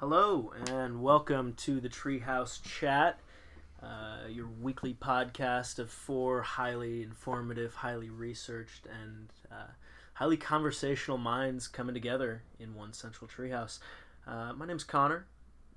[0.00, 3.20] Hello and welcome to the Treehouse Chat,
[3.82, 9.72] uh, your weekly podcast of four highly informative, highly researched, and uh,
[10.14, 13.78] highly conversational minds coming together in one central treehouse.
[14.26, 15.26] Uh, my name's Connor,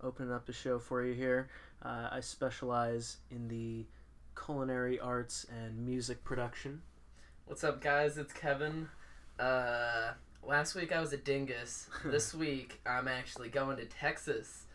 [0.01, 1.49] opening up the show for you here.
[1.83, 3.85] Uh, I specialize in the
[4.41, 6.81] culinary arts and music production.
[7.45, 8.17] What's up, guys?
[8.17, 8.87] It's Kevin.
[10.45, 11.89] Last week I was at Dingus.
[12.05, 14.65] This week I'm actually going to Texas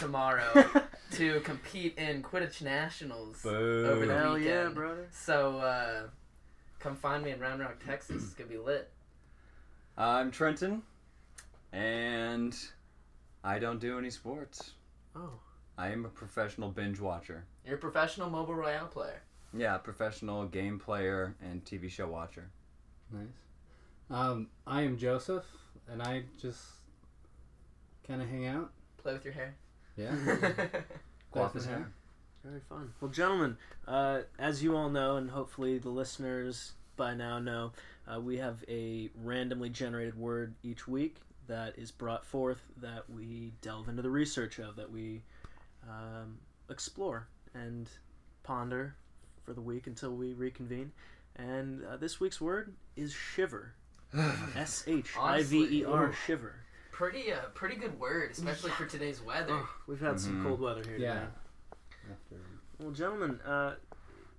[0.00, 0.64] tomorrow
[1.12, 4.44] to compete in Quidditch Nationals over the Hell weekend.
[4.50, 5.08] yeah, brother!
[5.12, 6.02] So uh,
[6.80, 8.22] come find me in Round Rock, Texas.
[8.24, 8.90] It's gonna be lit.
[9.96, 10.82] I'm Trenton,
[11.72, 12.56] and
[13.44, 14.72] I don't do any sports.
[15.14, 15.38] Oh,
[15.78, 17.44] I am a professional binge watcher.
[17.64, 19.22] You're a professional mobile royale player.
[19.56, 22.48] Yeah, professional game player and TV show watcher.
[23.12, 23.26] Nice.
[24.12, 25.46] Um, I am Joseph,
[25.90, 26.60] and I just
[28.06, 28.70] kind of hang out.
[28.98, 29.56] Play with your hair.
[29.96, 30.14] Yeah.
[31.32, 31.84] Go off his Definitely.
[31.84, 31.92] hair.
[32.44, 32.92] Very fun.
[33.00, 33.56] Well, gentlemen,
[33.88, 37.72] uh, as you all know, and hopefully the listeners by now know,
[38.06, 43.54] uh, we have a randomly generated word each week that is brought forth that we
[43.62, 45.22] delve into the research of, that we
[45.88, 46.36] um,
[46.68, 47.88] explore and
[48.42, 48.94] ponder
[49.42, 50.92] for the week until we reconvene.
[51.36, 53.72] And uh, this week's word is shiver.
[54.56, 56.54] S H I V E R, shiver.
[56.90, 59.54] Pretty, uh, pretty good word, especially for today's weather.
[59.54, 60.46] Oh, we've had some Mhm.
[60.46, 61.14] cold weather here Yeah.
[61.14, 61.26] today.
[62.10, 62.36] After
[62.78, 63.76] Well, gentlemen, uh,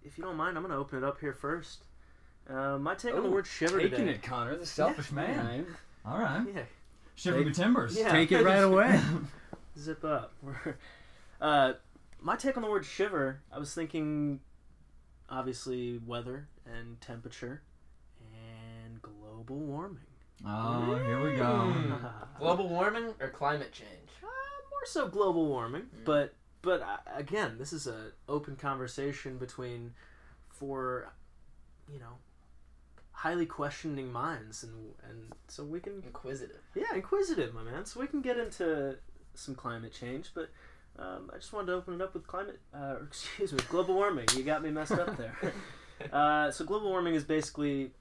[0.03, 1.85] if you don't mind, I'm going to open it up here first.
[2.47, 4.11] Uh, my take on the Ooh, word shiver Taking today.
[4.15, 5.65] it, Connor, the selfish man.
[5.65, 5.65] Right.
[6.05, 6.45] All right.
[6.53, 6.63] Yeah,
[7.15, 7.97] Shivering Take- the timbers.
[7.97, 8.11] Yeah.
[8.11, 8.99] Take it right away.
[9.77, 10.33] zip up.
[11.41, 11.73] uh,
[12.21, 14.41] my take on the word shiver, I was thinking,
[15.29, 17.61] obviously, weather and temperature and
[19.45, 19.99] global warming.
[20.45, 21.43] Oh, here we go.
[21.43, 23.89] Uh, Global warming or climate change?
[24.21, 26.05] more so global warming, Mm.
[26.05, 29.93] but but uh, again, this is an open conversation between
[30.49, 31.11] four,
[31.91, 32.17] you know,
[33.11, 36.61] highly questioning minds, and and so we can Inquisitive.
[36.75, 37.85] Yeah, inquisitive, my man.
[37.85, 38.97] So we can get into
[39.35, 40.49] some climate change, but
[40.99, 44.25] um, I just wanted to open it up with climate, uh, excuse me, global warming.
[44.35, 45.35] You got me messed up there.
[46.11, 47.91] uh, so global warming is basically,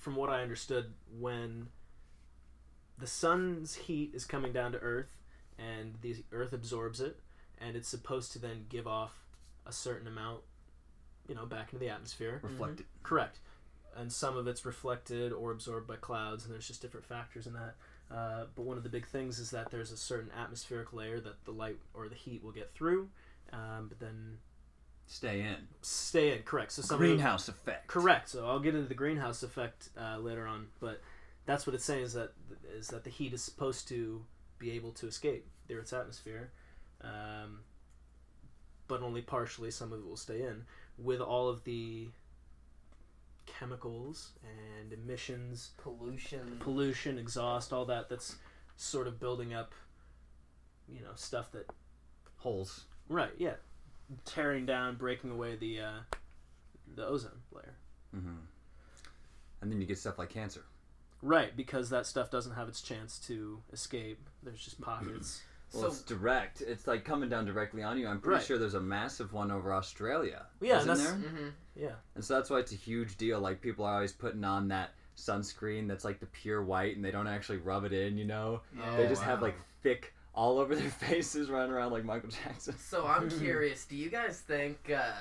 [0.00, 1.68] from what I understood, when
[2.98, 5.16] the sun's heat is coming down to Earth,
[5.58, 7.20] and the Earth absorbs it,
[7.58, 9.14] and it's supposed to then give off
[9.66, 10.40] a certain amount,
[11.28, 12.40] you know, back into the atmosphere.
[12.42, 12.86] Reflected.
[13.02, 13.38] Correct.
[13.96, 17.52] And some of it's reflected or absorbed by clouds, and there's just different factors in
[17.52, 17.74] that.
[18.10, 21.44] Uh, but one of the big things is that there's a certain atmospheric layer that
[21.44, 23.08] the light or the heat will get through,
[23.52, 24.38] um, but then
[25.12, 25.56] Stay in.
[25.82, 26.42] stay in.
[26.44, 26.70] Correct.
[26.70, 27.88] So some of Greenhouse effect.
[27.88, 28.28] Correct.
[28.28, 31.02] So I'll get into the greenhouse effect uh, later on, but
[31.46, 32.32] that's what it's saying is that
[32.76, 34.24] is that the heat is supposed to
[34.60, 36.52] be able to escape the Earth's atmosphere,
[37.02, 37.58] um,
[38.86, 39.72] but only partially.
[39.72, 40.62] Some of it will stay in
[40.96, 42.06] with all of the
[43.46, 46.56] chemicals and emissions, Pollution.
[46.60, 48.08] pollution, exhaust, all that.
[48.08, 48.36] That's
[48.76, 49.74] sort of building up.
[50.88, 51.66] You know, stuff that
[52.36, 52.84] Holes.
[53.08, 53.54] right, yeah,
[54.24, 55.90] tearing down, breaking away the uh,
[56.94, 57.74] the ozone layer.
[58.14, 58.36] hmm
[59.60, 60.62] And then you get stuff like cancer.
[61.22, 64.18] Right, because that stuff doesn't have its chance to escape.
[64.42, 65.42] There's just pockets.
[65.72, 66.62] Well, So- it's direct.
[66.62, 68.08] It's like coming down directly on you.
[68.08, 68.44] I'm pretty Right.
[68.44, 70.46] sure there's a massive one over Australia.
[70.60, 71.16] Yeah, Isn't that's- there?
[71.30, 71.92] hmm yeah.
[72.16, 73.38] And so that's why it's a huge deal.
[73.38, 77.12] Like people are always putting on that sunscreen that's like the pure white, and they
[77.12, 78.18] don't actually rub it in.
[78.18, 79.54] You know, Oh, they just have like
[79.84, 82.74] thick all over their faces, running around like Michael Jackson.
[82.78, 83.84] So I'm curious.
[83.84, 84.90] Do you guys think?
[84.90, 85.12] Uh,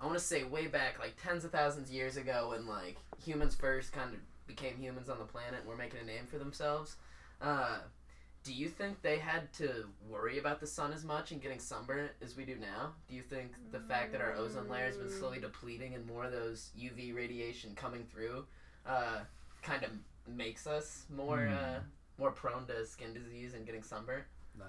[0.00, 2.96] I want to say way back, like tens of thousands of years ago, when like
[3.24, 6.38] humans first kind of became humans on the planet and were making a name for
[6.38, 6.96] themselves.
[7.40, 7.78] Uh,
[8.44, 12.10] do you think they had to worry about the sun as much and getting sunburned
[12.20, 12.92] as we do now?
[13.08, 16.24] Do you think the fact that our ozone layer has been slowly depleting and more
[16.24, 18.44] of those UV radiation coming through,
[18.84, 19.20] uh,
[19.62, 19.90] kind of
[20.26, 21.54] makes us more Hmm.
[21.54, 21.78] uh,
[22.18, 24.24] more prone to skin disease and getting sunburned?
[24.60, 24.64] I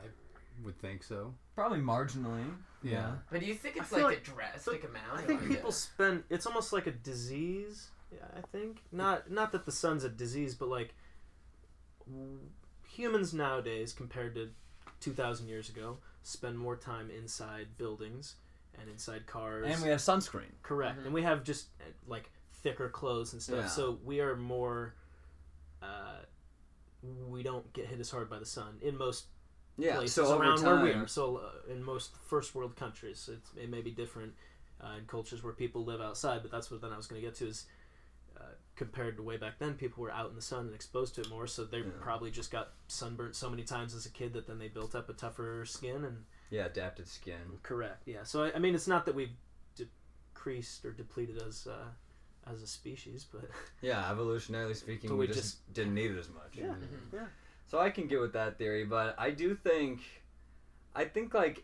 [0.64, 1.34] would think so.
[1.56, 2.46] Probably marginally.
[2.82, 3.14] Yeah.
[3.32, 5.20] But do you think it's like, like- a drastic amount?
[5.20, 6.24] I think like people a- spend.
[6.30, 7.90] It's almost like a disease.
[8.12, 10.94] Yeah, I think not not that the sun's a disease, but like
[12.88, 14.50] humans nowadays compared to
[15.00, 18.36] two thousand years ago spend more time inside buildings
[18.80, 19.66] and inside cars.
[19.68, 20.52] And we have sunscreen.
[20.62, 21.06] Correct, Mhm.
[21.06, 22.30] and we have just uh, like
[22.62, 23.68] thicker clothes and stuff, Yeah.
[23.68, 24.94] so we are more.
[25.82, 26.20] Uh,
[27.30, 29.26] we don't get hit as hard by the sun in most
[29.78, 29.98] Yeah.
[29.98, 31.08] places So around time, where we are.
[31.08, 34.34] So uh, in most first world countries, it's, it may be different
[34.84, 36.42] uh, in cultures where people live outside.
[36.42, 37.66] But that's what then I was going to get to is
[38.40, 38.46] uh,
[38.76, 41.30] compared to way back then, people were out in the sun and exposed to it
[41.30, 41.92] more, so they Yeah.
[42.02, 45.10] probably just got sunburnt so many times as a kid that then they built up
[45.10, 47.60] a tougher skin and Yeah, adapted skin.
[47.62, 48.04] correct.
[48.08, 49.36] Yeah, so I, I mean, it's not that we've
[49.76, 51.86] decreased or depleted as uh,
[52.52, 53.50] as a species, but
[53.82, 56.54] Yeah, evolutionarily speaking, we, we just, didn't need it as much.
[56.54, 56.66] Yeah.
[56.66, 57.14] Mhm.
[57.14, 57.26] yeah,
[57.68, 60.02] So I can get with that theory, but I do think,
[60.96, 61.64] I think like,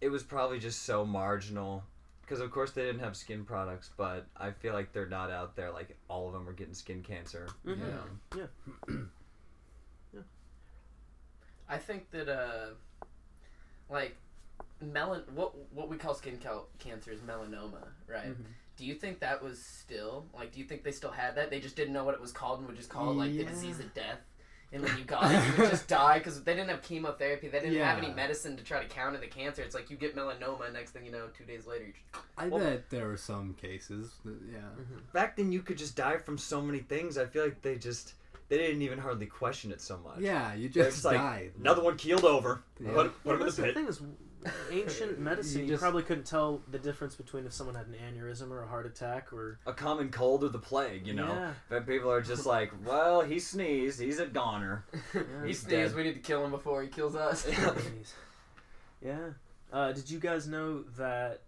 [0.00, 1.84] it was probably just so marginal.
[2.22, 5.54] Because of course they didn't have skin products, but I feel like they're not out
[5.54, 7.48] there like all of them are getting skin cancer.
[7.66, 7.88] Mhm.
[10.14, 10.20] Yeah.
[11.68, 12.74] I think that uh,
[13.90, 14.16] like
[14.84, 18.28] melan what what we call skin cal- cancer is melanoma, right?
[18.30, 18.44] Mhm.
[18.82, 20.50] Do you think that was still like?
[20.50, 21.50] Do you think they still had that?
[21.50, 23.44] They just didn't know what it was called and would just call it like the
[23.44, 24.18] disease of death.
[24.72, 27.46] And when you got it, you would just die because they didn't have chemotherapy.
[27.46, 29.62] They didn't have any medicine to try to counter the cancer.
[29.62, 32.48] It's like you get melanoma, next thing you know, two days later, you're just, I
[32.48, 34.14] Well- bet there were some cases.
[34.24, 34.58] That, yeah.
[34.58, 34.96] Mm-hmm.
[35.12, 37.18] Back then, you could just die from so many things.
[37.18, 38.14] I feel like they just
[38.48, 40.18] they didn't even hardly question it so much.
[40.18, 41.52] Yeah, you They're just just like, died.
[41.60, 42.64] Another one keeled over.
[42.80, 42.94] Yeah.
[42.94, 44.00] Put, put Well, him in the that's the thing is,
[44.70, 48.50] ancient medicine, You you, probably couldn't tell the difference between if someone had an aneurysm
[48.50, 51.32] or a heart attack or A common cold or the plague, you know.
[51.32, 51.52] Yeah.
[51.68, 54.84] But people are just like, well, he sneezed, he's a goner.
[55.44, 55.94] he sneezed.
[55.94, 57.46] We need to kill him before he kills us.
[59.04, 59.30] Yeah.
[59.72, 61.40] Uh, did you guys know that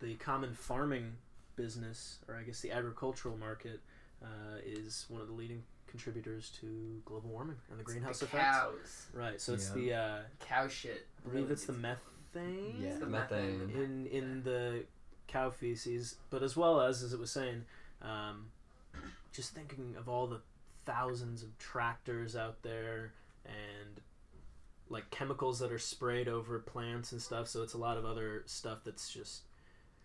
[0.00, 1.12] the common farming
[1.56, 3.80] business, or I guess the agricultural market,
[4.22, 8.44] uh, is one of the leading contributors to global warming and the greenhouse the effects?
[8.44, 9.40] cows, Right.
[9.40, 9.74] So it's Yeah.
[9.74, 11.06] the uh, cow shit.
[11.26, 12.76] I believe it's the methane.
[12.78, 12.88] Yeah.
[12.90, 13.66] it's the Methane.
[13.66, 13.82] methane.
[13.82, 14.84] in in the
[15.26, 17.64] cow feces, but as well as as it was saying,
[18.02, 18.50] um,
[19.32, 20.40] just thinking of all the
[20.86, 23.12] thousands of tractors out there
[23.44, 24.00] and
[24.90, 27.46] like chemicals that are sprayed over plants and stuff.
[27.48, 29.42] So it's a lot of other stuff that's just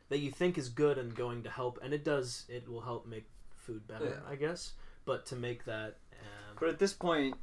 [0.09, 2.45] that you think is good and going to help, and it does.
[2.49, 3.25] It will help make
[3.55, 4.29] food better, Yeah.
[4.31, 4.73] I guess.
[5.05, 7.35] But to make that, um, But at this point,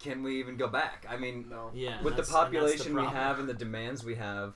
[0.00, 1.06] can we even go back?
[1.08, 1.70] I mean, No.
[1.74, 4.54] yeah, with the that's- and that's population we have and the demands we have,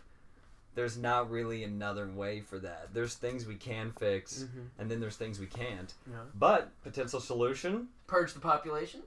[0.74, 2.92] there's not really another way for that.
[2.94, 4.68] There's things we can fix, Mhm.
[4.78, 5.92] and then there's things we can't.
[6.08, 6.18] Yeah.
[6.34, 7.88] But potential solution?
[8.06, 9.02] Purge the population.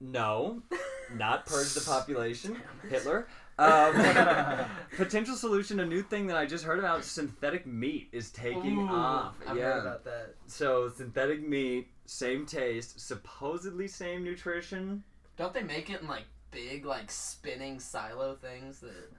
[0.00, 0.62] No,
[1.14, 2.60] not purge the population.
[2.88, 3.26] Hitler.
[3.58, 3.92] Um,
[4.96, 8.88] potential solution: a new thing that I just heard about: synthetic meat is taking Ooh,
[8.88, 9.34] off.
[9.46, 9.64] I've yeah.
[9.74, 10.34] heard about that.
[10.46, 15.04] So synthetic meat, same taste, supposedly same nutrition.
[15.36, 19.10] Don't they make it in like big, like spinning silo things that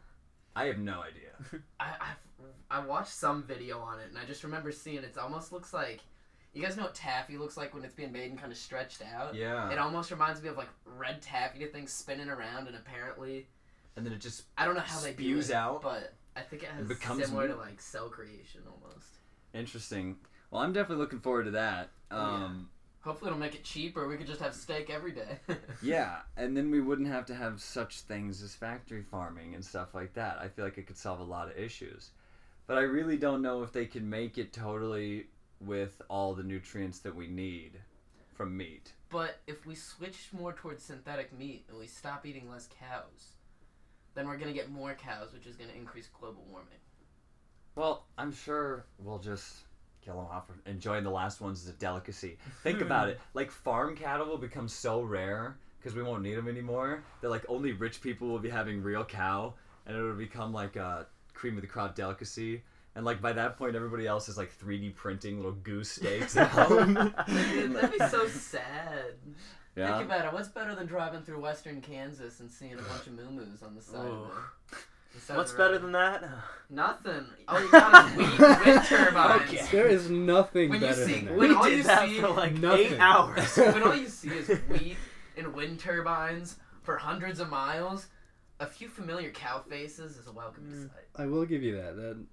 [0.55, 1.61] I have no idea.
[1.79, 5.51] I I I watched some video on it and I just remember seeing it almost
[5.51, 6.01] looks like
[6.53, 9.03] you guys know what taffy looks like when it's being made and kind of stretched
[9.03, 9.35] out.
[9.35, 9.69] Yeah.
[9.71, 13.47] It almost reminds me of like red taffy things spinning around and apparently
[13.95, 15.83] And then it just I don't know how they do Spews it, out.
[15.83, 19.19] but I think it has becomes similar to like cell creation almost.
[19.53, 20.17] interesting.
[20.49, 21.91] Well, I'm definitely looking forward to that.
[22.09, 22.45] Oh, yeah.
[22.45, 22.69] Um,
[23.01, 24.07] Hopefully it'll make it cheaper.
[24.07, 25.39] We could just have steak every day.
[25.81, 29.95] yeah, and then we wouldn't have to have such things as factory farming and stuff
[29.95, 30.37] like that.
[30.41, 32.09] I feel like it could solve a lot of issues.
[32.67, 35.27] But I really don't know if they can make it totally
[35.61, 37.79] with all the nutrients that we need
[38.35, 38.93] from meat.
[39.09, 43.33] But if we switch more towards synthetic meat and we stop eating less cows,
[44.13, 46.79] then we're gonna get more cows, which is gonna increase global warming.
[47.75, 49.63] Well, I'm sure we'll just
[50.03, 50.45] kill them off.
[50.65, 52.37] Enjoying the last ones as a delicacy.
[52.63, 53.19] Think about it.
[53.33, 57.03] Like farm cattle will become so rare because we won't need them anymore.
[57.21, 59.53] That like only rich people will be having real cow,
[59.85, 62.63] and it'll become like a cream of the crop delicacy.
[62.95, 66.47] And like by that point, everybody else is like 3D printing little goose steaks at
[66.49, 66.95] home.
[67.27, 69.13] Dude, that'd be so sad.
[69.75, 69.95] yeah.
[69.97, 70.33] Think about it.
[70.33, 73.81] What's better than driving through western Kansas and seeing a bunch of moo-moos on the
[73.81, 74.31] side of Oh.
[74.71, 74.83] the, the side
[75.33, 76.23] What's better than that?
[76.69, 77.25] Nothing.
[77.47, 79.41] All you got is wheat, wind turbines.
[79.49, 79.65] Okay.
[79.71, 81.35] There is nothing When you better see- than that.
[81.37, 82.79] when we all did you that see- for like Nothing.
[82.93, 83.57] eight hours.
[83.57, 84.97] when all you see is wheat
[85.37, 88.07] and wind turbines for hundreds of miles,
[88.59, 90.83] a few familiar cow faces is a welcome Mm.
[90.93, 91.05] sight.
[91.15, 91.95] I will give you that.
[91.95, 92.23] That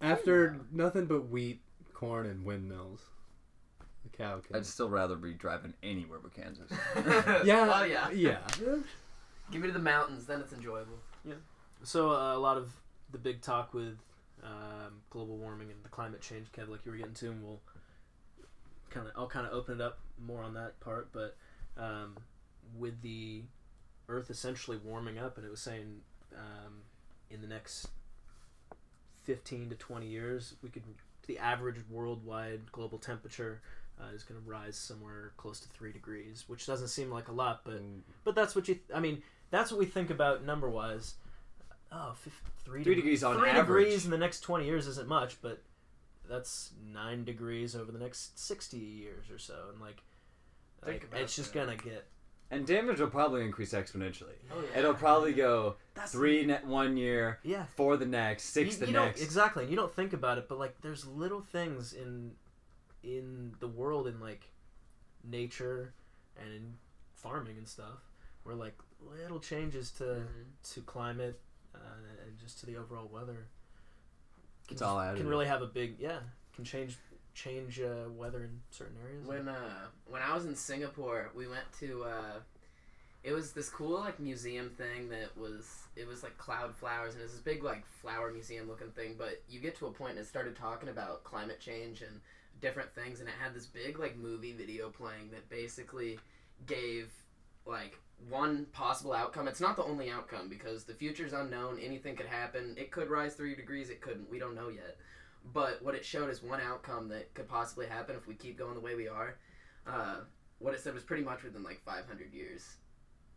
[0.00, 1.60] after nothing but wheat,
[1.94, 3.00] corn, and windmills,
[4.02, 4.56] the cow can.
[4.56, 6.70] I'd still rather be driving anywhere but Kansas.
[7.44, 7.70] yeah.
[7.72, 8.10] Oh yeah.
[8.10, 8.38] Yeah.
[9.52, 10.98] Give me to the mountains, then it's enjoyable.
[11.82, 12.72] So uh, a lot of
[13.12, 13.98] the big talk with
[14.42, 17.60] um, global warming and the climate change, Kev, like you were getting to, and we'll
[18.90, 21.08] kind of I'll kind of open it up more on that part.
[21.12, 21.36] But
[21.76, 22.16] um,
[22.78, 23.42] with the
[24.08, 26.00] Earth essentially warming up, and it was saying
[26.34, 26.82] um,
[27.30, 27.88] in the next
[29.24, 30.82] fifteen to twenty years, we could
[31.26, 33.60] the average worldwide global temperature
[34.00, 37.32] uh, is going to rise somewhere close to three degrees, which doesn't seem like a
[37.32, 37.80] lot, but
[38.24, 38.74] but that's what you.
[38.74, 41.14] Th- I mean, that's what we think about number wise.
[41.92, 42.14] Oh,
[42.64, 43.84] three, Three deg- degrees on three average.
[43.86, 45.62] degrees in the next twenty years isn't much, but
[46.28, 50.02] that's nine degrees over the next sixty years or so, and like,
[50.84, 52.06] Think like it's just gonna get
[52.50, 54.34] And damage will probably increase exponentially.
[54.52, 54.80] Oh yeah.
[54.80, 58.86] It'll probably go that's three ne- one year, Yeah, four the next, six you, the
[58.88, 59.22] you next.
[59.22, 59.62] exactly.
[59.64, 62.32] and You don't think about it, but like, there's little things in
[63.04, 64.50] in the world in like
[65.24, 65.92] nature
[66.40, 66.74] and in
[67.14, 68.04] farming and stuff
[68.42, 70.72] where like little changes to Mhm.
[70.74, 71.40] to climate
[71.84, 73.46] uh, and just to the overall weather
[74.68, 76.18] can It's all just- can really have a big yeah
[76.54, 76.96] can change
[77.34, 79.26] change uh, weather in certain areas.
[79.26, 82.40] When uh when I was in Singapore, we went to uh
[83.22, 87.20] it was this cool like museum thing that was it was like cloud flowers and
[87.20, 90.12] it was this big like flower museum looking thing, but you get to a point
[90.12, 92.20] and it started talking about climate change and
[92.60, 96.18] different things and it had this big like movie video playing that basically
[96.66, 97.10] gave
[97.66, 97.98] like
[98.28, 99.46] one possible outcome.
[99.48, 102.74] It's not the only outcome because the future's unknown, anything could happen.
[102.76, 104.30] It could rise 3 degrees, it couldn't.
[104.30, 104.96] We don't know yet.
[105.52, 108.74] But what it showed is one outcome that could possibly happen if we keep going
[108.74, 109.36] the way we are.
[109.86, 110.16] Uh,
[110.58, 112.64] what it said was pretty much within like 500 years,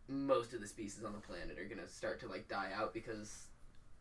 [0.08, 3.46] most of the species on the planet are gonna start to like die out because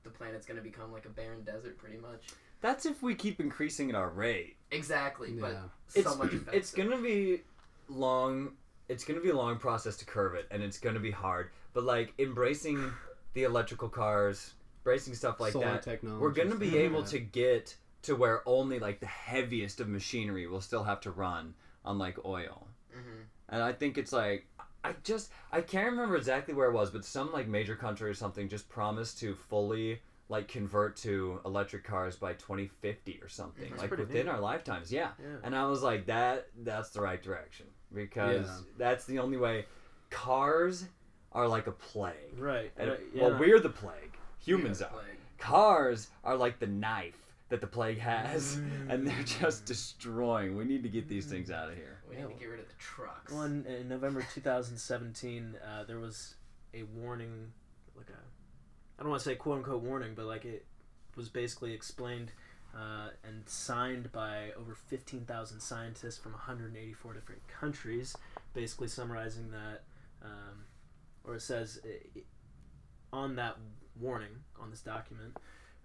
[0.04, 2.30] the planet's gonna become like a barren desert, pretty much.
[2.62, 4.58] That's if we keep increasing at our rate.
[4.72, 5.62] Exactly, but Yeah.
[5.88, 6.32] so it's, much.
[6.54, 7.42] it's gonna be
[7.88, 8.54] long
[8.90, 11.84] it's gonna be a long process to curve it and it's gonna be hard but
[11.84, 12.92] like embracing
[13.34, 16.22] the electrical cars embracing stuff like Solar that technology.
[16.22, 20.48] we're gonna be able like to get to where only like the heaviest of machinery
[20.48, 21.54] will still have to run
[21.86, 23.24] on like oil Mhm.
[23.50, 24.48] and i think it's like
[24.84, 28.14] i just i can't remember exactly where it was but some like major country or
[28.14, 33.82] something just promised to fully like convert to electric cars by 2050 or something That's
[33.82, 34.32] like within neat.
[34.32, 35.38] our lifetimes yeah yeah.
[35.44, 38.62] and I was like, that that's the right direction because Yeah.
[38.78, 39.66] that's the only way.
[40.10, 40.86] Cars
[41.32, 42.38] are like a plague.
[42.38, 42.72] Right.
[42.78, 44.18] And, right, Well, we're the plague.
[44.40, 44.96] Humans Yeah, are.
[44.98, 45.06] like-
[45.38, 47.18] Cars are like the knife
[47.50, 48.90] that the plague has, Mm.
[48.90, 50.56] and they're just destroying.
[50.58, 51.96] We need to get these things out of here.
[52.10, 53.32] we need to get rid of the trucks.
[53.32, 56.36] Well, in, in November 2017, uh, there was
[56.74, 57.52] a warning,
[57.96, 58.14] like a,
[58.98, 60.66] I don't want to say quote unquote warning, but like it
[61.16, 62.32] was basically explained
[62.76, 68.16] uh, and signed by over 15,000 scientists from 184 different countries,
[68.54, 69.84] basically summarizing that,
[70.24, 70.66] um,
[71.24, 72.20] or it says uh,
[73.12, 73.56] on that
[74.00, 75.38] warning, on this document,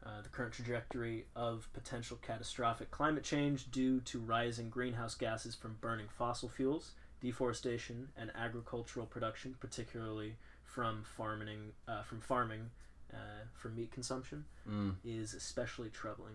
[0.04, 5.76] uh, the current trajectory of potential catastrophic climate change due to rising greenhouse gases from
[5.80, 12.68] burning fossil fuels, deforestation, and agricultural production, particularly from farming, uh, from farming
[13.12, 13.16] uh,
[13.54, 14.96] for meat consumption, Mm.
[15.04, 16.34] is especially troubling,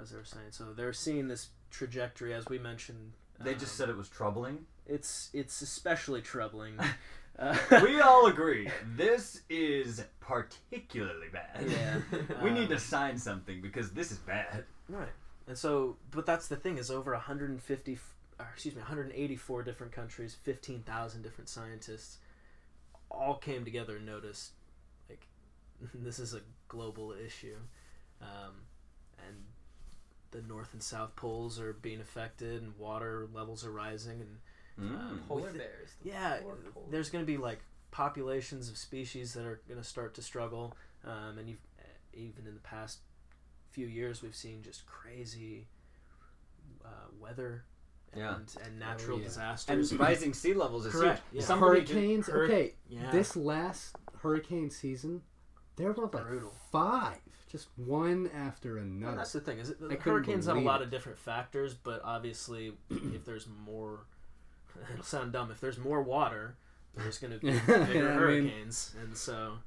[0.00, 0.46] as they were saying.
[0.50, 3.12] So they're seeing this trajectory, as we mentioned.
[3.40, 4.66] They just um, said it was troubling.
[4.86, 6.78] it's it's especially troubling.
[7.38, 11.66] uh, we all agree this is particularly bad.
[11.68, 12.00] Yeah.
[12.42, 14.64] we need Um, to sign something because this is bad.
[14.88, 15.08] Right.
[15.48, 17.98] And so, but that's the thing is over 150,
[18.40, 22.18] or excuse me, 184 different countries, 15,000 different scientists,
[23.10, 24.52] all came together and noticed,
[25.08, 25.26] like,
[25.94, 27.54] this is a global issue,
[28.20, 28.54] um,
[29.24, 29.36] and
[30.40, 34.38] the North and South poles are being affected, and water levels are rising, and
[34.78, 35.26] Mm.
[35.26, 35.90] polar with the- bears.
[36.02, 36.56] the yeah, polar
[36.90, 40.76] there's going to be like populations of species that are going to start to struggle,
[41.04, 41.60] um, and you've,
[42.12, 43.00] even in the past
[43.70, 45.66] few years, we've seen just crazy
[46.84, 46.88] uh,
[47.18, 47.64] weather
[48.12, 48.64] and, Yeah.
[48.66, 49.24] and natural yeah.
[49.24, 49.90] disasters.
[49.92, 51.40] And rising sea levels is Correct, huge.
[51.42, 51.46] yeah.
[51.46, 52.26] Somebody ju- hurricanes.
[52.28, 53.10] hur- okay, yeah.
[53.10, 55.22] this last hurricane season,
[55.76, 56.52] there were like Brutal.
[56.72, 57.18] five,
[57.50, 59.16] just one after And another.
[59.18, 60.84] that's the thing is it, the couldn't hurricanes have a lot it.
[60.84, 64.00] of different factors, but obviously, if there's more,
[64.92, 65.50] it'll sound dumb.
[65.50, 66.56] If there's more water,
[66.96, 69.58] there's going to be bigger I mean- hurricanes, and so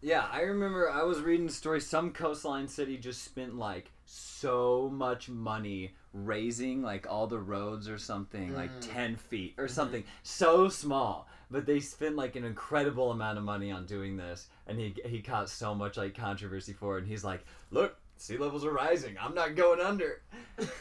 [0.00, 1.86] Yeah, I remember I was reading stories.
[1.86, 7.98] Some coastline city just spent like so much money raising like all the roads or
[7.98, 8.92] something, like Mm.
[8.92, 11.26] 10 feet or something so small.
[11.54, 14.48] But they spent like an incredible amount of money on doing this.
[14.66, 17.02] And he, he caught so much like controversy for it.
[17.02, 19.14] And he's like, look, sea levels are rising.
[19.20, 20.20] I'm not going under.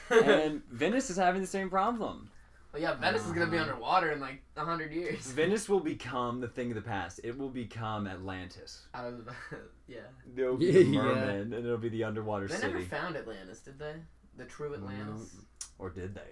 [0.10, 2.32] and Venice is having the same problem.
[2.74, 3.68] Well, yeah, Venice is gonna be Uh-huh.
[3.70, 5.27] underwater in like hundred years.
[5.27, 7.20] Venice will become the thing of the past.
[7.24, 8.88] It will become Atlantis.
[8.96, 9.34] Out of the,
[9.88, 9.98] yeah.
[10.36, 11.01] It'll be the Yeah.
[11.03, 12.74] merman, and it'll be the underwater They city.
[12.74, 13.94] never found Atlantis, did they?
[14.38, 15.36] The true Atlantis.
[15.77, 16.32] Or did they?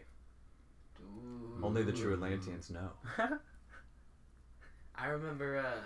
[1.04, 1.64] Ooh.
[1.64, 2.90] Only the true Atlanteans know.
[4.96, 5.58] I remember.
[5.58, 5.82] uh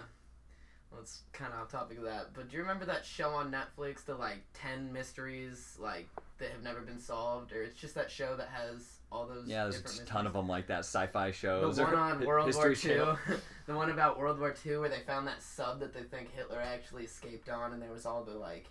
[0.92, 3.52] well, it's kind of off topic of that, but do you remember that show on
[3.52, 6.08] Netflix, the like ten mysteries like
[6.38, 9.48] that have never been solved, or it's just that show that has all those.
[9.48, 10.80] Yeah, there's different a ton of them like that.
[10.80, 11.76] Sci-fi shows.
[11.76, 13.18] The or one on hi- World War History Two, Channel.
[13.66, 16.62] the one about World War II where they found that sub that they think Hitler
[16.62, 18.68] actually escaped on, and there was all the like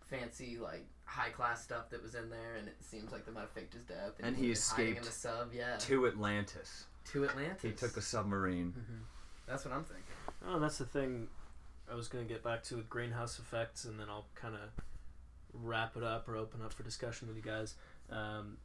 [0.00, 3.40] fancy like high class stuff that was in there, and it seems like they might
[3.40, 4.12] have faked his death.
[4.22, 5.52] And he was hiding in escaped the sub.
[5.52, 6.84] Yeah, To Atlantis.
[7.12, 7.62] to Atlantis.
[7.62, 8.72] He took a submarine.
[9.46, 10.04] That's what I'm thinking.
[10.46, 11.28] Oh, that's the thing
[11.90, 14.84] I was going to get back to with greenhouse effects, and then I'll kind of
[15.52, 17.74] wrap it up or open up for discussion with you guys.
[18.10, 18.58] Um,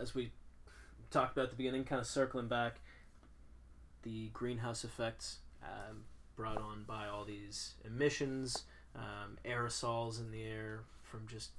[0.00, 0.30] as we
[1.10, 2.80] talked about at the beginning, kind of circling back,
[4.02, 6.04] the greenhouse effects um,
[6.36, 8.64] brought on by all these emissions,
[8.96, 11.50] um, aerosols in the air from just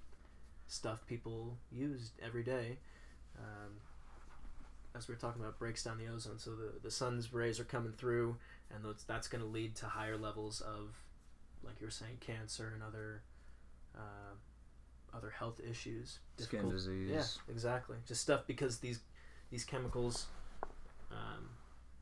[0.67, 2.77] stuff people use every day.
[3.37, 3.73] Um,
[4.95, 6.37] as we were talking about, breaks down the ozone.
[6.39, 8.37] So the, the sun's rays are coming through,
[8.73, 10.95] and those, that's going to lead to higher levels of,
[11.63, 13.21] like you were saying, cancer and other
[13.95, 14.35] uh,
[15.15, 16.19] other health issues.
[16.37, 17.09] Skin disease.
[17.11, 17.97] Yeah, exactly.
[18.07, 18.99] Just stuff because these
[19.51, 20.25] these chemicals
[21.11, 21.49] um,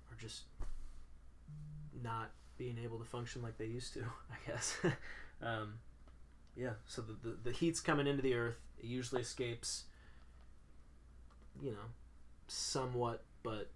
[0.10, 0.44] are just
[2.02, 4.00] not being able to function like they used to.
[4.32, 4.78] I guess.
[5.42, 5.76] um,
[6.56, 6.74] yeah.
[6.88, 8.58] So the, the the heat's coming into the earth.
[8.80, 9.84] It usually escapes.
[11.62, 11.90] You know,
[12.48, 13.70] somewhat, but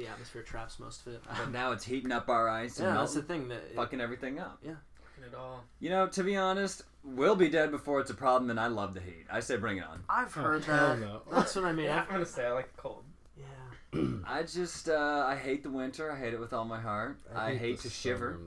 [0.00, 1.22] the atmosphere traps most of it.
[1.26, 4.00] But now it's heating up our ice and yeah, that's the thing that it- fucking
[4.00, 4.58] everything up.
[4.64, 4.74] Yeah,
[5.16, 5.64] fucking it all.
[5.78, 8.94] You know, to be honest, we'll be dead before it's a problem, and I love
[8.94, 9.26] the heat.
[9.30, 10.02] I say bring it on.
[10.08, 11.00] I've Oh, heard hell that.
[11.00, 11.22] no.
[11.30, 11.86] That's what I mean.
[11.86, 13.04] Yeah, I've- I'm gonna say I like the cold.
[13.36, 14.00] yeah.
[14.26, 16.10] I just, uh, I hate the winter.
[16.10, 17.18] I hate it with all my heart.
[17.34, 18.38] I, hate, the to shiver.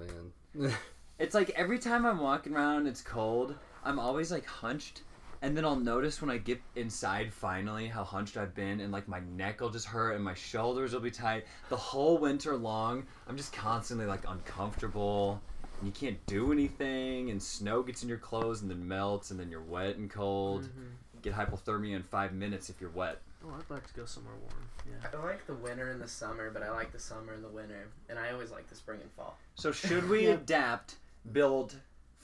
[0.55, 0.73] man.
[1.19, 3.53] It's like every time I'm walking around, it's cold.
[3.85, 5.03] I'm always like hunched,
[5.43, 9.07] and then I'll notice when I get inside finally how hunched I've been, and like
[9.09, 11.45] my neck will just hurt and my shoulders will be tight.
[11.69, 15.41] The whole winter long, I'm just constantly like uncomfortable,
[15.79, 19.39] and you can't do anything, and snow gets in your clothes and then melts, and
[19.39, 20.63] then you're wet and cold.
[20.63, 21.21] Mhm.
[21.21, 23.21] Get hypothermia in five minutes if you're wet.
[23.45, 24.69] Oh, I'd like to go somewhere warm.
[24.89, 25.09] Yeah.
[25.19, 27.89] I like the winter and the summer, but I like the summer and the winter,
[28.07, 29.37] and I always like the spring and fall.
[29.55, 30.35] So should we Yeah.
[30.35, 30.95] adapt,
[31.33, 31.75] build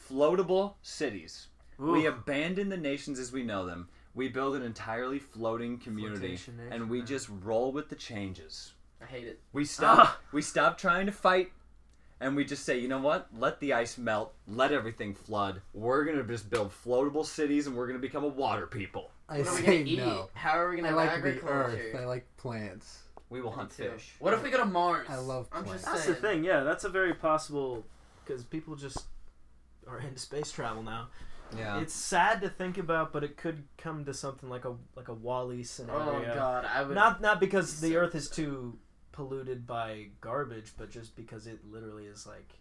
[0.10, 1.49] floatable cities?
[1.80, 3.88] We abandon the nations as we know them.
[4.14, 7.08] We build an entirely floating community, nation, and we man.
[7.08, 8.74] just roll with the changes.
[9.02, 9.40] I hate it.
[9.54, 9.98] We stop.
[10.00, 10.20] Ah!
[10.34, 11.52] We stop trying to fight,
[12.20, 13.28] and we just say, you know what?
[13.38, 14.34] Let the ice melt.
[14.48, 15.62] Let everything flood.
[15.74, 19.10] We're gonna just build floatable cities, and we're gonna become a water people.
[19.30, 20.00] I What are we say gonna eat?
[20.00, 20.30] no.
[20.34, 21.54] How are we gonna I have like the agriculture?
[21.94, 21.96] earth.
[21.96, 23.04] I like plants.
[23.30, 24.16] We will hunt fish.
[24.20, 25.08] What if we go to Mars?
[25.08, 25.84] I love I'm plants.
[25.84, 26.16] just That's saying.
[26.16, 26.44] the thing.
[26.44, 27.86] Yeah, that's a very possible
[28.26, 29.06] because people just
[29.88, 31.08] are into space travel now.
[31.58, 31.80] Yeah.
[31.80, 35.14] It's sad to think about, but it could come to something like a like a
[35.14, 36.02] WALL-E scenario.
[36.02, 36.36] Oh scenario.
[36.36, 36.96] God, I would.
[36.96, 38.78] Not not because the So- Earth is too
[39.12, 42.54] polluted by garbage, but just because it literally is like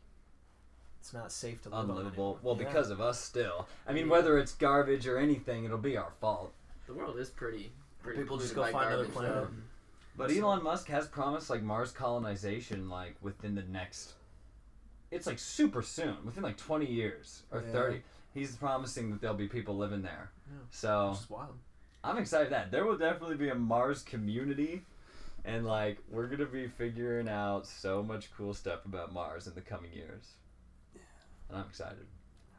[1.01, 2.09] it's not safe to live on Unlivable.
[2.35, 2.39] anymore.
[2.43, 2.67] Well, Yeah.
[2.69, 3.69] because of us still.
[3.87, 4.13] I mean, Yeah.
[4.13, 6.53] whether it's garbage or anything, it'll be our fault.
[6.87, 7.71] the world is pretty.
[8.03, 9.35] pretty people just polluted go by find another garbage, planet.
[9.35, 9.43] though.
[9.49, 9.69] and-
[10.17, 14.15] But Elon Musk has promised like Mars colonization like within the next
[15.11, 17.73] it's like super soon, within like 20 years or Yeah.
[17.73, 18.03] 30.
[18.35, 20.31] He's promising that there'll be people living there.
[20.51, 20.59] Yeah.
[20.71, 21.59] So, Which is wild.
[22.05, 24.83] I'm excited that there will definitely be a Mars community
[25.45, 29.55] and like we're going to be figuring out so much cool stuff about Mars in
[29.55, 30.35] the coming years.
[31.49, 32.07] And I'm excited.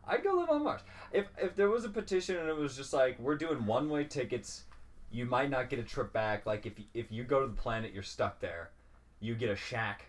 [0.07, 0.81] I'd go live on Mars.
[1.13, 4.63] If if there was a petition and it was just like we're doing one-way tickets,
[5.11, 6.45] you might not get a trip back.
[6.45, 8.71] Like if if you go to the planet, you're stuck there.
[9.19, 10.05] You get a shack.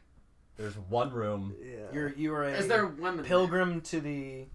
[0.57, 1.55] There's one room.
[1.63, 1.77] Yeah.
[1.93, 3.25] You're you are a Is there women?
[3.25, 4.47] pilgrim to the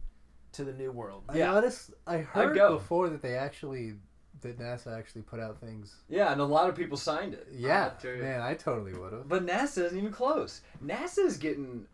[0.55, 1.23] to the new world.
[1.29, 1.33] Yeah.
[1.33, 1.51] I Yeah.
[1.51, 1.91] noticed.
[2.07, 2.73] I heard go.
[2.75, 3.95] before that they actually,
[4.41, 5.95] that NASA actually put out things.
[6.09, 7.47] Yeah, and a lot of people signed it.
[7.51, 8.21] Yeah, ah, true.
[8.21, 9.27] man, I totally would have.
[9.27, 10.61] But NASA isn't even close.
[10.83, 11.85] NASA is getting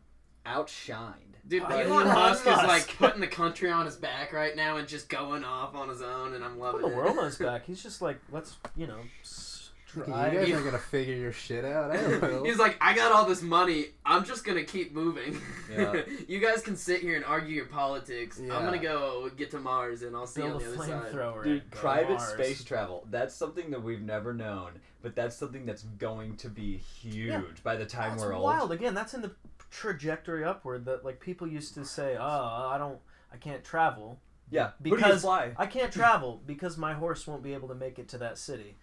[0.45, 1.15] outshined.
[1.47, 4.77] Dude, By Elon Elon Musk is like putting the country on his back right now
[4.77, 6.95] and just going off on his own, and I'm Put loving the it.
[6.95, 7.65] world on his back.
[7.65, 9.50] He's just like, let's you know, s- Okay,
[9.93, 10.31] try.
[10.31, 10.55] you guys Yeah.
[10.57, 11.91] are gonna figure your shit out.
[11.91, 12.41] I.
[12.45, 13.87] He's like, I got all this money.
[14.05, 15.39] I'm just gonna keep moving.
[15.71, 16.01] Yeah.
[16.27, 18.39] you guys can sit here and argue your politics.
[18.43, 18.55] Yeah.
[18.57, 21.13] I'm gonna go get to Mars, and I'll see you build on the other side.
[21.13, 21.43] flamethrower.
[21.43, 22.33] Dude, private Mars.
[22.33, 23.05] space travel.
[23.09, 27.75] That's something that we've never known, but that's something that's going to be huge by
[27.75, 28.43] the time That's we're old.
[28.43, 28.71] wild.
[28.71, 29.31] Again, that's in the
[29.69, 30.85] trajectory upward.
[30.85, 32.99] That like people used to say, "Oh, I don't,
[33.33, 34.19] I can't travel.
[34.49, 35.53] Yeah, who do you Because- fly?
[35.57, 38.75] I can't travel because my horse won't be able to make it to that city."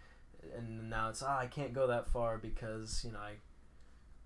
[0.58, 3.32] And now it's, "Ah, I can't go that far because you know I,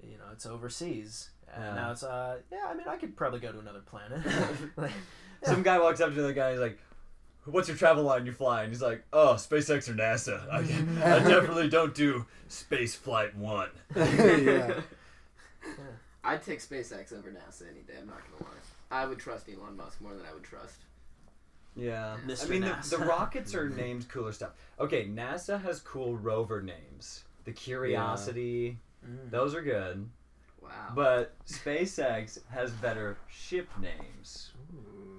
[0.02, 1.74] you know, it's overseas." And Yeah.
[1.74, 4.20] now it's, uh, yeah, I mean, I could probably go to another planet.
[4.76, 4.92] like,
[5.44, 6.78] Some guy walks up to the other guy and he's like,
[7.44, 8.62] What's your travel line you fly?
[8.62, 10.48] And he's like, Oh, SpaceX or NASA.
[10.50, 10.58] I,
[11.16, 13.68] I definitely don't do space flight one.
[13.96, 14.80] yeah.
[16.24, 17.94] I'd take SpaceX over NASA any day.
[18.00, 18.58] I'm not gonna lie.
[18.92, 20.76] I would trust Elon Musk more than I would trust.
[21.76, 22.16] Yeah.
[22.26, 22.46] Mr.
[22.46, 22.90] I mean, the, NASA.
[22.90, 24.50] the rockets are named cooler stuff.
[24.78, 27.24] Okay, NASA has cool rover names.
[27.44, 29.30] The Curiosity, mm.
[29.30, 30.08] those are good.
[30.60, 30.70] Wow.
[30.94, 34.52] But SpaceX has better ship names.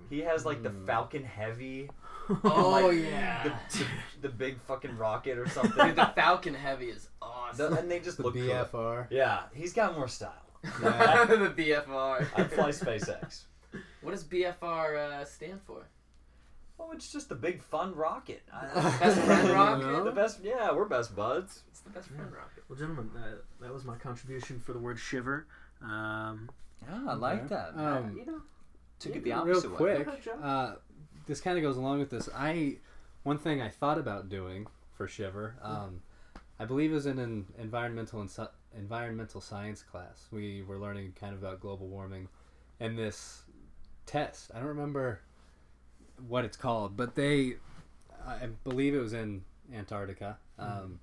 [0.09, 0.85] He has like the Hmm.
[0.85, 1.89] Falcon Heavy,
[2.45, 3.43] oh like, yeah.
[3.43, 3.85] the, the,
[4.21, 5.85] the big fucking rocket or something.
[5.87, 7.73] Dude, the Falcon Heavy is awesome.
[7.73, 8.43] The- and they just The look cool.
[8.43, 9.07] BFR.
[9.09, 10.31] Yeah, he's got more style.
[10.81, 11.25] Yeah.
[11.25, 12.25] the BFR.
[12.37, 13.41] I'd fly SpaceX.
[14.01, 15.87] What does BFR uh, stand for?
[16.85, 18.41] Oh, it's just a big fun rocket.
[18.75, 19.85] Best friend rocket?
[19.85, 20.03] No?
[20.03, 21.63] The best, yeah, we're best buds.
[21.69, 22.63] It's the best friend rocket.
[22.67, 25.47] Well, gentlemen, uh, that was my contribution for the word shiver.
[25.81, 26.49] Um,
[26.87, 27.73] Yeah, I like that.
[27.77, 28.41] Um, you know,
[28.99, 29.77] Took it the Real opposite way.
[29.77, 30.31] quick, Go Joe.
[30.43, 30.75] uh,
[31.25, 32.27] this kind of goes along with this.
[32.35, 32.77] I
[33.23, 34.67] one thing I thought about doing
[34.97, 36.01] for Shiver, um,
[36.59, 40.27] I believe it was in an environmental and sci- environmental science class.
[40.31, 42.27] We were learning kind of about global warming,
[42.79, 43.43] and this
[44.05, 44.51] test.
[44.53, 45.21] I don't remember
[46.27, 47.55] what it's called, but they,
[48.25, 50.99] I believe it was in Antarctica, um,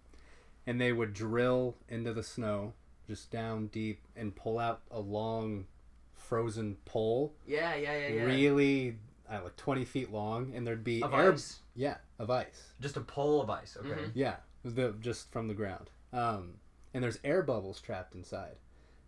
[0.67, 2.73] and they would drill into the snow,
[3.07, 5.67] just down deep, and pull out a long,
[6.15, 8.25] frozen pole Yeah, yeah, yeah, yeah.
[8.25, 8.97] really
[9.29, 11.61] I don't know, like 20 feet long and there'd be Of air ice.
[11.75, 13.77] yeah of ice Just a pole of ice.
[13.81, 13.89] Okay.
[13.89, 14.11] Mhm.
[14.15, 16.53] yeah the just from the ground um,
[16.95, 18.57] and there's air bubbles trapped inside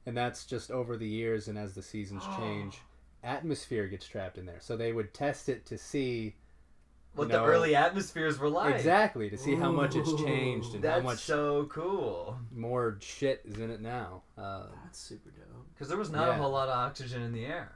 [0.07, 2.79] and that's just over the years and as the seasons change
[3.22, 6.35] atmosphere gets trapped in there so they would test it to see
[7.14, 7.44] What No.
[7.44, 8.74] the early atmospheres were like.
[8.74, 12.38] exactly to see how much it's changed and how much so cool.
[12.54, 15.66] more shit is in it now uh, that's super dope.
[15.74, 16.35] Because there was not Yeah.
[16.35, 17.72] a whole lot of oxygen in the air.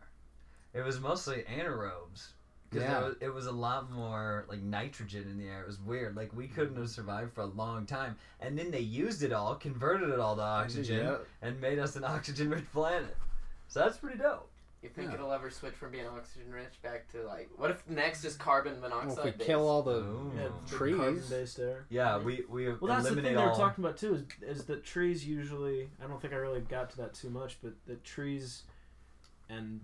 [0.74, 2.28] It was mostly anaerobes.
[2.70, 2.98] Because Yeah.
[3.00, 5.61] it, was, it was a lot more like nitrogen in the air.
[5.62, 6.16] It was weird.
[6.16, 8.16] Like we couldn't have survived for a long time.
[8.40, 11.16] And then they used it all, converted it all to oxygen, Yeah.
[11.42, 13.16] and made us an oxygen-rich planet.
[13.68, 14.50] So that's pretty dope.
[14.87, 15.14] You think Yeah.
[15.14, 18.81] it'll ever switch from being oxygen rich back to like what if next is carbon
[18.81, 19.18] well, monoxide?
[19.18, 19.44] if we based?
[19.44, 20.33] kill all the Ooh.
[20.37, 20.96] Yeah, trees.
[20.96, 21.87] carbon-based air.
[21.88, 24.14] Yeah, we we Well, that's the thing eliminate they were talking about too.
[24.42, 25.90] Is is that trees usually?
[26.03, 28.62] I don't think I really got to that too much, but that trees
[29.49, 29.81] and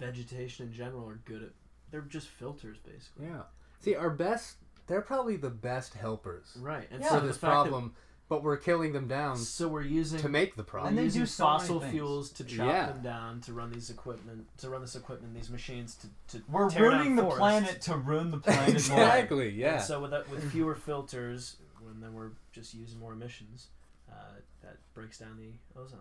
[0.00, 1.50] vegetation in general are good at.
[1.92, 3.26] They're just filters, basically.
[3.26, 3.42] yeah
[3.80, 6.86] see our best they're probably the best helpers Right.
[6.90, 7.08] And Yeah.
[7.08, 7.94] so for the this fact that- problem
[8.30, 11.02] but we're killing them down so we're using to make the we're problem And they
[11.02, 11.92] using do so many fossil things.
[11.92, 12.86] fuels to chop Yeah.
[12.86, 16.06] them down to run these equipment to run this equipment these machines to,
[16.38, 17.38] to We're tear ruining down the forests.
[17.40, 18.74] planet to ruin the planet more.
[18.76, 21.56] exactly yeah And so with that, with fewer filters,
[21.92, 23.66] and then we're just using more emissions,
[24.10, 24.14] uh,
[24.62, 25.98] that breaks down the ozone.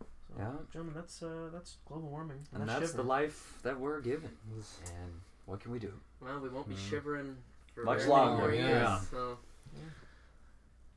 [0.00, 0.06] So,
[0.38, 0.50] Yeah.
[0.72, 2.40] gentlemen, that's uh, that's global warming.
[2.52, 3.08] and That's that's the shiver.
[3.08, 4.30] life that we're given.
[4.50, 5.12] And
[5.46, 5.92] what can we do?
[6.20, 6.90] Well, we won't be Mm.
[6.90, 7.36] shivering
[7.72, 8.98] for Much very longer, More years, yeah.
[9.12, 9.38] So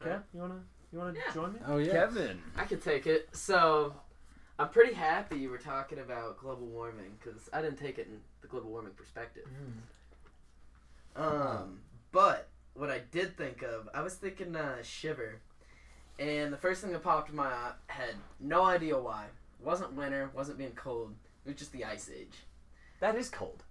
[0.02, 1.34] Okay, you wanna you wanna Yeah.
[1.34, 1.60] join me?
[1.66, 2.42] oh yeah Kevin.
[2.56, 3.36] I could take it.
[3.36, 3.96] So
[4.60, 8.22] I'm pretty happy you were talking about global warming because I didn't take it in
[8.42, 9.48] the global warming perspective.
[11.16, 11.80] Um,
[12.12, 15.42] but what I did think of, I was thinking uh, shiver,
[16.20, 17.52] and the first thing that popped in my
[17.88, 19.26] head, no idea why,
[19.64, 21.14] wasn't winter, wasn't being cold.
[21.46, 22.44] It was just the ice age.
[23.00, 23.64] That is cold.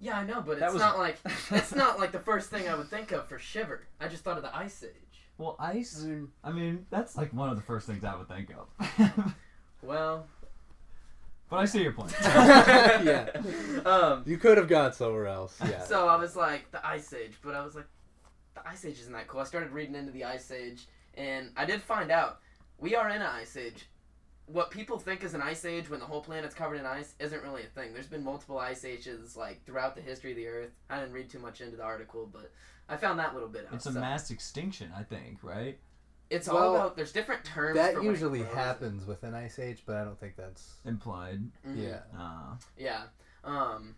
[0.00, 1.18] Yeah, I know, but That it's was- not like
[1.50, 3.86] it's not like the first thing I would think of for shiver.
[4.00, 5.05] I just thought of the ice age.
[5.38, 6.06] Well, ice.
[6.42, 9.34] I mean, that's like one of the first things I would think of.
[9.82, 10.26] Well,
[11.48, 12.12] but I see your point.
[12.22, 13.28] yeah
[13.84, 17.34] um, you could have gone somewhere else yeah So I was like, the Ice Age,
[17.42, 17.86] but I was like,
[18.54, 19.40] the Ice Age isn't that cool.
[19.40, 22.40] I started reading into the Ice Age, and I did find out
[22.78, 23.86] we are in an Ice Age.
[24.46, 27.42] What people think is an Ice Age when the whole planet's covered in ice isn't
[27.42, 27.92] really a thing.
[27.92, 30.70] There's been multiple Ice Ages like throughout the history of the Earth.
[30.88, 32.52] I didn't read too much into the article, but
[32.88, 33.74] I found that little bit out.
[33.74, 35.78] it's a So mass extinction, I think, right?
[36.30, 36.96] It's Well, all about.
[36.96, 37.76] There's different terms.
[37.76, 40.74] that for when it usually happens with an ice age but i don't think that's
[40.84, 41.40] Implied.
[41.66, 41.76] Mhm.
[41.82, 43.04] yeah Uh, Yeah.
[43.44, 43.94] Um,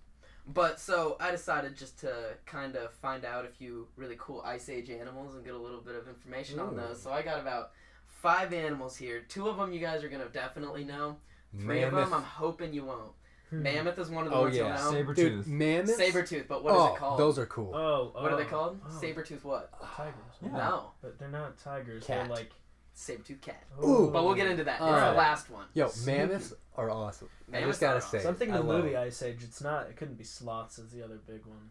[0.47, 4.69] but so I decided just to kind of find out a few really cool Ice
[4.69, 7.03] Age animals and get a little bit of information on those.
[7.03, 7.73] So I got about
[8.07, 9.21] five animals here.
[9.29, 11.19] Two of them you guys are gonna definitely know.
[11.59, 13.13] Three of them I'm hoping you won't.
[13.51, 14.63] Mammoth is one of the Oh, ones yeah.
[14.77, 14.91] you'll know.
[14.99, 15.47] Saber dude tooth.
[15.47, 17.19] mammoth Sabertooth, but what is oh it called?
[17.19, 18.81] those are cool Oh, what are they oh, called?
[18.87, 19.01] oh.
[19.03, 19.71] Sabertooth what?
[19.83, 20.15] Tigers.
[20.43, 20.51] Yeah.
[20.53, 20.91] No.
[21.01, 22.05] But they're not tigers.
[22.05, 22.27] Cat.
[22.27, 22.51] They're like.
[22.97, 23.63] Sabertooth cat.
[23.85, 24.11] Ooh.
[24.13, 24.75] But we'll get into that.
[24.75, 25.13] It's Alright.
[25.13, 25.67] the last one.
[25.73, 26.19] yo Sneaky.
[26.19, 29.03] mammoths are awesome i Mammoths just gotta are say Something in the movie them.
[29.05, 29.39] Ice Age.
[29.45, 29.89] It's not.
[29.89, 30.79] It couldn't be sloths.
[30.79, 31.71] As the other big one.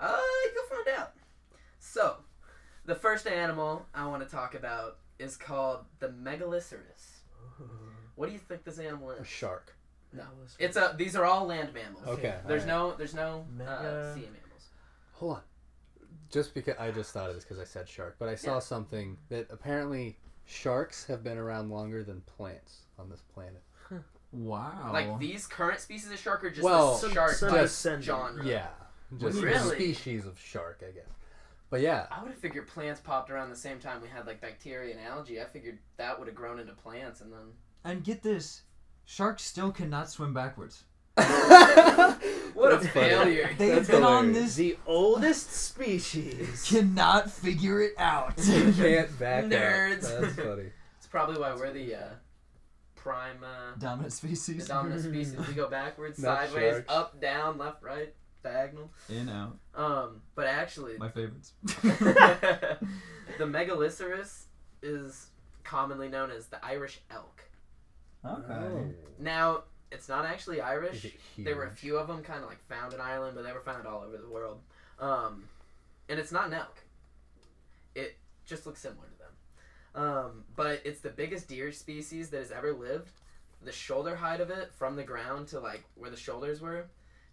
[0.00, 0.18] Uh,
[0.54, 1.12] you'll find out.
[1.78, 2.16] So,
[2.86, 7.20] the first animal I want to talk about is called the Megaloceros.
[8.16, 9.20] What do you think this animal is?
[9.20, 9.76] a shark
[10.12, 10.24] No.
[10.58, 10.94] It's a.
[10.96, 12.04] These are all land mammals.
[12.06, 12.90] okay There's alright.
[12.90, 12.94] no.
[12.96, 14.68] There's no uh, sea mammals.
[15.12, 15.42] hold on
[16.30, 18.58] just because i just thought of this because i said shark but i saw Yeah.
[18.60, 23.62] something that apparently sharks have been around longer than plants on this planet
[24.34, 24.88] Wow.
[24.94, 28.04] Like these current species of shark are just Well, the shark some type descendant.
[28.04, 28.44] genre.
[28.46, 28.68] yeah
[29.18, 29.74] just Really?
[29.74, 31.04] species of shark i guess
[31.68, 34.40] but yeah I would have figured plants popped around the same time we had like
[34.40, 35.38] bacteria and algae.
[35.40, 37.52] I figured that would have grown into plants and then
[37.84, 38.62] And get this,
[39.04, 40.84] sharks still cannot swim backwards.
[42.54, 42.88] What a funny.
[42.88, 43.50] failure.
[43.58, 44.48] They've That's been on hilarious.
[44.48, 46.64] this, The oldest species.
[46.68, 48.36] cannot figure it out.
[48.76, 50.04] Can't back Nerds.
[50.14, 50.20] out.
[50.20, 50.70] That's funny.
[50.98, 52.08] It's probably why we're the uh,
[52.94, 54.68] prime uh, Dominant the species.
[54.68, 55.34] dominant species.
[55.48, 56.92] We go backwards, Not sideways, sharks.
[56.92, 58.92] up, down, left, right, diagonal.
[59.08, 59.56] In out.
[59.74, 61.54] Um, but actually, My favorites.
[61.72, 62.78] the
[63.40, 64.44] Megaloceros
[64.82, 65.28] is
[65.64, 67.44] commonly known as the Irish elk.
[68.24, 68.52] Okay.
[68.54, 68.90] Oh.
[69.18, 71.04] Now, it's not actually Is Irish.
[71.04, 73.52] it There were a few of them kind of like found in Ireland, but they
[73.52, 74.60] were found all over the world.
[74.98, 75.44] Um,
[76.08, 76.76] and it's not an elk.
[77.94, 80.04] It just looks similar to them.
[80.04, 83.10] Um, but it's the biggest deer species that has ever lived.
[83.64, 86.86] The shoulder height of it from the ground to like where the shoulders were,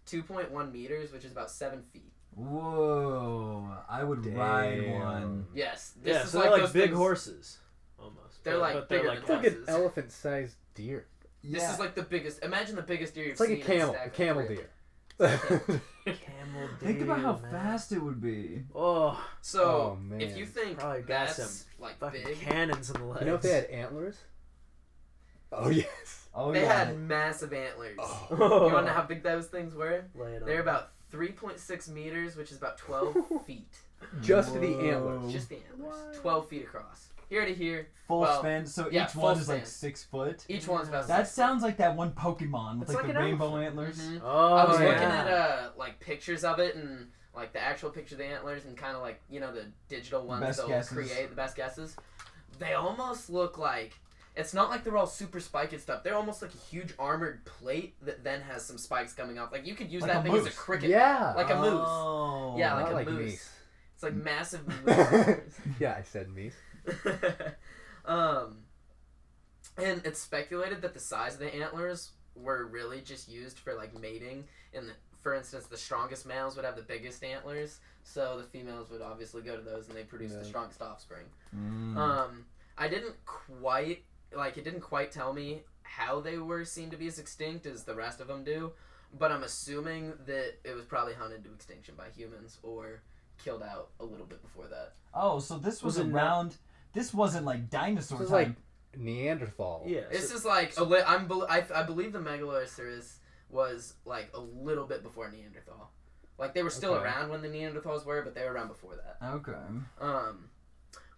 [0.06, 2.12] 2.1 meters, which is about seven feet.
[2.36, 3.68] Whoa.
[3.88, 5.46] I would ride one.
[5.54, 7.58] Yes, this yeah, is so like, they're like those big things- horses,
[7.98, 8.44] almost.
[8.44, 9.68] They're But- like but they're bigger like than It's like an horses.
[9.68, 11.06] elephant-sized deer.
[11.42, 12.42] This is like the biggest.
[12.44, 14.70] Imagine the biggest deer you've It's like a camel, stacked a camel deer.
[15.18, 17.50] camel Think about how man.
[17.50, 18.62] fast it would be.
[18.74, 20.20] Oh, So Oh, man.
[20.20, 23.20] if you think Probably got that's like big, cannons in the legs.
[23.20, 24.16] you know if they had antlers?
[25.52, 26.28] Oh yes.
[26.34, 26.84] Oh they yeah.
[26.84, 27.96] had massive antlers.
[27.98, 28.26] Oh.
[28.30, 30.04] You want to know how big those things were?
[30.14, 30.46] Lay it.
[30.46, 33.16] They're about 3.6 meters, which is about 12
[33.46, 33.76] feet.
[34.22, 35.32] Just the antlers.
[35.32, 36.16] Just the antlers.
[36.20, 37.08] 12 feet across.
[37.30, 37.88] Here to here.
[38.08, 38.66] full well, span.
[38.66, 39.56] So yeah, each full one is span.
[39.58, 40.44] like six foot.
[40.48, 43.20] Each one's about That six sounds like that one Pokemon with It's like, like the
[43.20, 43.66] rainbow elephant.
[43.66, 43.98] antlers.
[44.00, 44.20] Mhm.
[44.22, 44.86] Oh, I was yeah.
[44.86, 48.64] looking at uh like pictures of it and like the actual picture of the antlers
[48.66, 50.92] and kind of like you know the digital ones Best they'll guesses.
[50.92, 51.96] create the best guesses.
[52.58, 53.92] They almost look like
[54.36, 56.02] it's not like they're all super spiky and stuff.
[56.02, 59.52] They're almost like a huge armored plate that then has some spikes coming off.
[59.52, 60.90] Like you could use Like that a thing as a cricket.
[60.90, 61.32] Yeah.
[61.36, 61.72] Like a moose.
[61.86, 62.54] Oh.
[62.58, 63.32] Yeah, like a like moose.
[63.34, 63.48] meese.
[63.94, 65.36] It's like massive moose.
[65.78, 66.54] yeah, I said meese.
[68.04, 68.58] um,
[69.76, 73.98] and it's speculated that the size of the antlers were really just used for like
[73.98, 74.44] mating.
[74.74, 78.90] And the, for instance, the strongest males would have the biggest antlers, so the females
[78.90, 81.26] would obviously go to those, and they produce the strongest offspring.
[81.54, 81.96] Mm.
[81.96, 82.44] Um,
[82.78, 84.64] I didn't quite like it.
[84.64, 88.20] Didn't quite tell me how they were seen to be as extinct as the rest
[88.20, 88.72] of them do,
[89.18, 93.02] but I'm assuming that it was probably hunted to extinction by humans or
[93.42, 94.92] killed out a little bit before that.
[95.14, 96.56] oh, so this was, Was around.
[96.92, 98.56] This wasn't like dinosaur This is time.
[98.92, 99.84] like Neanderthal.
[99.86, 100.02] Yeah.
[100.10, 103.14] This so- is like a li- I'm bel I, I believe the Megaloceros
[103.48, 105.90] was like a little bit before Neanderthal.
[106.38, 107.04] Like they were still Okay.
[107.04, 109.18] around when the Neanderthals were, but they were around before that.
[109.34, 109.52] okay.
[110.00, 110.48] Um,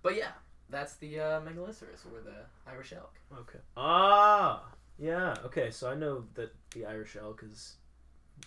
[0.03, 0.33] but yeah,
[0.69, 3.15] that's the uh, Megaloceros or the Irish elk.
[3.39, 3.59] Okay.
[3.77, 4.65] Ah,
[4.99, 5.35] yeah.
[5.45, 7.75] Okay, so I know that the Irish elk is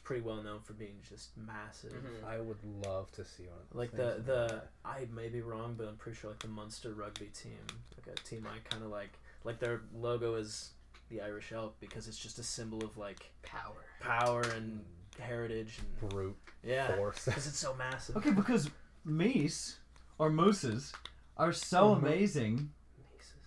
[0.03, 1.93] pretty well known for being just massive.
[1.93, 2.23] Mhm.
[2.25, 4.61] I would love to see one of those Like the the.
[4.83, 7.57] I may be wrong, but I'm pretty sure like the Munster rugby team,
[7.97, 9.11] like a team I kind of like.
[9.43, 10.71] Like their logo is
[11.09, 13.75] the Irish elk because it's just a symbol of like Power.
[13.99, 14.83] power and
[15.19, 17.25] heritage and brute yeah, force.
[17.25, 18.17] because it's so massive.
[18.17, 18.69] Okay, because
[19.07, 19.75] meese
[20.17, 20.93] or mooses
[21.37, 22.71] are so Or mo- amazing.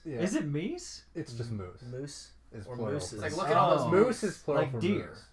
[0.05, 0.21] yeah.
[0.21, 1.03] Is it meese?
[1.15, 1.83] It's just moose.
[1.83, 2.31] Moose.
[2.53, 3.21] Is or plural mooses.
[3.21, 3.39] Like, moose.
[3.39, 3.91] look at all those Oh.
[3.91, 5.09] moose is plural Like for deer.
[5.09, 5.25] moose.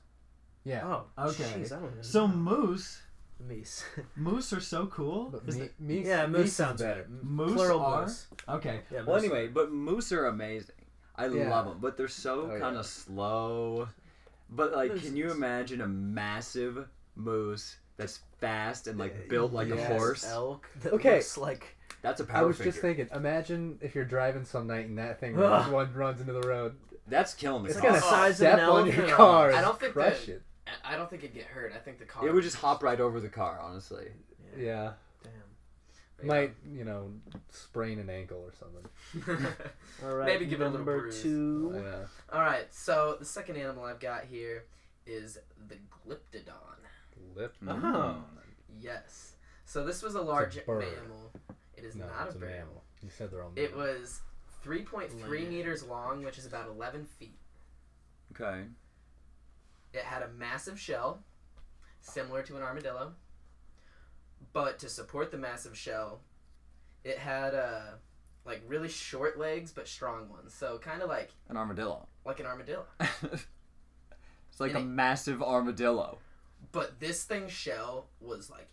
[0.66, 0.82] Yeah.
[0.86, 1.44] Oh, Okay.
[1.44, 2.34] Jeez, I don't even So know.
[2.36, 3.02] moose,
[3.48, 3.84] Meese.
[4.16, 5.30] moose are so cool.
[5.30, 7.04] But Is me, it- meese, yeah, moose is sounds better.
[7.04, 7.24] better.
[7.24, 8.28] Moose Plural are- moose.
[8.50, 8.82] okay.
[8.92, 10.76] Yeah, Well, moose anyway, but moose are amazing.
[11.16, 11.50] I Yeah.
[11.50, 12.80] love them, but they're so Oh, kind yeah.
[12.80, 13.88] of slow.
[14.50, 19.68] But like, can you imagine a massive moose that's fast and like uh, built like
[19.70, 19.80] Yes.
[19.90, 20.26] a horse?
[20.28, 20.68] elk.
[20.82, 21.16] That Okay.
[21.16, 22.72] looks like That's a I power I was figure.
[22.72, 23.08] just thinking.
[23.14, 26.76] Imagine if you're driving some night and that thing runs, one runs into the road.
[27.08, 27.70] That's killing me.
[27.70, 27.90] It's car.
[27.92, 29.12] gonna Oh, size of step an on your elephant.
[29.12, 29.52] car.
[29.54, 30.42] I don't think crush that- it.
[30.68, 31.74] I- I don't think it'd get hurt.
[31.76, 32.28] I think the car.
[32.28, 34.08] It would just hop right over the car, honestly.
[34.58, 36.28] Yeah, Damn.
[36.28, 37.12] might you know
[37.50, 39.46] sprain an ankle or something.
[40.04, 40.26] All right.
[40.28, 41.22] Maybe give it a little number bruise.
[41.22, 41.74] two.
[41.76, 42.06] Yeah.
[42.32, 42.74] All right.
[42.74, 44.64] So the second animal I've got here
[45.06, 45.76] is the
[46.08, 46.78] glyptodon.
[47.36, 47.54] Lip.
[47.68, 47.72] Oh.
[47.72, 48.14] Uh-huh.
[48.80, 49.34] Yes.
[49.66, 50.86] So this was a large bird.
[51.00, 51.32] mammal.
[51.76, 52.50] It is no, not it's a a bird.
[52.52, 52.84] mammal.
[53.04, 53.52] You said they're all.
[53.56, 54.22] It was
[54.66, 57.38] 3.3 meters long, which is about 11 feet.
[58.32, 58.64] Okay.
[59.96, 61.24] It had a massive shell,
[62.02, 63.14] similar to an armadillo.
[64.54, 66.22] But to support the massive shell,
[67.04, 67.82] it had uh,
[68.46, 70.54] like really short legs but strong ones.
[70.54, 72.08] So kind of like An armadillo.
[72.26, 72.86] like an armadillo.
[73.00, 76.18] it's like a it- massive armadillo.
[76.72, 78.68] But this thing's shell was like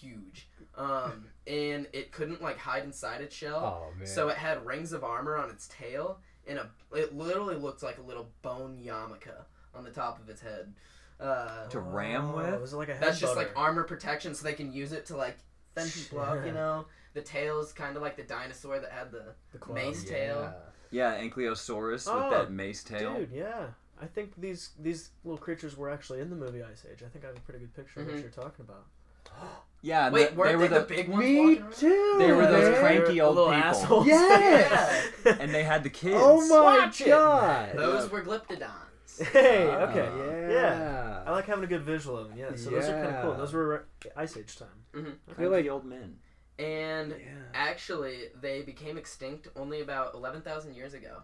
[0.00, 3.90] huge, um, and it couldn't like hide inside its shell.
[3.92, 4.06] Oh man.
[4.06, 7.98] So it had rings of armor on its tail, and a it literally looked like
[7.98, 9.32] a little bone yarmulke
[9.76, 10.72] on the top of its head.
[11.20, 12.60] Uh, To ram Oh, with?
[12.60, 15.16] Was it like a that's just like armor protection, so they can use it to
[15.16, 15.36] like
[15.74, 16.44] fend people off.
[16.44, 19.76] You know, the tail's kind of like the dinosaur that had the the club.
[19.76, 20.52] mace tail.
[20.90, 21.14] yeah.
[21.16, 23.14] Yeah, Ankylosaurus Oh, with that mace tail.
[23.16, 23.66] Dude, yeah.
[24.00, 27.02] I think these these little creatures were actually in the movie Ice Age.
[27.04, 28.12] I think I have a pretty good picture of Mhm.
[28.12, 28.84] what you're talking about.
[29.82, 32.14] Yeah, Wait, the- weren't they they, were the, the, big ones Me too.
[32.18, 32.80] They were those man.
[32.80, 33.68] cranky old little people.
[33.68, 34.06] assholes.
[34.06, 35.08] Yes!
[35.26, 36.16] and they had the kids.
[36.18, 37.08] Oh my Watch it.
[37.08, 37.72] god.
[37.76, 38.70] Those were Glyptodons.
[39.18, 39.90] Hey, Ah.
[39.90, 40.08] okay.
[40.16, 40.50] Yeah.
[40.50, 41.22] Yeah.
[41.26, 42.38] I like having a good visual of them.
[42.38, 43.34] Yeah, so those are kind of cool.
[43.36, 45.16] Those were Ice Age time.
[45.30, 46.18] I feel like old men.
[46.58, 47.26] And yeah.
[47.52, 51.22] actually, they became extinct only about 11,000 years ago.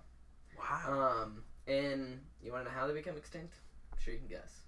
[0.58, 1.22] Wow.
[1.22, 3.54] Um, and you want to know how they became extinct?
[3.92, 4.59] I'm sure you can guess.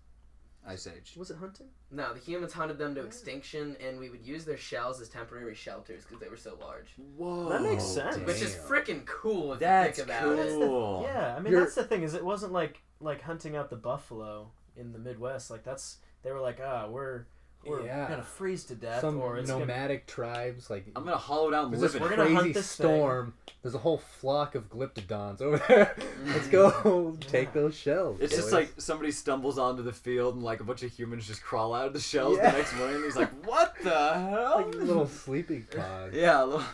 [0.66, 1.14] Ice Age.
[1.16, 1.66] Was it hunting?
[1.90, 5.54] No, the humans hunted them to extinction, and we would use their shells as temporary
[5.54, 6.94] shelters because they were so large.
[7.16, 7.48] Whoa.
[7.48, 8.16] That makes sense.
[8.18, 10.48] Which is freaking cool if That's you think about it.
[10.50, 11.02] cool.
[11.04, 13.76] Yeah, I mean You're- that's the thing is it wasn't like like hunting out the
[13.76, 15.50] buffalo in the Midwest.
[15.50, 17.26] Like that's they were like ah we're
[17.64, 18.08] we're Yeah.
[18.08, 21.54] gonna freeze to death Some or it's gonna, nomadic tribes like I'm gonna hollow it
[21.54, 22.16] out and there's this We're it.
[22.16, 22.86] gonna crazy hunt this thing.
[22.86, 23.34] storm.
[23.62, 25.96] There's a whole flock of glyptodons over there.
[26.26, 27.20] Let's go mm.
[27.28, 27.60] take Yeah.
[27.60, 28.18] those shells.
[28.20, 31.42] It's just like somebody stumbles onto the field and like a bunch of humans just
[31.42, 32.50] crawl out of the shells Yeah.
[32.50, 32.96] the next morning.
[32.96, 36.14] And he's like, "What the hell?" like little sleeping pods.
[36.14, 36.64] yeah, little,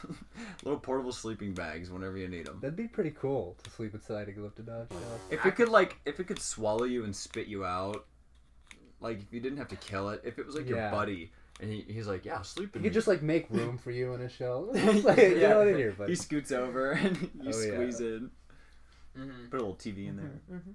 [0.65, 2.59] little portable sleeping bags whenever you need them.
[2.61, 5.21] That'd be pretty cool to sleep inside a glyptodon shell.
[5.31, 8.07] If it could like, if it could swallow you and spit you out,
[9.01, 10.91] like if you didn't have to kill it, if it was like your Yeah.
[10.91, 11.31] buddy
[11.61, 13.91] and he, he's like, "Yeah, sleep in You could me." just like make room for
[13.91, 14.69] you in a shell.
[14.73, 15.59] like, Get Yeah.
[15.59, 16.13] on in here, buddy.
[16.13, 17.73] he scoots over and you Oh, yeah.
[17.75, 18.31] squeeze in,
[19.17, 20.41] hmm put a little TV in there.
[20.53, 20.75] Mhm.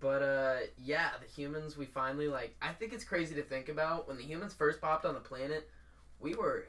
[0.00, 2.54] But uh, yeah, the humans we finally like.
[2.60, 5.70] I think it's crazy to think about when the humans first popped on the planet,
[6.20, 6.66] we were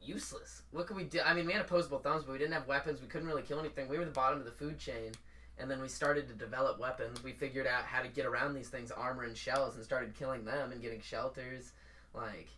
[0.00, 0.62] useless.
[0.72, 1.20] What could we do?
[1.24, 3.00] I mean, we had opposable thumbs, but we didn't have weapons.
[3.00, 3.88] We couldn't really kill anything.
[3.88, 5.12] We were the bottom of the food chain.
[5.58, 7.22] And then we started to develop weapons.
[7.22, 10.44] We figured out how to get around these things, armor and shells, and started killing
[10.44, 11.72] them and getting shelters.
[12.14, 12.48] Like,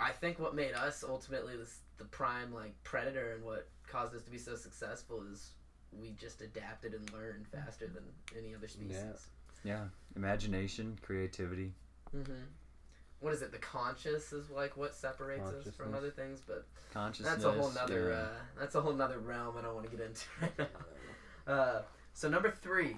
[0.00, 4.22] I think what made us ultimately this, the prime like predator and what caused us
[4.22, 5.50] to be so successful is
[5.92, 8.02] we just adapted and learned faster than
[8.36, 8.96] any other species.
[9.64, 9.84] Yeah, yeah.
[10.16, 11.72] imagination, creativity.
[12.14, 12.32] Mm-hmm.
[13.20, 13.50] What is it?
[13.52, 17.34] The conscious is like what separates us from other things, but Consciousness.
[17.34, 18.10] that's a whole nother.
[18.10, 18.16] yeah.
[18.16, 18.28] Uh,
[18.60, 20.66] that's a whole nother realm I don't want to get into right now.
[21.46, 21.82] Uh,
[22.12, 22.96] so number three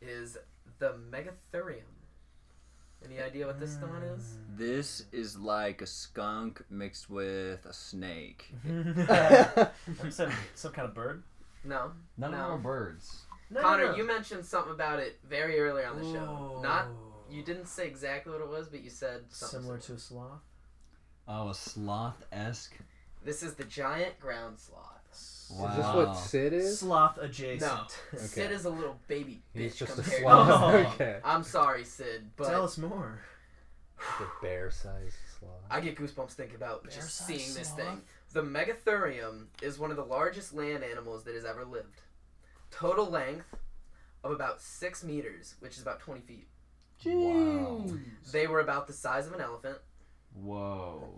[0.00, 0.36] is
[0.78, 1.82] the Megatherium.
[3.04, 4.36] Any idea what this stone is?
[4.56, 8.52] This is like a skunk mixed with a snake.
[10.10, 11.22] some, some kind of bird.
[11.64, 11.92] No.
[12.18, 12.36] None No.
[12.36, 13.22] of them are birds.
[13.50, 13.96] No, Connor, no, no.
[13.96, 16.60] you mentioned something about it very early on the show.
[16.62, 16.86] Not
[17.30, 20.42] you didn't say exactly what it was, but you said something similar to a sloth.
[21.26, 22.74] Oh, a sloth esque.
[23.24, 24.89] This is the giant ground sloth.
[25.52, 25.66] Wow.
[25.70, 26.78] Is this what Sid is?
[26.80, 27.60] Sloth adjacent.
[27.70, 27.86] No,
[28.18, 28.26] Okay.
[28.26, 30.22] Sid is a little baby bitch He's just a compared.
[30.22, 30.48] sloth.
[30.86, 30.92] Oh.
[30.94, 31.18] okay.
[31.24, 33.20] I'm sorry, Sid, but Tell us more.
[34.18, 35.50] The bear-sized sloth.
[35.70, 38.00] I get goosebumps thinking about just Bear-sized seeing this thing.
[38.32, 42.00] The Megatherium is one of the largest land animals that has ever lived.
[42.70, 43.46] Total length
[44.24, 46.46] of about six meters, which is about 20 feet.
[47.04, 47.84] Wow.
[48.32, 49.78] They were about the size of an elephant.
[50.34, 51.08] Whoa.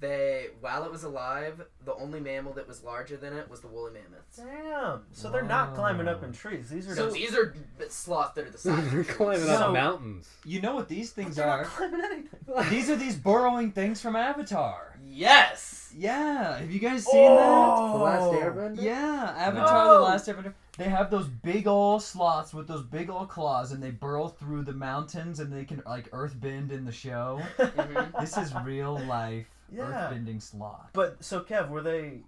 [0.00, 3.68] They, while it was alive, the only mammal that was larger than it was the
[3.68, 4.38] woolly mammoths.
[4.38, 5.02] Damn.
[5.12, 6.70] So they're not climbing up in trees.
[6.70, 7.54] These are So just these are
[7.90, 9.16] sloths that are the size of They're trees.
[9.16, 10.26] climbing So- up mountains.
[10.46, 11.64] You know what these things they're not are?
[11.66, 12.28] climbing anything.
[12.70, 14.96] These are these burrowing things from Avatar.
[15.04, 15.92] Yes!
[15.96, 16.58] Yeah.
[16.58, 17.98] Have you guys seen Oh.
[17.98, 18.22] The last.
[18.32, 18.82] Airbender?
[18.82, 20.54] Yeah, Avatar: The Last Airbender.
[20.78, 24.62] They have those big old sloths with those big old claws, and they burrow through
[24.62, 27.40] the mountains, and they can like earthbend in the show.
[27.58, 28.20] Mhm.
[28.20, 29.84] This is real life Yeah.
[29.84, 30.90] earthbending sloth.
[30.92, 32.20] But so Kev, were they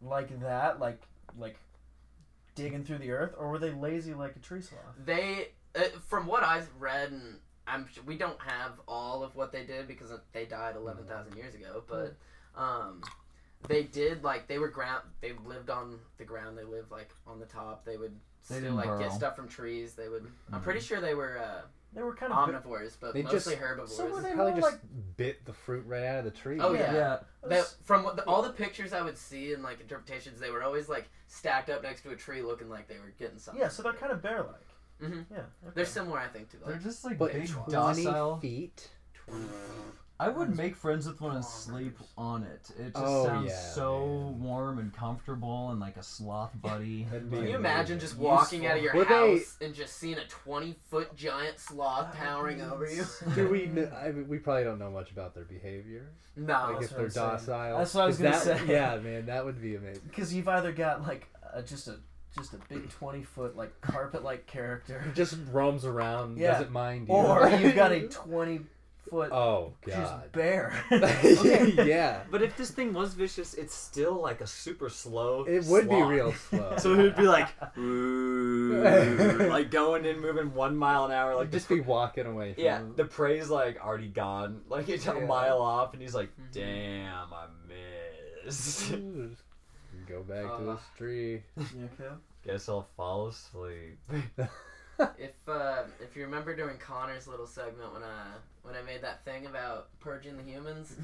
[0.00, 1.00] like that, like
[1.38, 1.56] like
[2.54, 4.80] digging through the earth, or were they lazy like a tree sloth?
[5.04, 9.52] They, uh, from what I've read, and I'm su- we don't have all of what
[9.52, 12.14] they did because they died eleven thousand years ago, but
[12.56, 13.02] um,
[13.68, 15.04] they did like they were ground.
[15.20, 16.58] They lived on the ground.
[16.58, 17.84] They lived like on the top.
[17.84, 18.14] They would
[18.50, 18.98] They still like burrow.
[18.98, 19.94] get stuff from trees.
[19.94, 20.26] They would.
[20.52, 20.64] I'm Mhm.
[20.64, 21.62] pretty sure they were uh,
[21.94, 23.96] They were kind of omnivores, but They mostly just- herbivores.
[23.96, 26.58] So they Probably more just bit the fruit right out of the tree.
[26.60, 26.94] Oh, yeah.
[26.94, 27.18] yeah.
[27.46, 30.62] That, from what the, all the pictures I would see and like interpretations, they were
[30.62, 33.60] always like stacked up next to a tree, looking like they were getting something.
[33.62, 33.68] yeah.
[33.68, 34.66] So they're kind of bear-like.
[35.02, 35.26] Mhm.
[35.30, 35.38] Yeah.
[35.38, 35.72] Okay.
[35.74, 38.38] They're similar, I think, to They're just like But big 20 docile.
[38.38, 38.88] feet?
[40.24, 42.70] I would make friends with one and sleep on it.
[42.78, 44.42] It just Oh, sounds yeah, so man.
[44.42, 47.04] warm and comfortable and like a sloth buddy.
[47.10, 47.60] That'd be Can you amazing.
[47.60, 51.14] imagine just walking out of your Were they- house and just seeing a 20 foot
[51.16, 53.04] giant sloth towering over you?
[53.34, 53.66] Do we?
[53.66, 56.10] Kn- I mean, we probably don't know much about their behavior.
[56.36, 56.52] No.
[56.52, 57.30] like that's if what they're I'm saying.
[57.30, 57.78] docile.
[57.78, 58.72] That's what I was Is gonna that- say.
[58.72, 60.02] Yeah, man, that would be amazing.
[60.08, 61.96] Because you've either got like a, just a
[62.34, 66.52] just a big twenty foot like carpet like character, Just roams around, Yeah.
[66.52, 67.14] doesn't mind you.
[67.14, 68.60] or you've got a twenty
[69.08, 70.32] foot, Oh just god.
[70.32, 70.72] bear.
[70.92, 71.86] okay.
[71.86, 72.22] yeah.
[72.30, 75.44] But if this thing was vicious, it's still like a super slow.
[75.44, 76.76] It would be real slow.
[76.78, 77.48] So it would be like,
[77.78, 82.26] "Ooh," like going and moving one mile an hour, like Like the just be walking
[82.26, 82.54] away.
[82.54, 82.94] From Yeah, him.
[82.96, 84.62] the prey's like already gone.
[84.68, 86.52] Like it's a mile off, and he's like, Mhm.
[86.52, 87.46] "Damn, I
[88.44, 88.92] missed."
[90.08, 91.42] Go back to Uh, this tree.
[91.56, 92.14] You okay?
[92.44, 93.98] Guess I'll fall asleep.
[95.18, 99.24] If uh, if you remember during Connor's little segment when uh when I made that
[99.24, 100.94] thing about purging the humans,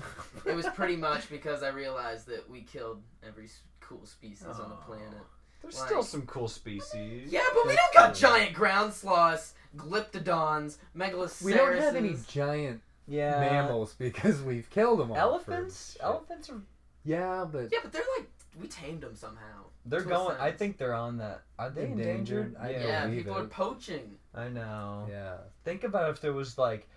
[0.46, 3.48] it was pretty much because I realized that we killed every
[3.80, 5.18] cool species on the planet.
[5.62, 7.32] There's Like- still some cool species.
[7.32, 11.42] Yeah, but we don't got giant ground sloths, glyptodons, megalocerases.
[11.44, 13.40] We don't have any giant yeah.
[13.40, 15.16] mammals because we've killed them all.
[15.16, 15.96] Elephants.
[16.00, 16.60] Elephants are.
[17.04, 18.28] Yeah, but Yeah, but they're like
[18.60, 19.64] we tamed them somehow.
[19.88, 20.36] They're To going.
[20.38, 21.42] I think they're on that.
[21.58, 22.48] Are they Endangered?
[22.48, 22.56] endangered?
[22.60, 22.86] I yeah.
[22.86, 23.40] yeah, people it.
[23.42, 24.16] are poaching.
[24.34, 25.06] I know.
[25.10, 25.36] yeah.
[25.64, 26.88] Think about if there was like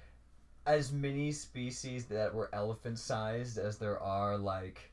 [0.66, 4.92] as many species that were elephant sized as there are like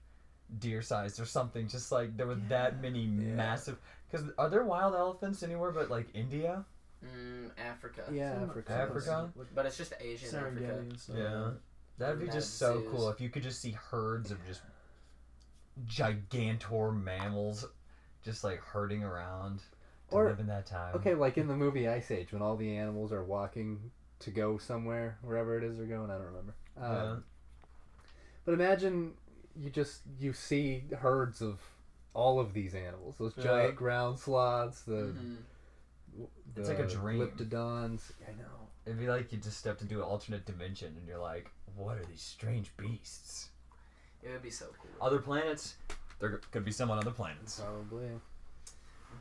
[0.61, 1.69] deer sized or something.
[1.69, 3.35] Just like there were that many Yeah.
[3.35, 3.79] massive.
[4.11, 6.65] Because are there wild elephants anywhere but like India?
[7.05, 8.05] Mm, Africa.
[8.11, 8.73] Yeah, Some- Africa.
[8.73, 9.31] Africa?
[9.55, 10.79] But it's just Asian Serengeti Africa.
[10.79, 11.17] and stuff.
[11.19, 11.51] Yeah.
[11.99, 12.89] That'd be Mad just so zoos.
[12.91, 14.63] cool if you could just see herds of just
[15.87, 17.65] gigantor mammals
[18.23, 19.61] just like herding around
[20.11, 20.95] to Or- live in that time.
[20.97, 23.91] Okay, like in the movie Ice Age, when all the animals are walking
[24.21, 26.55] to go somewhere, wherever it is they're going, I don't remember.
[26.77, 27.17] Um, Yeah.
[28.45, 29.15] But imagine
[29.55, 31.61] you just you see herds of
[32.15, 33.45] all of these animals, those Yeah.
[33.45, 35.37] giant ground sloths, the, Mhm.
[36.55, 37.21] the It's like a dream.
[37.21, 38.13] Glyptodons.
[38.27, 38.69] I know.
[38.87, 42.05] It'd be like you just stepped into an alternate dimension and you're like, what are
[42.07, 43.51] these strange beasts?
[44.23, 45.07] It would be so cool.
[45.07, 45.77] Other planets?
[46.21, 47.61] There could be some on other planets.
[47.61, 48.09] Probably.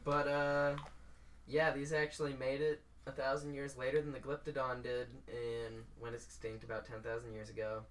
[0.03, 0.75] But uh,
[1.47, 6.15] yeah, these actually made it a thousand years later than the Glyptodon did, and went
[6.15, 7.81] extinct about ten thousand years ago.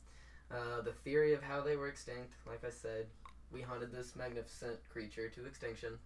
[0.51, 3.07] Uh, the theory of how they were extinct, like I said,
[3.53, 5.99] we hunted this magnificent creature to extinction,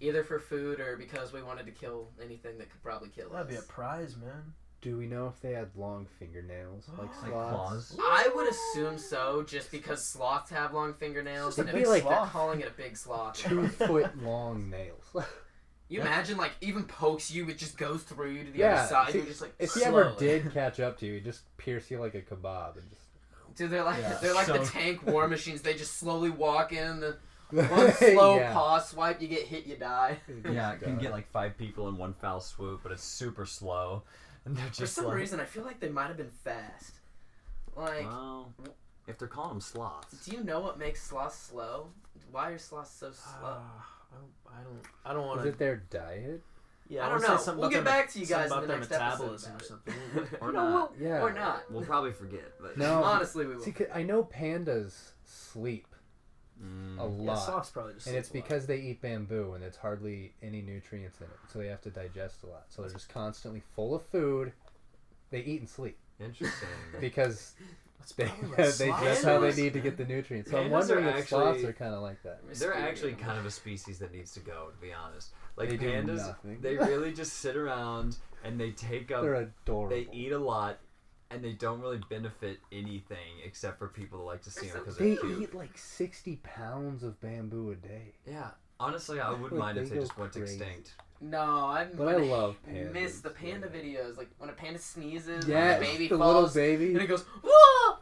[0.00, 3.32] either for food or because we wanted to kill anything that could probably kill us.
[3.32, 4.54] That'd be a prize, man.
[4.82, 7.92] Do we know if they had long fingernails like Like sloths?
[7.92, 7.96] claws?
[8.00, 12.02] I would assume so, just because sloths have long fingernails, It'd and be if like
[12.02, 12.32] they're sloth.
[12.32, 13.36] calling it a big sloth.
[13.38, 15.04] Two foot long nails.
[15.88, 16.06] You Yeah.
[16.06, 19.10] imagine like even pokes you, it just goes through you to the Yeah, other side.
[19.10, 21.90] see, You're just like if he ever did catch up to you, he'd just pierce
[21.90, 23.02] you like a kebab and just.
[23.56, 25.62] Dude, they're like Yeah, they're like the tank war machines.
[25.62, 27.00] They just slowly walk in.
[27.00, 27.16] The
[27.68, 28.52] one slow Yeah.
[28.52, 30.18] paw swipe, you get hit, you die.
[30.48, 33.44] Yeah, it can get uh, like five people in one foul swoop, but it's super
[33.44, 34.04] slow.
[34.44, 36.94] And they're For some like, reason, I feel like they might have been fast.
[37.76, 38.52] Like, well,
[39.06, 40.24] if they're calling them sloths.
[40.26, 41.88] do you know what makes sloths slow?
[42.30, 43.48] Why are sloths so slow?
[43.48, 43.58] Uh,
[44.12, 44.80] I, I don't.
[45.04, 46.42] I don't want to Is it their diet?
[46.88, 47.54] Yeah, I wanna don't know.
[47.54, 49.94] We'll get back to you guys in the about next their episode metabolism or something.
[50.40, 50.98] Or No, not.
[50.98, 51.22] we'll- Yeah.
[51.22, 51.70] Or not.
[51.70, 53.04] We'll probably forget, but No.
[53.04, 53.62] Honestly, we will.
[53.62, 55.86] See, 'cause I know pandas sleep
[56.62, 56.98] Mm.
[56.98, 58.06] a yeah, lot, probably just.
[58.06, 58.48] and it's sleep lot.
[58.48, 61.90] because they eat bamboo and it's hardly any nutrients in it, so they have to
[61.90, 62.64] digest a lot.
[62.68, 64.52] So they're just constantly full of food.
[65.30, 66.68] They eat and sleep Interesting.
[67.00, 67.54] because
[67.98, 70.50] that's they, that's they, that's how they need to get the nutrients.
[70.50, 72.40] So I'm pandas wondering are if sloths are kind of like that.
[72.54, 75.30] They're actually kind of a species that needs to go, to be honest.
[75.56, 76.58] Like They pandas, nothing.
[76.60, 79.22] they really just sit around and they take up.
[79.22, 79.96] They're adorable.
[79.96, 80.78] They eat a lot,
[81.30, 84.96] and they don't really benefit anything except for people that like to see them because
[84.96, 85.42] They cute.
[85.42, 88.14] eat like 60 pounds of bamboo a day.
[88.26, 90.56] Yeah, honestly, I wouldn't Like, mind if they they go just went crazy.
[90.56, 90.94] extinct.
[91.20, 92.56] No, I'm But I gonna love
[92.92, 93.80] miss the panda yeah.
[93.80, 94.16] videos.
[94.16, 96.92] Like when a panda sneezes, Yeah, the baby the falls, little baby.
[96.94, 97.96] and it goes, whoa!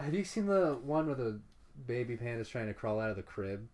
[0.00, 1.40] Have you seen the one where the
[1.86, 3.68] baby panda's trying to crawl out of the crib?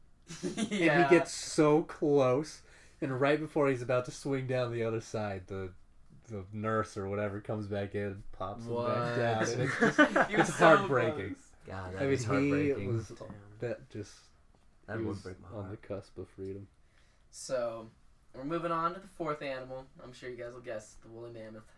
[0.71, 0.93] yeah.
[1.03, 2.63] And he gets so close,
[3.01, 5.71] and right before he's about to swing down the other side, the
[6.31, 9.43] the nurse or whatever comes back in and pops him back down.
[9.43, 10.01] And it's just,
[10.31, 11.37] it's so heartbreaking.
[11.67, 12.97] God, I that mean, is he heartbreaking.
[12.97, 13.29] was Damn.
[13.61, 14.13] that just
[14.87, 16.67] that he would break my on the cusp of freedom.
[17.31, 17.87] So,
[18.35, 19.87] we're moving on to the fourth animal.
[20.03, 21.71] I'm sure you guys will guess the woolly mammoth.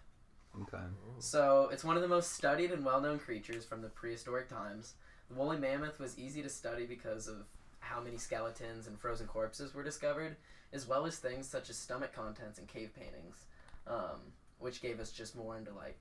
[0.62, 0.82] Okay.
[1.18, 4.94] So, it's one of the most studied and well known creatures from the prehistoric times.
[5.28, 7.44] The woolly mammoth was easy to study because of
[7.80, 10.36] how many skeletons and frozen corpses were discovered,
[10.72, 13.44] as well as things such as stomach contents and cave paintings,
[13.86, 14.20] um,
[14.62, 15.98] which gave us just more into like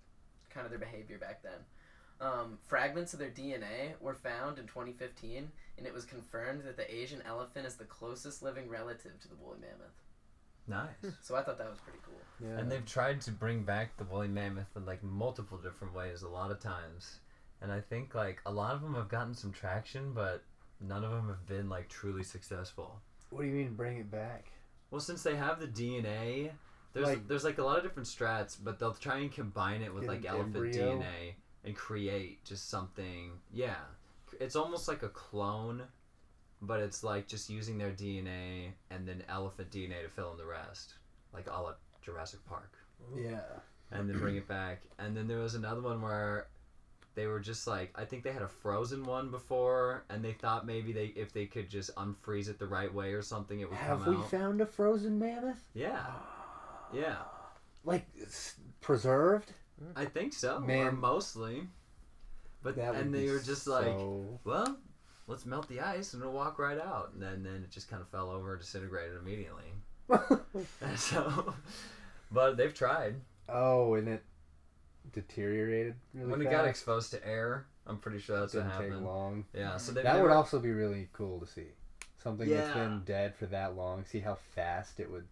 [0.50, 1.60] kind of their behavior back then.
[2.22, 6.94] Um, fragments of their DNA were found in 2015, and it was confirmed that the
[6.94, 9.98] Asian elephant is the closest living relative to the woolly mammoth.
[10.68, 11.14] Nice.
[11.24, 12.48] So I thought that was pretty cool.
[12.48, 12.60] Yeah.
[12.60, 16.30] And they've tried to bring back the woolly mammoth in like multiple different ways a
[16.30, 17.20] lot of times.
[17.62, 20.44] And I think like a lot of them have gotten some traction, but
[20.80, 23.02] none of them have been like truly successful.
[23.32, 24.52] what do you mean bring it back?
[24.92, 26.52] Well, since they have the DNA,
[26.94, 29.94] there's Like- there's like a lot of different strats, but they'll try and combine it
[29.94, 30.98] with like elephant embryo?
[31.00, 33.40] DNA and create just something.
[33.52, 33.78] Yeah,
[34.40, 35.84] it's almost like a clone,
[36.62, 40.46] but it's like just using their DNA and then elephant DNA to fill in the
[40.46, 40.96] rest,
[41.34, 42.74] like a la Jurassic Park,
[43.16, 43.42] Yeah.
[43.92, 44.84] and then bring it back.
[44.98, 46.48] And then there was another one where
[47.14, 50.66] they were just like I think they had a frozen one before, and they thought
[50.66, 53.78] maybe they if they could just unfreeze it the right way or something, it would
[53.78, 55.64] Have come we found a frozen mammoth?
[55.74, 56.31] yeah, ah.
[56.94, 57.16] Yeah,
[57.84, 58.06] Like
[58.82, 59.54] preserved?
[59.96, 60.98] I think so, or Man.
[61.00, 61.68] mostly.
[62.64, 63.96] But That and they were just like,
[64.44, 64.78] well,
[65.28, 67.12] let's melt the ice and it'll walk right out.
[67.14, 69.66] And then, then it just kind of fell over, disintegrated immediately.
[70.96, 71.54] So,
[72.32, 73.16] but they've tried.
[73.50, 74.24] oh, and it
[75.14, 76.54] deteriorated really when fast.
[76.54, 79.06] it got exposed to air, I'm pretty sure that's what didn't take happened.
[79.06, 79.46] long.
[79.54, 81.68] Yeah, so That never, would also be really cool to see.
[82.22, 84.06] Something that's been dead for that long.
[84.06, 85.26] See how fast it would.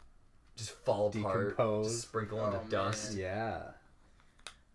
[0.59, 1.87] Just fall apart, decompose.
[1.91, 3.15] just sprinkle Oh, into dust.
[3.15, 3.61] Yeah.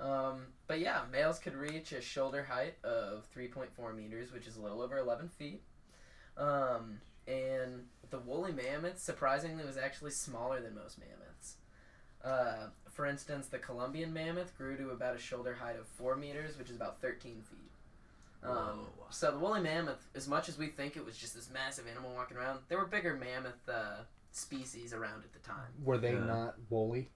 [0.00, 4.60] Um, but yeah, males could reach a shoulder height of 3.4 meters, which is a
[4.60, 5.62] little over 11 feet.
[6.36, 11.56] Um, and the woolly mammoth, surprisingly, was actually smaller than most mammoths.
[12.24, 16.58] Uh, for instance, the Columbian mammoth grew to about a shoulder height of 4 meters,
[16.58, 17.70] which is about 13 feet.
[18.42, 18.86] Um, Whoa.
[19.10, 22.12] so the woolly mammoth, as much as we think it was just this massive animal
[22.14, 24.02] walking around, there were bigger mammoth uh,
[24.34, 25.72] species around at the time.
[25.82, 26.24] Were they Yeah.
[26.24, 27.10] not woolly?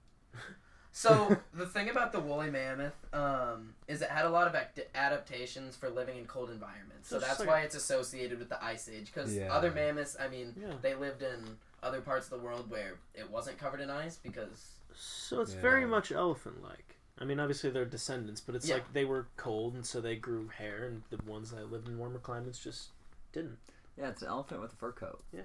[0.91, 4.79] So the thing about the woolly mammoth um, is it had a lot of act-
[4.95, 7.09] adaptations for living in cold environments.
[7.09, 9.11] So It's that's like why it's associated with the ice age.
[9.13, 9.53] Because Yeah.
[9.53, 10.73] other mammoths, I mean, Yeah.
[10.81, 14.75] they lived in other parts of the world where it wasn't covered in ice because
[14.95, 15.61] So it's Yeah.
[15.61, 16.95] very much elephant-like.
[17.19, 18.75] I mean, obviously they're descendants, but it's Yeah.
[18.75, 21.97] like they were cold, and so they grew hair, and the ones that lived in
[21.97, 22.89] warmer climates just
[23.31, 23.59] didn't.
[23.97, 25.23] Yeah, it's an elephant with a fur coat.
[25.31, 25.43] Yeah.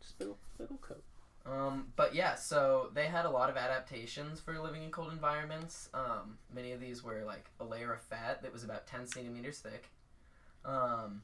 [0.00, 1.02] Just big, ol- big old coat.
[1.44, 5.88] Um, but yeah, so they had a lot of adaptations for living in cold environments.
[5.92, 9.58] Um, many of these were like a layer of fat that was about 10 centimeters
[9.58, 9.90] thick.
[10.64, 11.22] Um,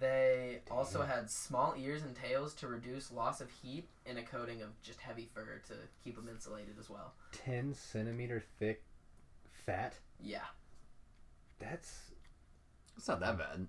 [0.00, 4.62] they also had small ears and tails to reduce loss of heat and a coating
[4.62, 7.14] of just heavy fur to keep them insulated as well.
[7.32, 8.82] 10 centimeter thick
[9.66, 9.94] fat?
[10.22, 10.44] Yeah.
[11.58, 12.12] That's
[12.96, 13.66] It's not that bad.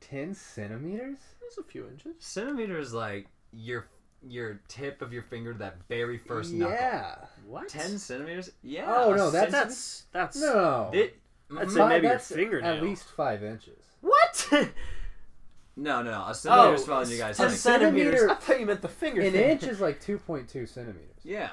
[0.00, 1.18] 10 centimeters?
[1.40, 2.16] There's a few inches.
[2.18, 3.86] Centimeters, is like your
[4.26, 6.74] your tip of your finger to that very first knuckle.
[6.74, 7.14] yeah.
[7.46, 7.68] What?
[7.68, 8.50] Ten centimeters?
[8.62, 8.84] Yeah.
[8.94, 10.90] Oh, no, that's- That's that's No.
[10.92, 11.16] It,
[11.50, 11.70] I'd Mhm.
[11.74, 12.76] say maybe your that's fingernail.
[12.76, 13.82] At least five inches.
[14.02, 14.48] What?
[15.76, 16.24] no, no, no.
[16.28, 17.58] A centimeter is smaller than you guys ten think.
[17.60, 18.04] centimeters.
[18.20, 19.20] centimeter- I thought you meant the finger.
[19.22, 19.50] An thing.
[19.50, 21.20] inch is like 2.2 centimeters.
[21.22, 21.50] Yeah,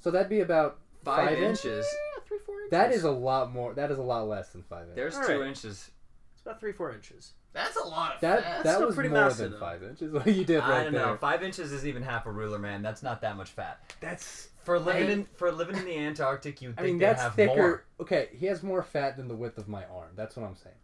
[0.00, 1.86] So that'd be about five, Five inches.
[1.86, 2.70] Yeah, three, four inches.
[2.70, 3.74] That is a lot more.
[3.74, 4.96] That is a lot less than five inches.
[4.96, 5.48] There's All two right.
[5.48, 5.90] inches.
[6.34, 7.32] It's about three, four inches.
[7.52, 8.64] That's a lot of That fat.
[8.64, 9.66] that still was pretty more massive, than though.
[9.66, 10.12] five inches.
[10.12, 11.06] What you did right I don't there.
[11.06, 11.16] know.
[11.16, 12.82] Five inches is even half a ruler, man.
[12.82, 13.80] That's not that much fat.
[14.00, 14.48] That's.
[14.64, 17.22] For living I- in for living in the Antarctic, you I think mean, they that's
[17.22, 17.54] have thicker.
[17.56, 17.84] more.
[18.00, 20.10] Okay, he has more fat than the width of my arm.
[20.14, 20.74] That's what I'm saying.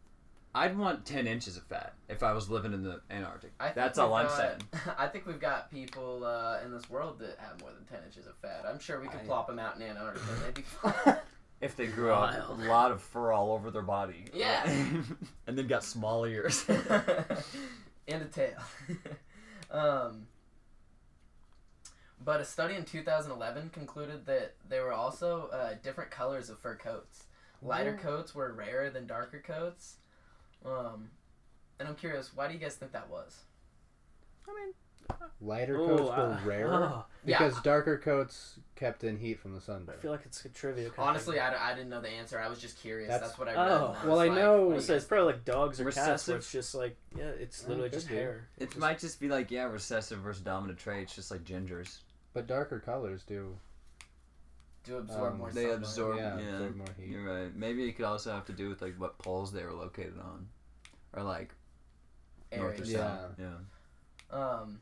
[0.55, 3.53] I'd want ten inches of fat if I was living in the Antarctic.
[3.61, 4.61] I That's we've all I'm got- saying.
[4.99, 8.27] I think we've got people uh, in this world that have more than 10 inches
[8.27, 8.65] of fat.
[8.67, 11.17] I'm sure we could I- plop them out in Antarctica and they'd be fine.
[11.61, 12.61] If they grew up Wild.
[12.61, 14.27] a lot of fur all over their body.
[14.35, 14.69] Yeah.
[15.47, 16.65] and then got small ears.
[16.69, 18.59] and a tail.
[19.71, 20.27] um,
[22.23, 26.77] but a study in 2011 concluded that there were also uh, different colors of fur
[26.77, 27.25] coats.
[27.63, 28.17] Lighter Whoa.
[28.17, 29.97] coats were rarer than darker coats.
[30.65, 31.11] Um,
[31.79, 33.45] and I'm curious, why do you guys think that was?
[35.41, 37.39] Lighter Oh, coats were uh, rarer oh, Yeah.
[37.39, 39.87] because darker coats kept in heat from the sun.
[39.93, 40.89] I feel like it's a trivia.
[40.91, 41.45] kind Honestly, thing.
[41.45, 42.41] I, d- I didn't know the answer.
[42.41, 43.09] I was just curious.
[43.11, 43.71] That's- That's, what I read.
[43.71, 43.97] Oh.
[44.03, 45.91] I Well, I like, know- what do I you say it's probably like dogs or
[45.91, 48.15] cats, where it's just like yeah, it's Yeah, literally just be.
[48.15, 48.49] hair.
[48.59, 51.99] It Just- might just be like, yeah, recessive versus dominant traits, just like gingers.
[52.33, 53.57] But darker colors do.
[54.85, 55.79] do absorb Um, more They sunlight.
[55.79, 56.51] absorb- yeah, yeah.
[56.55, 57.07] absorb more heat.
[57.09, 57.55] You're right.
[57.55, 60.49] Maybe it could also have to do with like what poles they were located on,
[61.13, 61.55] or like
[62.57, 62.93] north or areas.
[62.93, 62.99] Yeah.
[63.19, 63.31] south.
[63.39, 64.37] Yeah.
[64.37, 64.81] Um,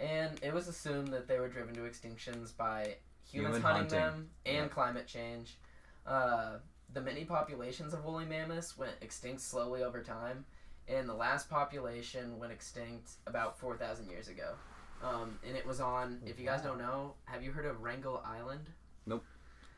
[0.00, 2.96] and it was assumed that they were driven to extinctions by
[3.30, 3.98] humans Human hunting, hunting.
[3.98, 4.68] them and Yeah.
[4.68, 5.58] climate change.
[6.06, 6.58] Uh,
[6.92, 10.44] the many populations of woolly mammoths went extinct slowly over time,
[10.88, 14.54] and the last population went extinct about 4,000 years ago.
[15.02, 18.20] Um, and it was on, if you guys don't know, have you heard of Wrangel
[18.24, 18.68] Island?
[19.06, 19.24] Nope.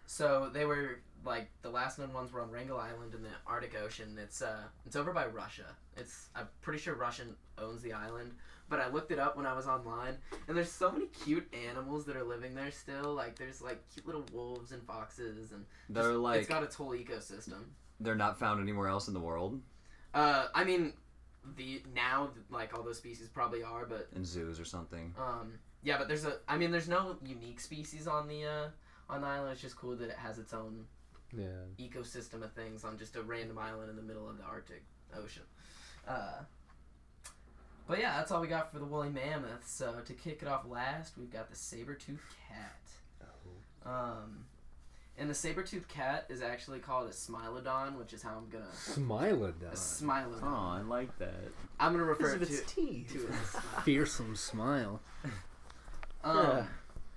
[0.06, 3.74] So they were like the last known ones were on Wrangel Island in the Arctic
[3.80, 4.18] Ocean.
[4.22, 5.66] It's uh it's over by Russia.
[5.96, 7.24] It's I'm pretty sure Russia
[7.58, 8.32] owns the island,
[8.68, 10.16] but I looked it up when I was online,
[10.48, 13.14] and there's so many cute animals that are living there still.
[13.14, 16.74] Like there's like cute little wolves and foxes, and They're just- like it's got its
[16.74, 17.64] whole ecosystem.
[18.00, 19.60] they're not found anywhere else in the world
[20.14, 20.92] Uh, I mean,
[21.56, 25.14] the now like all those species probably are, but in zoos or something.
[25.18, 25.52] um,
[25.84, 28.68] yeah, but there's a I mean there's no unique species on the uh
[29.08, 29.52] on the island.
[29.52, 30.84] It's just cool that it has its own
[31.36, 31.46] Yeah.
[31.78, 34.82] ecosystem of things on just a random island in the middle of the Arctic
[35.16, 35.42] Ocean.
[36.06, 36.42] Uh,
[37.86, 39.66] but yeah, that's all we got for the woolly mammoth.
[39.66, 42.78] So to kick it off last, we've got the saber-toothed cat.
[43.84, 44.44] Um,
[45.18, 48.68] and the saber-toothed cat is actually called a smilodon, which is how I'm gonna a
[48.76, 49.72] Smilodon.
[49.72, 50.40] smilodon.
[50.42, 51.34] Oh, I like that.
[51.80, 53.12] I'm gonna refer to, of its teeth.
[53.12, 55.00] to it as smile- Fearsome smile.
[56.22, 56.64] Um, Yeah.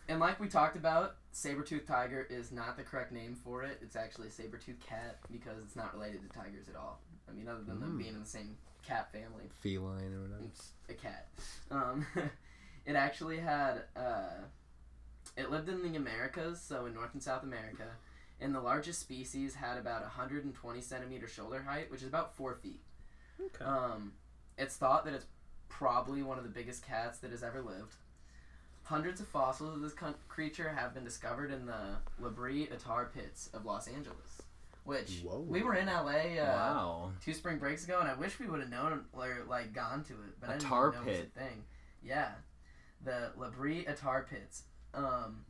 [0.07, 3.79] And like we talked about, saber-toothed tiger is not the correct name for it.
[3.81, 6.99] It's actually a saber-toothed cat because it's not related to tigers at all.
[7.27, 7.97] I mean, other than them Mm.
[7.97, 10.43] being in the same cat family, Feline or whatever.
[10.45, 11.27] it's a cat.
[11.71, 12.05] Um,
[12.85, 14.43] it actually had, uh,
[15.35, 17.87] it lived in the Americas, so in North and South America,
[18.39, 22.81] and the largest species had about 120 centimeter shoulder height, which is about four feet.
[23.41, 23.65] Okay.
[23.65, 24.13] Um,
[24.57, 25.25] it's thought that it's
[25.67, 27.95] probably one of the biggest cats that has ever lived.
[28.85, 33.09] Hundreds of fossils of this con- creature have been discovered in the La Brea tar
[33.11, 34.43] pits of Los Angeles,
[34.83, 35.39] which Whoa.
[35.39, 37.11] we were in LA uh, wow.
[37.19, 40.13] two spring breaks ago, and I wish we would have known or like gone to
[40.13, 41.63] it, but I didn't Attar even know it was a thing.
[42.03, 42.29] Yeah,
[43.03, 45.45] the La Brea tar pits, um,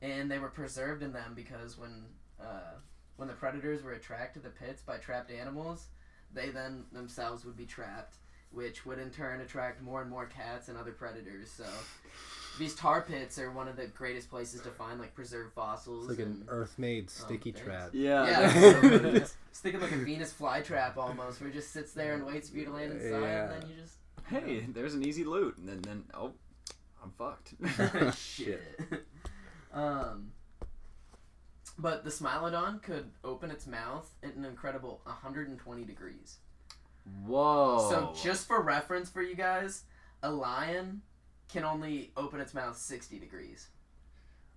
[0.00, 2.06] and they were preserved in them because when
[2.40, 2.78] uh,
[3.16, 5.88] when the predators were attracted to the pits by trapped animals,
[6.32, 8.16] they then themselves would be trapped,
[8.50, 11.50] which would in turn attract more and more cats and other predators.
[11.50, 11.64] So.
[12.58, 16.08] These tar pits are one of the greatest places to find like preserved fossils.
[16.10, 17.66] It's like an earth-made sticky thanks.
[17.66, 17.90] trap.
[17.92, 18.26] Yeah.
[18.26, 22.50] yeah, just thinking like a Venus flytrap almost, where it just sits there and waits
[22.50, 23.52] for you to land inside, Yeah.
[23.52, 23.94] and then you just
[24.28, 26.32] hey, there's an easy loot, and then, then oh,
[27.02, 27.54] I'm fucked.
[28.16, 28.62] shit.
[29.72, 30.32] um,
[31.78, 36.38] but the Smilodon could open its mouth at an incredible 120 degrees.
[37.24, 37.88] Whoa.
[37.90, 39.84] So just for reference for you guys,
[40.22, 41.02] a lion
[41.48, 43.68] can only open its mouth 60 degrees.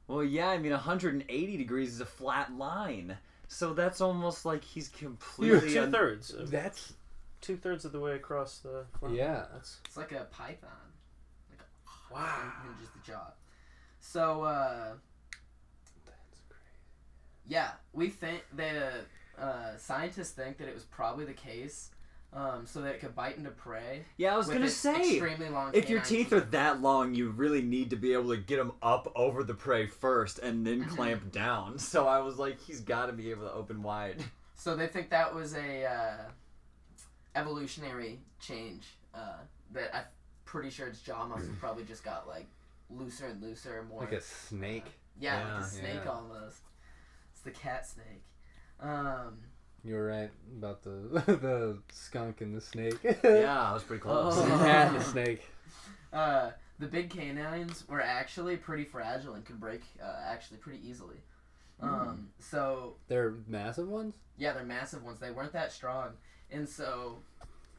[0.08, 3.18] Well, yeah, I mean, 180 degrees is a flat line.
[3.48, 5.74] So that's almost like he's completely.
[5.74, 6.34] Two un- thirds.
[6.50, 6.94] That's
[7.42, 8.86] Two thirds of the way across the.
[9.00, 9.16] front.
[9.16, 9.46] Yeah.
[9.54, 10.70] That's It's like a python.
[11.50, 12.52] Like a, Wow.
[12.64, 13.32] Hinges the jaw.
[14.00, 14.94] So, uh,
[16.06, 17.48] that's crazy.
[17.48, 18.92] yeah, we think the
[19.40, 21.92] uh, scientists think that it was probably the case,
[22.34, 24.04] um, so that it could bite into prey.
[24.18, 25.18] yeah, I was gonna say.
[25.18, 25.72] extremely long.
[25.74, 28.58] If your canine teeth are that long, you really need to be able to get
[28.58, 30.90] them up over the prey first and then Mhm.
[30.90, 31.78] clamp down.
[31.80, 34.24] So I was like, he's got to be able to open wide.
[34.56, 36.18] So they think that was a uh,
[37.36, 38.86] evolutionary change.
[39.14, 39.38] Uh,
[39.74, 40.04] that I'm
[40.46, 42.48] pretty sure its jaw muscles probably just got like
[42.90, 44.86] looser and looser, more like a snake.
[45.20, 46.12] yeah, like Yeah, a snake yeah.
[46.12, 46.60] almost.
[47.34, 48.24] It's the cat snake.
[48.80, 49.40] Um,
[49.84, 50.90] You were right about the
[51.26, 52.98] the skunk and the snake.
[53.04, 54.36] yeah, I was pretty close.
[54.36, 54.58] the Oh.
[54.60, 55.42] cat and the snake.
[56.14, 61.18] uh, the big canines were actually pretty fragile and could break uh, actually pretty easily.
[61.82, 64.14] Um, so They're massive ones.
[64.38, 65.20] yeah, they're massive ones.
[65.20, 66.10] They weren't that strong,
[66.52, 67.18] and so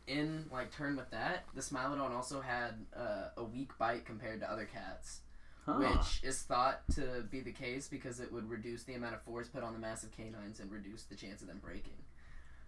[0.08, 4.50] in like turn with that, the Smilodon also had uh, a weak bite compared to
[4.50, 5.20] other cats,
[5.64, 5.74] Huh.
[5.74, 9.46] which is thought to be the case because it would reduce the amount of force
[9.48, 11.92] put on the massive canines and reduce the chance of them breaking.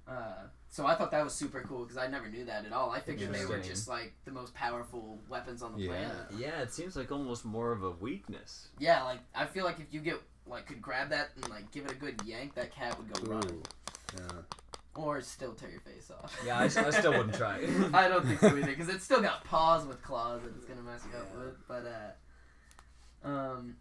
[0.07, 2.91] Uh, so I thought that was super cool because I never knew that at all.
[2.91, 5.89] I figured they were just like the most powerful weapons on the Yeah.
[5.89, 6.17] planet.
[6.37, 8.69] Yeah, it seems like almost more of a weakness.
[8.79, 11.87] Yeah, like I feel like if you get like could grab that and like give
[11.87, 13.63] it a good yank, that cat would go running
[14.15, 14.43] Yeah.
[14.95, 16.39] or still tear your face off.
[16.47, 17.61] Yeah, I, I still wouldn't try.
[17.95, 20.83] I don't think so either because it's still got paws with claws that it's gonna
[20.83, 21.57] mess you up with.
[21.67, 22.11] But uh,
[23.25, 23.77] um,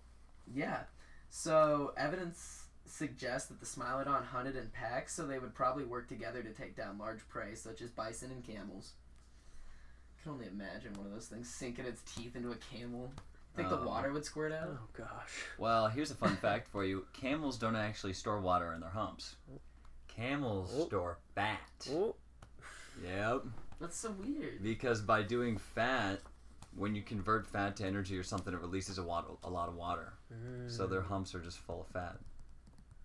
[0.54, 0.82] yeah.
[1.30, 6.44] So evidence suggests that the Smilodon hunted in packs, so they would probably work together
[6.44, 8.94] to take down large prey such as bison and camels.
[10.20, 13.12] I can only imagine one of those things sinking its teeth into a camel.
[13.56, 14.70] Think the Um, water would squirt out?
[14.70, 15.44] Oh gosh.
[15.58, 19.36] Well, here's a fun fact for you: camels don't actually store water in their humps.
[20.08, 20.86] Camels Oh.
[20.88, 21.88] store fat.
[21.90, 22.16] Oh.
[23.04, 23.44] Yep.
[23.80, 24.62] That's so weird.
[24.64, 26.20] Because by doing fat,
[26.76, 29.76] when you convert fat to energy or something, it releases a, lot, a lot of
[29.76, 30.14] water.
[30.68, 32.18] So their humps are just full of fat.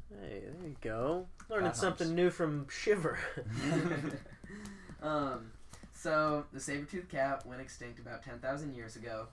[0.08, 1.26] Hey, there you go.
[1.50, 3.18] Learning something new from Shiver.
[5.02, 5.52] um,
[5.92, 9.26] so the saber-toothed cat went extinct about 10,000 years ago,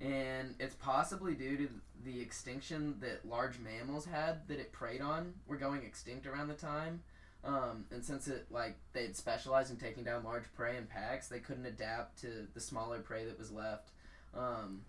[0.00, 1.68] and it's possibly due to
[2.04, 6.54] the extinction that large mammals had that it preyed on were going extinct around the
[6.54, 7.02] time.
[7.46, 11.38] Um, and since it like they'd specialized in taking down large prey in packs, they
[11.38, 13.90] couldn't adapt to the smaller prey that was left,
[14.36, 14.82] um,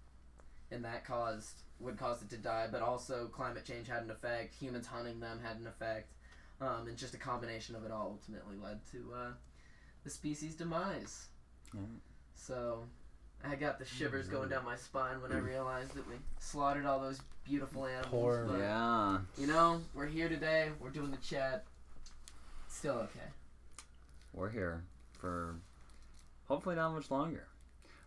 [0.72, 2.68] and that caused would cause it to die.
[2.72, 4.56] But also climate change had an effect.
[4.56, 6.14] Humans hunting them had an effect,
[6.60, 9.32] um, and just a combination of it all ultimately led to uh,
[10.04, 11.28] the species demise.
[12.36, 12.86] So,
[13.44, 17.00] I got the shivers going down my spine when I realized that we slaughtered all
[17.00, 18.08] those beautiful animals.
[18.10, 19.20] Poor- but, Yeah.
[19.38, 20.72] You know, we're here today.
[20.80, 21.66] We're doing the chat.
[22.78, 23.28] Still okay.
[24.34, 24.84] We're here
[25.18, 25.56] for
[26.48, 27.48] hopefully not much longer.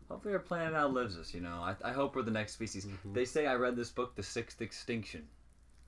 [0.09, 1.61] Hopefully our planet outlives us, you know.
[1.61, 2.87] I, I hope we're the next species.
[2.87, 3.13] Mhm.
[3.13, 5.27] They say I read this book, The Sixth Extinction,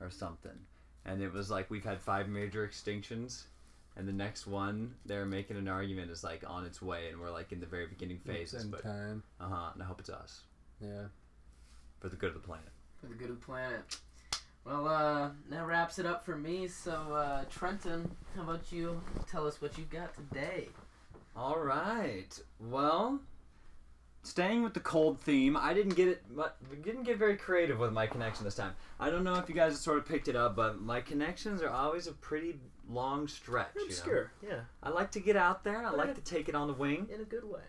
[0.01, 0.59] or something.
[1.05, 3.45] And it was like we've had five major extinctions,
[3.97, 7.31] and the next one they're making an argument is like on its way, and we're
[7.31, 8.65] like in the very beginning phases.
[8.65, 9.23] in But time.
[9.41, 10.43] uh huh, and I hope it's us
[10.81, 11.05] Yeah.
[12.01, 12.73] for the good of the planet.
[13.01, 13.97] For the good of the planet.
[14.65, 16.69] Well, uh, that wraps it up for me.
[16.69, 19.01] So, uh, Trenton, how about you
[19.31, 20.69] tell us what you've got today?
[21.35, 22.29] All right.
[22.61, 23.21] Well,
[24.23, 26.23] staying with the cold theme, I didn't get it.
[26.31, 26.45] mu-
[26.83, 28.75] Didn't get very creative with my connection this time.
[29.01, 31.71] I don't know if you guys sort of picked it up, but my connections are
[31.71, 33.71] always a pretty long stretch.
[33.75, 33.87] you know?
[33.89, 35.79] Obscure, yeah, I like to get out there.
[35.85, 37.09] I But like it- to take it on the wing.
[37.13, 37.63] in a good way.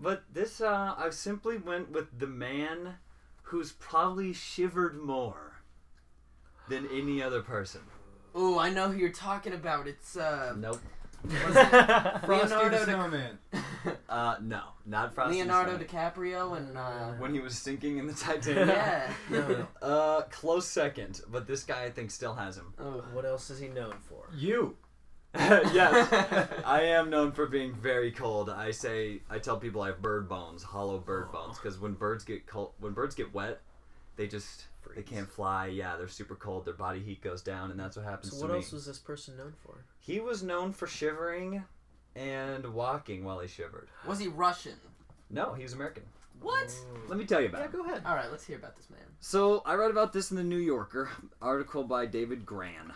[0.00, 2.96] But this, uh, I simply went with the man
[3.42, 5.59] who's probably shivered more
[6.70, 7.82] than any other person.
[8.34, 9.86] Oh, I know who you're talking about.
[9.86, 10.80] It's, uh, Nope.
[11.28, 13.38] Frosty Leonardo the Di- Snowman.
[14.10, 15.34] Uh, no, not Frosty.
[15.34, 15.86] the Leonardo Snowman.
[15.86, 18.68] DiCaprio and, uh, when he was sinking in the Titanic.
[18.68, 19.12] yeah.
[19.30, 19.66] No, no.
[19.80, 22.74] Uh, close second, but this guy I think still has him.
[22.78, 23.04] Oh.
[23.12, 24.24] What else is he known for?
[24.34, 24.76] You.
[25.34, 26.12] yes,
[26.64, 28.50] I am known for being very cold.
[28.50, 32.24] I say, I tell people I have bird bones, hollow bird bones, because when birds
[32.24, 33.60] get cold, when birds get wet,
[34.16, 34.64] they just
[34.94, 35.66] they can't fly.
[35.66, 36.64] Yeah, they're super cold.
[36.64, 38.56] Their body heat goes down, and that's what happens So to what me.
[38.58, 39.84] else was this person known for?
[40.00, 41.64] He was known for shivering
[42.16, 43.88] and walking while he shivered.
[44.06, 44.74] Was he Russian?
[45.30, 46.02] No, he was American.
[46.40, 46.74] What?
[47.08, 47.64] Let me tell you about it.
[47.64, 47.84] Yeah, him.
[47.84, 48.02] go ahead.
[48.06, 49.00] All right, let's hear about this man.
[49.20, 51.10] So I read about this in the New Yorker
[51.42, 52.92] article by David Grann.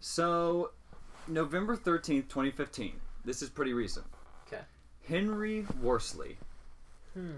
[0.00, 0.70] So
[1.26, 3.00] November thirteenth, twenty fifteen.
[3.24, 4.06] This is pretty recent.
[4.46, 4.62] Okay.
[5.06, 6.38] Henry Worsley.
[7.14, 7.32] Hmm.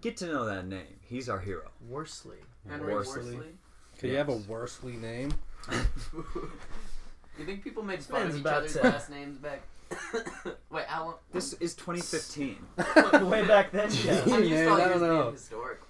[0.00, 1.00] Get to know that name.
[1.02, 1.70] He's our hero.
[1.88, 2.38] Worsley.
[2.68, 3.36] Henry Worsley.
[3.36, 3.52] Worsley.
[3.98, 5.30] Could you have a Worsley name?
[5.72, 9.62] you think people made This fun of each other's to- last names back?
[10.70, 11.14] Wait, how long?
[11.32, 12.58] This is twenty fifteen.
[13.22, 14.20] Way back then, yeah.
[14.24, 15.30] I'm used man, to I don't know.
[15.30, 15.80] historic.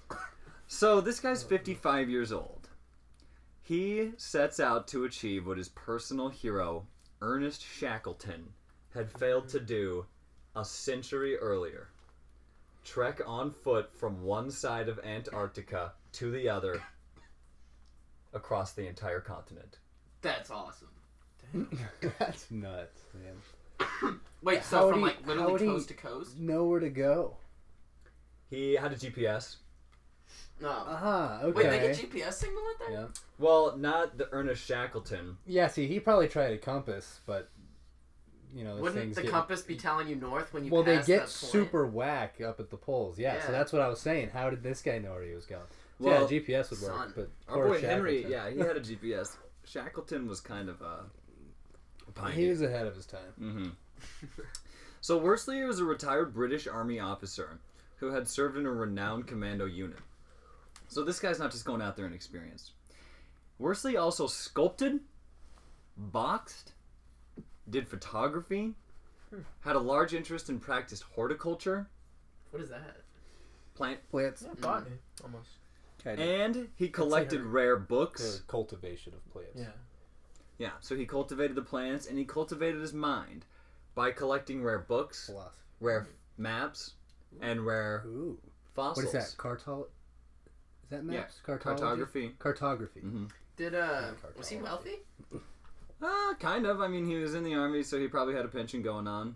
[0.67, 2.69] So this guy's fifty five years old.
[3.61, 6.85] He sets out to achieve what his personal hero,
[7.21, 8.49] Ernest Shackleton,
[8.93, 10.05] had failed to do
[10.55, 11.89] a century earlier.
[12.85, 16.81] Trek on foot from one side of Antarctica to the other
[18.33, 19.77] across the entire continent.
[20.21, 20.89] That's awesome.
[22.19, 24.19] That's nuts, man.
[24.41, 26.37] Wait, so How from he- like how literally would he- coast to coast?
[26.39, 27.37] Nowhere to go.
[28.49, 29.57] He had a GPS.
[30.59, 30.69] No.
[30.69, 31.37] Uh huh.
[31.43, 31.67] okay.
[31.67, 32.99] Uh, Wait, they get GPS signal out there?
[33.01, 33.05] yeah.
[33.37, 35.37] Well, not the Ernest Shackleton.
[35.45, 37.49] Yeah, see, he probably tried a compass, but
[38.55, 40.95] you know, Wouldn't things the get, compass be telling you north when you well, they
[40.97, 41.29] get that point?
[41.29, 43.19] super whack up at the poles.
[43.19, 44.29] Yeah, so that's what I was saying.
[44.33, 45.61] How did this guy know where he was going?
[45.99, 47.13] So Well, yeah, GPS would work, son.
[47.15, 49.35] but our poor boy Henry, yeah, he had a GPS.
[49.65, 51.01] Shackleton was kind of uh,
[52.07, 52.35] a pioneer.
[52.35, 53.33] he was ahead of his time.
[53.37, 53.67] hmm
[55.01, 57.59] so Worsley was a retired British Army officer
[57.95, 59.97] who had served in a renowned commando unit.
[60.87, 62.71] So this guy's not just going out there and experienced.
[63.57, 64.99] Worsley also sculpted,
[65.97, 66.73] boxed,
[67.67, 68.73] did photography,
[69.31, 69.39] hmm.
[69.61, 71.87] had a large interest and practiced horticulture,
[72.51, 72.97] What is that?
[73.75, 74.43] plant, Plants.
[74.43, 74.61] Yeah, mm.
[74.61, 75.49] botany, almost.
[76.03, 77.45] Kind of and he collected her.
[77.47, 78.41] rare books.
[78.47, 79.51] cultivation of plants.
[79.55, 79.67] Yeah.
[80.59, 83.45] Yeah, so he cultivated the plants and he cultivated his mind
[83.93, 85.53] by collecting rare books, Philosophy.
[85.81, 86.93] rare maps,
[87.41, 88.39] and rare Ooh.
[88.73, 89.05] fossils.
[89.05, 89.37] What is that?
[89.37, 89.87] Cartol.
[90.85, 91.39] Is that maps?
[91.45, 91.61] Cartology?
[91.63, 92.31] Cartography.
[92.39, 92.99] Cartography.
[93.01, 93.25] hmm
[93.55, 94.37] Did uh Cartology.
[94.37, 94.95] was he wealthy?
[96.01, 96.79] Uh, kind of.
[96.79, 99.35] I mean, he was in the army, so he probably had a pension going on.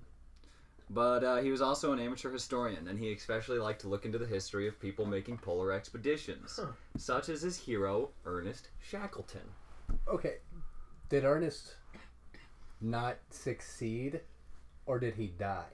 [0.94, 4.18] But uh, he was also an amateur historian, and he especially liked to look into
[4.18, 6.72] the history of people making polar expeditions, Huh.
[6.98, 9.48] such as his hero, Ernest Shackleton.
[10.06, 10.39] Okay.
[11.08, 11.76] Did Ernest
[12.82, 14.20] not succeed,
[14.86, 15.72] or did he die?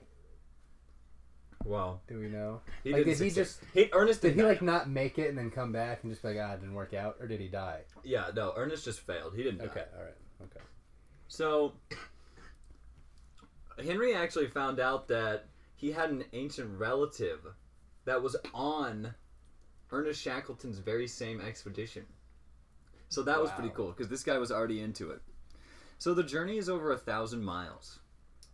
[1.64, 1.98] Wow.
[2.06, 2.60] Do we know?
[2.84, 3.34] He Like, didn't did he succeed.
[3.64, 6.12] just- He, Ernest Did did he like not make it and then come back and
[6.12, 7.80] just be like, ah, it didn't work out, or did he die?
[8.04, 9.34] Yeah, no, Ernest just failed.
[9.34, 9.64] He didn't die.
[9.66, 10.14] Okay, all right,
[10.44, 10.60] okay.
[11.26, 11.72] So,
[13.78, 17.40] Henry actually found out that he had an ancient relative
[18.04, 19.14] that was on
[19.90, 22.06] Ernest Shackleton's very same expedition.
[23.08, 25.22] So that was pretty cool because this guy was already into it.
[25.98, 27.98] So the journey is over a thousand miles.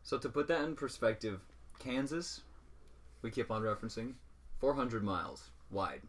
[0.03, 1.41] So to put that in perspective,
[1.79, 2.43] Kansas,
[3.23, 4.15] we keep on referencing,
[4.61, 6.03] 400 miles wide.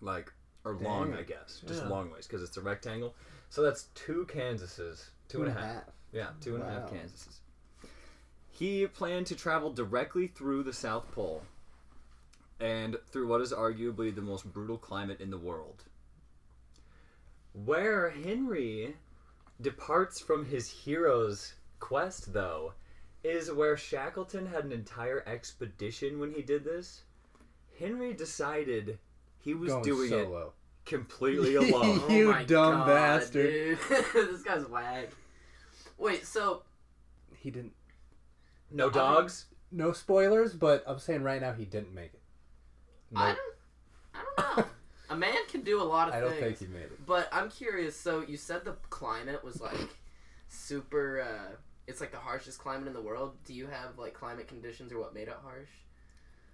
[0.00, 0.32] Like,
[0.64, 1.62] or long, I guess.
[1.66, 1.88] Just Yeah.
[1.88, 3.14] long ways because it's a rectangle.
[3.50, 5.10] So that's two Kansases.
[5.28, 5.84] Two and a half.
[6.12, 6.98] Yeah, two and a half Wow.
[6.98, 7.40] Kansases.
[8.58, 11.42] He planned to travel directly through the South Pole
[12.58, 15.84] and through what is arguably the most brutal climate in the world.
[17.52, 18.96] Where Henry
[19.60, 22.72] departs from his hero's quest, though,
[23.22, 27.02] is where Shackleton had an entire expedition when he did this.
[27.78, 28.98] Henry decided
[29.38, 30.52] he was Going doing it solo.
[30.84, 32.00] completely alone.
[32.08, 33.50] Oh You my dumb God, bastard.
[33.50, 33.78] dude.
[34.14, 35.10] this guy's whack.
[35.96, 36.62] Wait, so
[37.38, 37.72] He didn't.
[38.70, 39.46] No dogs.
[39.70, 42.20] No spoilers, but I'm saying right now he didn't make it.
[43.14, 43.38] I don't,
[44.14, 44.64] I don't know.
[45.10, 46.24] a man can do a lot of things.
[46.24, 46.58] I don't things.
[46.58, 47.06] think he made it.
[47.06, 47.98] But I'm curious.
[47.98, 49.88] So you said the climate was like
[50.48, 51.22] super.
[51.22, 51.56] Uh,
[51.86, 53.34] it's like the harshest climate in the world.
[53.44, 55.70] Do you have like climate conditions or what made it harsh?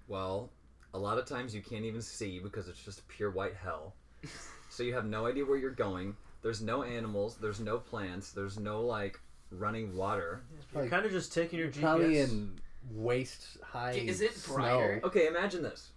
[0.06, 0.50] Well,
[0.92, 3.94] a lot of times you can't even see because it's just pure white hell.
[4.70, 6.16] so you have no idea where you're going.
[6.42, 7.36] There's no animals.
[7.40, 8.32] There's no plants.
[8.32, 9.18] There's no like
[9.58, 10.42] running water.
[10.72, 11.80] You're Like, kind of just taking your GPS.
[11.80, 12.60] Probably in
[12.92, 13.92] waist high.
[13.92, 14.54] Is it snow.
[14.56, 15.00] brighter?
[15.04, 15.90] Okay, imagine this.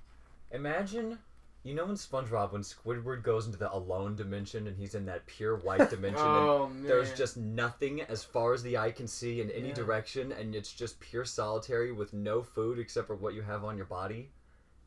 [0.52, 1.18] Imagine,
[1.64, 5.26] you know, in SpongeBob when Squidward goes into the alone dimension and he's in that
[5.26, 6.26] pure white dimension.
[6.26, 6.84] and Oh man.
[6.88, 9.74] There's just nothing as far as the eye can see in any Yeah.
[9.74, 13.76] direction, and it's just pure solitary with no food except for what you have on
[13.76, 14.32] your body.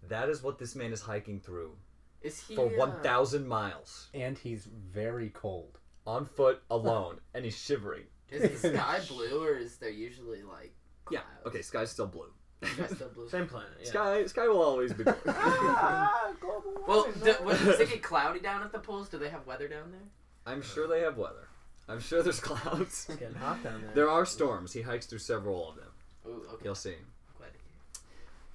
[0.08, 1.76] That is what this man is hiking through
[2.22, 5.78] Is he for uh, 1,000 miles And he's very cold.
[6.06, 8.04] on foot alone, and he's shivering.
[8.30, 10.72] Is the sky blue or is there usually like?
[11.10, 11.20] Yeah.
[11.46, 12.32] Okay, sky's still blue.
[12.62, 13.28] Sky's still blue.
[13.28, 13.70] Same planet.
[13.82, 13.88] Yeah.
[13.88, 15.14] Sky, sky will always be blue.
[15.26, 17.44] Ah, global Well, warming, do, man.
[17.44, 19.08] what, does it get cloudy down at the poles?
[19.08, 20.00] Do they have weather down there?
[20.46, 21.48] I'm sure they have weather.
[21.88, 23.06] I'm sure there's clouds.
[23.08, 23.90] It's getting hot down there.
[23.94, 24.72] There are storms.
[24.72, 25.88] He hikes through several of them.
[26.26, 26.62] Ooh, okay.
[26.64, 26.94] You'll see.
[27.36, 27.50] Glad.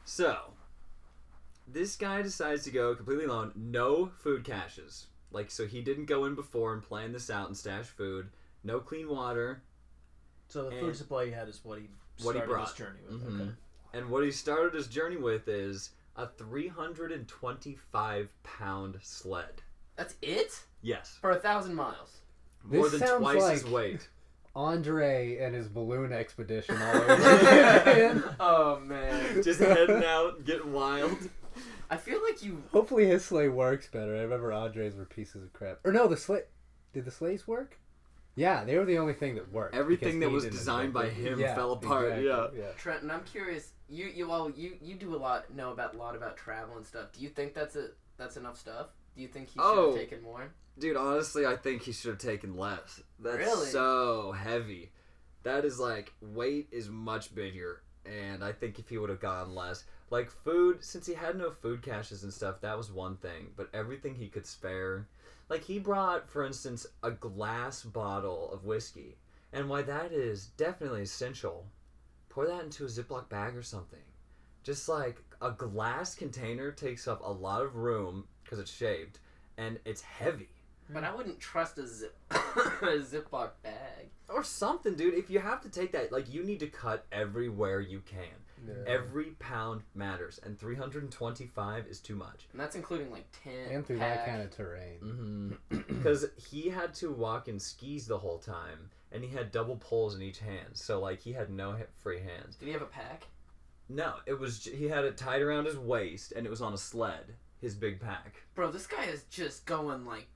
[0.06, 0.38] So,
[1.68, 3.52] this guy decides to go completely alone.
[3.56, 5.08] No food caches.
[5.32, 8.30] Like, so he didn't go in before and plan this out and stash food.
[8.66, 9.62] No clean water.
[10.48, 11.88] so the food supply he had is what he
[12.24, 12.68] What he started brought.
[12.68, 13.22] his journey with.
[13.24, 13.42] Mhm.
[13.42, 13.52] Okay.
[13.94, 19.62] And what he started his journey with is a 325 pound sled.
[19.96, 21.18] That's it Yes.
[21.22, 22.22] for a thousand miles.
[22.64, 24.10] More This than sounds twice his like- weight.
[24.56, 28.24] Andrée and his balloon expedition all over again.
[28.40, 29.44] oh man.
[29.44, 31.18] Just heading out, getting wild.
[31.90, 32.64] I feel like you.
[32.72, 34.16] Hopefully his sleigh works better.
[34.16, 35.80] I remember Andrée's were pieces of crap.
[35.84, 36.44] Or no, the sleigh.
[36.94, 37.78] Did the sleighs work?
[38.36, 39.76] Yeah, they were the only thing that worked.
[39.76, 42.28] Everything that was designed by him Yeah, fell apart, exactly,
[42.60, 42.66] yeah.
[42.66, 42.72] yeah.
[42.78, 43.72] Trenton, I'm curious.
[43.88, 46.86] You you all you you do a lot know about a lot about travel and
[46.86, 47.12] stuff.
[47.14, 48.88] Do you think that's a that's enough stuff?
[49.16, 49.92] Do you think he should Oh.
[49.92, 50.52] have taken more?
[50.78, 53.02] Dude, honestly, I think he should have taken less.
[53.20, 53.68] That's Really?
[53.68, 54.92] so heavy.
[55.44, 59.56] That is like weight is much bigger, and I think if he would have gone
[59.56, 63.54] less, like food, since he had no food caches and stuff, that was one thing.
[63.56, 65.08] But everything he could spare,
[65.50, 69.18] like he brought, for instance, a glass bottle of whiskey,
[69.54, 71.66] and why that is definitely essential.
[72.30, 74.00] Pour that into a Ziploc bag or something.
[74.64, 79.20] Just like a glass container takes up a lot of room because it's shaped,
[79.58, 80.50] and it's heavy.
[80.90, 82.36] But I wouldn't trust a zip a
[83.00, 84.10] Ziploc bag.
[84.30, 85.14] or something, dude.
[85.14, 88.36] If you have to take that, like you need to cut everywhere you can.
[88.88, 92.48] Every pound matters, and 325 is too much.
[92.52, 93.72] And that's including like tent.
[93.72, 94.26] And through pack.
[94.26, 95.00] that kind of terrain.
[95.04, 95.82] Mm-hmm.
[95.96, 100.16] Because he had to walk in skis the whole time, and he had double poles
[100.16, 102.56] in each hand, so like he had no free hands.
[102.56, 103.28] Did he have a pack?
[103.90, 106.78] No, it was he had it tied around his waist, and it was on a
[106.78, 107.36] sled.
[107.62, 108.44] His big pack.
[108.54, 110.28] Bro, this guy is just going like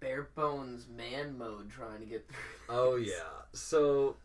[0.00, 2.36] bare bones man mode trying to get through.
[2.68, 3.44] Oh yeah.
[3.52, 4.16] So,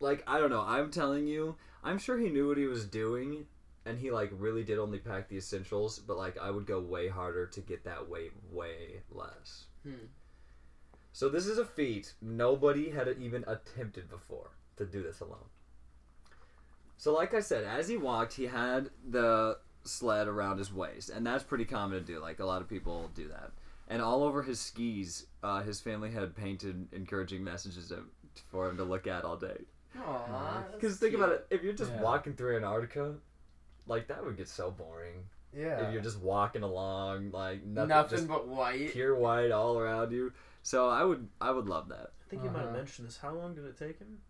[0.00, 0.62] like I don't know.
[0.62, 3.46] I'm telling you, I'm sure he knew what he was doing,
[3.84, 5.98] and he like really did only pack the essentials.
[5.98, 9.66] But like I would go way harder to get that weight way less.
[9.84, 10.06] Hmm.
[11.12, 15.46] So this is a feat nobody had even attempted before to do this alone.
[16.96, 21.26] So like I said, as he walked, he had the sled around his waist, and
[21.26, 22.18] that's pretty common to do.
[22.18, 23.52] Like a lot of people do that.
[23.86, 27.92] And all over his skis, uh, his family had painted encouraging messages
[28.50, 29.58] for him to look at all day.
[29.98, 32.02] Aw, Because that's think about it, if you're just Yeah.
[32.02, 33.14] walking through Antarctica,
[33.86, 35.28] like that would get so boring.
[35.52, 35.86] Yeah.
[35.86, 38.90] If you're just walking along, like nothing, Nothing but white.
[38.90, 40.32] pure white all around you.
[40.62, 42.12] So I would, I would love that.
[42.26, 42.76] I think you might have Uh-huh.
[42.78, 43.18] mentioned this.
[43.18, 44.20] How long did it take him?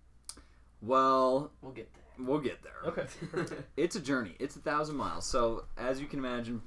[0.82, 2.26] Well, We'll get there.
[2.26, 2.76] we'll get there.
[2.84, 3.06] Okay.
[3.76, 4.36] It's a journey.
[4.38, 5.26] It's a thousand miles.
[5.26, 6.60] So as you can imagine,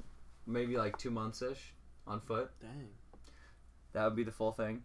[0.47, 1.73] maybe like two months ish
[2.07, 2.49] on foot.
[2.59, 2.89] Dang.
[3.93, 4.83] That would be the full thing.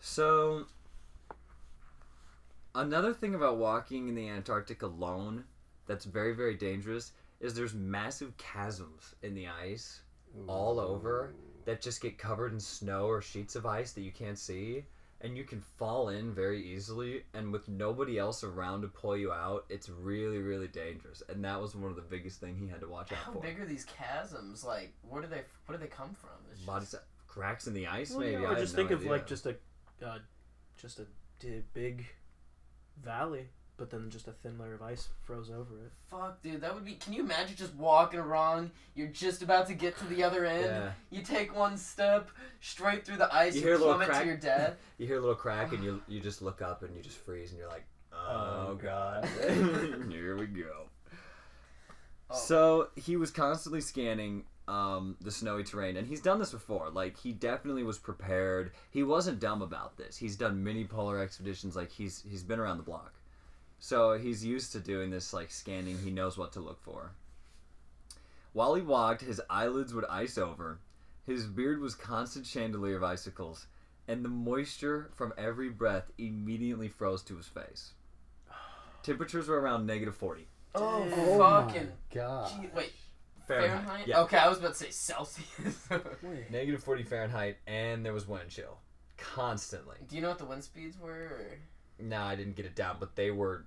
[0.00, 0.66] So
[2.74, 5.44] another thing about walking in the Antarctic alone
[5.86, 10.02] that's very very dangerous is there's massive chasms in the ice
[10.46, 14.38] all over that just get covered in snow or sheets of ice that you can't
[14.38, 14.84] see
[15.22, 19.32] and you can fall in very easily and with nobody else around to pull you
[19.32, 22.80] out it's really really dangerous and that was one of the biggest thing he had
[22.80, 24.64] to watch out How for big are these chasms?
[24.64, 26.30] Like, where do they where do they come from?
[26.52, 28.74] It's Body just- sa- cracks in the ice Well, maybe yeah, I or have just
[28.74, 29.10] no think of idea.
[29.10, 29.56] like just a,
[30.04, 30.18] uh,
[30.76, 31.06] just a
[31.74, 32.06] big
[33.04, 33.46] valley,
[33.76, 35.92] but then just a thin layer of ice froze over it.
[36.08, 36.94] Fuck, dude, that would be.
[36.94, 38.70] Can you imagine just walking around?
[38.94, 40.64] You're just about to get to the other end.
[40.66, 42.30] yeah You take one step
[42.60, 43.54] straight through the ice.
[43.54, 44.22] You You, hear a little plummet crack?
[44.22, 44.76] to your death.
[44.98, 47.50] you hear a little crack and you you just look up and you just freeze
[47.50, 49.26] and you're like oh, Oh, god
[50.10, 50.86] here we go
[52.32, 52.36] Oh.
[52.36, 56.90] So he was constantly scanning um, the snowy terrain, and he's done this before.
[56.90, 58.70] Like he definitely was prepared.
[58.90, 60.16] He wasn't dumb about this.
[60.16, 61.74] He's done many polar expeditions.
[61.74, 63.12] Like he's he's been around the block,
[63.80, 65.98] so he's used to doing this like scanning.
[65.98, 67.10] He knows what to look for.
[68.52, 70.78] While he walked, his eyelids would ice over.
[71.26, 73.66] His beard was constant chandelier of icicles,
[74.06, 77.92] and the moisture from every breath immediately froze to his face.
[79.02, 80.46] Temperatures were around negative forty.
[80.76, 81.38] Oh, Damn.
[81.38, 81.86] fucking.
[81.88, 82.52] my god.
[82.60, 82.92] Gee, wait,
[83.50, 83.84] Fahrenheit?
[83.84, 84.06] Fahrenheit.
[84.08, 84.20] Yeah.
[84.20, 85.88] Okay, I was about to say Celsius.
[86.50, 88.78] Negative 40 Fahrenheit, and there was wind chill.
[89.18, 89.96] Constantly.
[90.08, 91.10] Do you know what the wind speeds were?
[91.10, 91.58] Or?
[91.98, 93.64] No, I didn't get it down, but they were.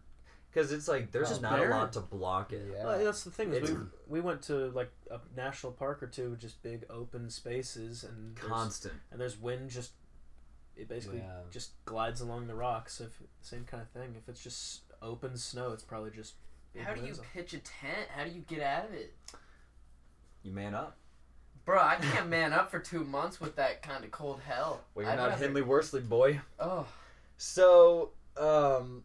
[0.51, 1.71] Because it's like, there's Just not barren.
[1.71, 2.67] a lot to block it.
[2.71, 2.85] Yeah.
[2.85, 3.53] Well, that's the thing.
[3.53, 3.77] Is we,
[4.07, 8.47] we went to like a national park or two, just big open spaces, and there's,
[8.47, 8.93] Constant.
[9.11, 9.91] and there's wind just
[10.75, 11.41] it basically Yeah.
[11.51, 12.99] just glides along the rocks.
[13.01, 14.15] If same kind of thing.
[14.15, 16.33] If it's just open snow, it's probably just.
[16.79, 17.19] How do you winds.
[17.33, 18.09] pitch a tent?
[18.15, 19.13] How do you get out of it?
[20.43, 20.97] You man up.
[21.65, 24.81] Bro, I can't man up for two months with that kind of cold hell.
[24.93, 26.41] Well, you're I'd not rather- Henley Worsley, boy.
[26.59, 26.85] Oh,
[27.37, 29.03] So, um,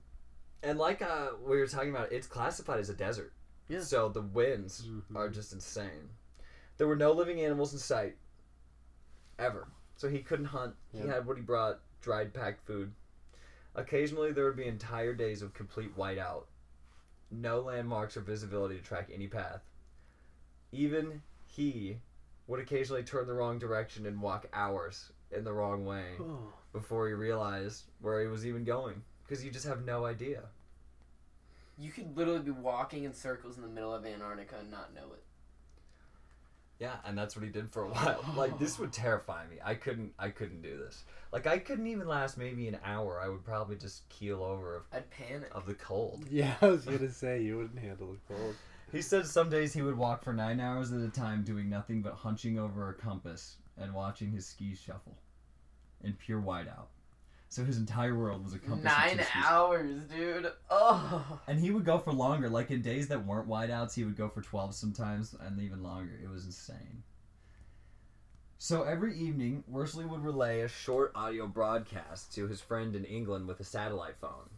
[0.62, 3.32] and like uh, we were talking about, it's classified as a desert.
[3.68, 3.80] Yeah.
[3.82, 5.02] So the winds Mhm.
[5.14, 6.10] are just insane.
[6.78, 8.16] There were no living animals in sight.
[9.38, 9.68] Ever.
[9.96, 10.74] So he couldn't hunt.
[10.92, 11.06] He Yep.
[11.08, 12.92] had what he brought dried packed food.
[13.74, 16.46] Occasionally, there would be entire days of complete whiteout.
[17.30, 19.62] No landmarks or visibility to track any path.
[20.72, 21.22] Even
[21.58, 21.96] he
[22.46, 26.52] would occasionally turn the wrong direction and walk hours in the wrong way Oh.
[26.72, 29.02] before he realized where he was even going.
[29.26, 30.42] Because you just have no idea.
[31.80, 35.12] you could literally be walking in circles in the middle of Antarctica and not know
[35.12, 35.22] it.
[36.80, 38.24] Yeah, and that's what he did for a while.
[38.36, 39.56] Like this would terrify me.
[39.64, 41.04] I couldn't I couldn't do this.
[41.32, 43.20] Like I couldn't even last maybe an hour.
[43.20, 45.50] I would probably just keel over of, I'd panic.
[45.52, 46.24] of the cold.
[46.30, 48.54] Yeah, I was gonna say you wouldn't handle the cold.
[48.92, 52.00] He said some days he would walk for nine hours at a time, doing nothing
[52.00, 55.18] but hunching over a compass and watching his skis shuffle
[56.02, 56.86] in pure whiteout.
[57.50, 58.92] So his entire world was a compass.
[59.06, 60.52] and Nine hours, dude.
[60.70, 61.40] Oh.
[61.46, 62.48] And he would go for longer.
[62.48, 66.18] Like in days that weren't whiteouts, he would go for 12 sometimes and even longer.
[66.22, 67.02] It was insane.
[68.58, 73.46] So every evening, Worsley would relay a short audio broadcast to his friend in England
[73.46, 74.50] with a satellite phone.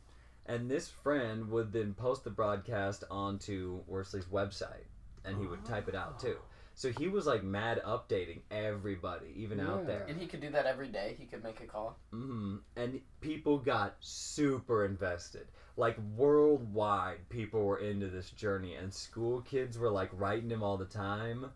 [0.51, 4.85] And this friend would then post the broadcast onto Worsley's website.
[5.25, 6.37] And he would type it out too.
[6.75, 10.07] So he was like mad updating everybody, even out there.
[10.09, 11.15] And he could do that every day.
[11.19, 11.99] He could make a call.
[12.11, 15.47] hmm And people got super invested.
[15.77, 20.79] Like worldwide, people were into this journey, and school kids were like writing him all
[20.79, 21.51] the time.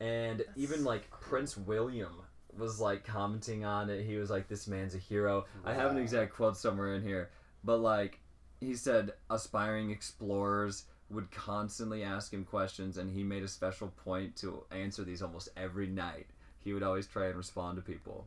[0.00, 2.22] And even like Prince William
[2.56, 4.04] was like commenting on it.
[4.04, 7.30] He was like, "This man's a hero." I have an exact quote somewhere in here,
[7.64, 8.20] but like
[8.60, 14.36] he said, aspiring explorers would constantly ask him questions, and he made a special point
[14.36, 16.26] to answer these almost every night.
[16.58, 18.26] He would always try and respond to people.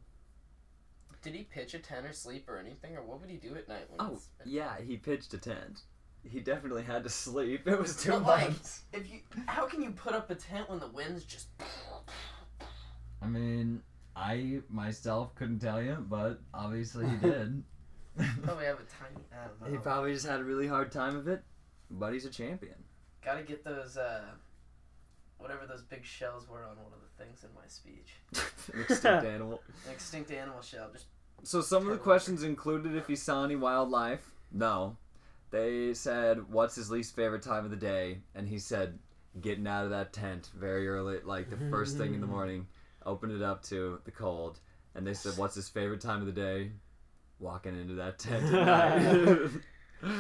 [1.22, 3.68] Did he pitch a tent or sleep or anything, or what would he do at
[3.70, 3.86] night?
[3.90, 4.30] When Oh, it's...
[4.46, 5.82] yeah, he pitched a tent.
[6.24, 7.64] He definitely had to sleep.
[7.68, 8.84] It was too But, like- months.
[8.94, 11.48] If you, how can you put up a tent when the wind's just?
[13.22, 13.82] I mean,
[14.16, 17.64] I myself couldn't tell you, but obviously he did.
[18.44, 19.26] Probably have a tiny.
[19.32, 21.44] I don't He probably just had a really hard time of it,
[21.90, 22.76] but he's a champion.
[23.24, 23.98] Gotta get those.
[23.98, 24.24] uh
[25.38, 28.14] Whatever those big shells were on one of the things in my speech.
[28.74, 29.62] An extinct animal.
[29.88, 30.90] An extinct animal shell.
[30.94, 31.06] Just
[31.44, 34.36] So some of the questions included if he saw any wildlife.
[34.52, 34.98] No.
[35.50, 38.20] They said, what's his least favorite time of the day?
[38.36, 39.00] And he said,
[39.42, 42.68] getting out of that tent very early, like the first thing in the morning.
[43.06, 44.60] Opened it up to the cold.
[44.94, 46.72] And they said, what's his favorite time of the day?
[47.42, 49.50] Walking into that tent at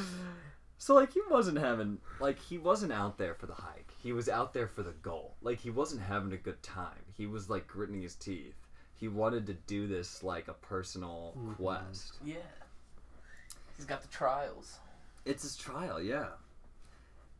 [0.78, 3.92] so like he wasn't having like he wasn't out there for the hike.
[4.02, 5.36] He was out there for the goal.
[5.42, 7.06] Like he wasn't having a good time.
[7.16, 8.56] He was like gritting his teeth.
[8.96, 11.56] He wanted to do this like a personal Mhm.
[11.58, 12.16] quest.
[12.26, 12.36] yeah.
[13.78, 14.78] He's got the trials.
[15.26, 16.30] It's his trial, yeah.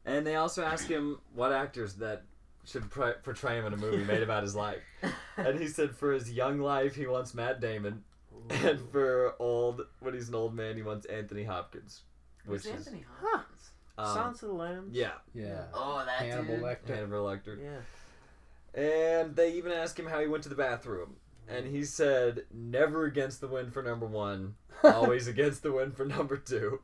[0.06, 2.24] And they also asked him what actors that
[2.66, 4.82] should pr- portray him in a movie made about his life.
[5.38, 8.04] And he said for his young life, he wants Matt Damon.
[8.50, 12.02] and for old, when he's an old man, he wants Anthony Hopkins,
[12.46, 13.38] Who's which is Anthony Huh.
[13.38, 13.70] Hopkins?
[13.98, 14.96] um, Silence of the Lambs.
[14.96, 15.66] yeah, Yeah.
[15.74, 16.64] Oh, that Hannibal dude.
[16.64, 16.88] Lecter.
[16.96, 17.58] Hannibal Lecter.
[17.62, 18.82] Yeah.
[18.82, 21.16] And they even asked him how he went to the bathroom.
[21.50, 26.06] And he said, never against the wind for number one, always against the wind for
[26.06, 26.80] number two.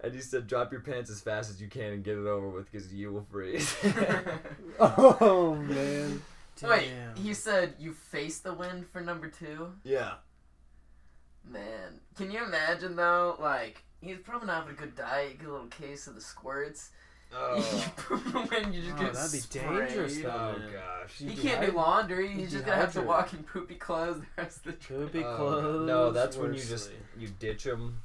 [0.00, 2.48] And he said, drop your pants as fast as you can and get it over
[2.48, 3.74] with because you will freeze.
[4.80, 6.22] Oh man.
[6.62, 7.16] Wait, Damn.
[7.16, 9.72] he said you face the wind for number two?
[9.82, 10.14] yeah.
[11.48, 13.36] Man, can you imagine though?
[13.40, 15.32] Like, he's probably not having a good diet.
[15.32, 16.90] You get a little case of the squirts.
[17.36, 17.60] Oh,
[18.48, 19.88] when you just Oh, get that'd be sprayed.
[19.88, 20.54] dangerous, though.
[20.56, 20.72] oh man.
[20.72, 21.18] gosh.
[21.18, 22.28] He can't do laundry.
[22.28, 25.00] He's just gonna have to walk in poopy clothes the rest of the trip.
[25.00, 25.86] Could be Oh, close.
[25.86, 28.00] no, that's when you just you ditch them.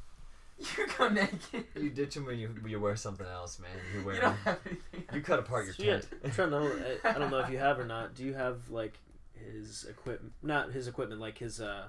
[0.78, 1.66] You go naked.
[1.76, 3.70] You ditch them when you when you wear something else, man.
[3.96, 5.04] You wear You don't have anything.
[5.14, 6.08] you cut apart your So, tent.
[6.26, 6.98] I'm trying to.
[7.06, 8.16] I, I don't know if you have or not.
[8.16, 8.98] Do you have like
[9.36, 10.34] his equipment?
[10.44, 11.86] Not his equipment, like his uh,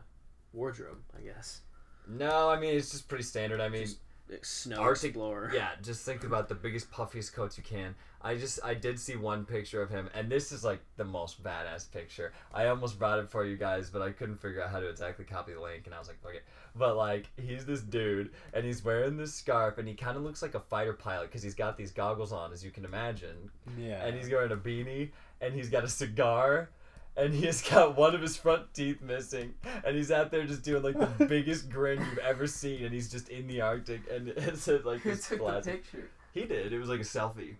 [0.52, 1.60] wardrobe, I guess.
[2.08, 3.60] no, I mean it's just pretty standard.
[3.60, 3.98] I mean, Just-
[4.30, 5.50] Like Snow Arctic- Explorer.
[5.54, 7.94] Yeah, just think about the biggest, puffiest coats you can.
[8.22, 11.42] I just, I did see one picture of him, and this is like the most
[11.42, 12.32] badass picture.
[12.54, 15.24] I almost brought it for you guys, but I couldn't figure out how to exactly
[15.24, 16.44] copy the link, and I was like, fuck it.
[16.76, 20.42] But like, he's this dude, and he's wearing this scarf, and he kind of looks
[20.42, 24.04] like a fighter pilot because he's got these goggles on, as you can imagine, Yeah.
[24.04, 26.70] and he's wearing a beanie, and he's got a cigar.
[27.16, 29.54] And he's got one of his front teeth missing,
[29.84, 33.10] and he's out there just doing like the biggest grin you've ever seen, and he's
[33.10, 35.72] just in the Arctic, and it's like Who this took the classic.
[35.84, 36.08] picture?
[36.32, 36.72] He did.
[36.72, 37.56] It was like a selfie.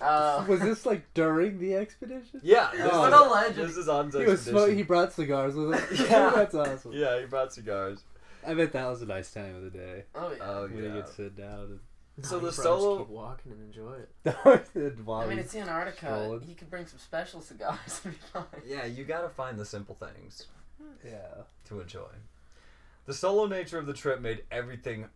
[0.00, 2.40] Uh, was this like during the expedition?
[2.42, 2.70] Yeah.
[2.72, 3.68] This What is, a legend.
[3.68, 4.76] This is on He was expedition.
[4.76, 6.06] he brought cigars with him.
[6.10, 6.30] Yeah.
[6.34, 6.92] That's awesome.
[6.92, 8.04] Yeah, he brought cigars.
[8.46, 10.44] I bet that was a nice time of the day oh yeah.
[10.48, 11.00] Oh when you yeah.
[11.02, 11.80] could sit down
[12.22, 12.98] So You the probably just solo.
[12.98, 14.10] keep walking and enjoy it.
[14.74, 15.98] and I mean, it's Antarctica.
[15.98, 16.40] strolling.
[16.40, 18.44] He could bring some special cigars and be fine.
[18.66, 20.46] Yeah, you gotta find the simple things
[21.04, 21.42] yeah.
[21.66, 22.08] to enjoy.
[23.06, 25.06] The solo nature of the trip made everything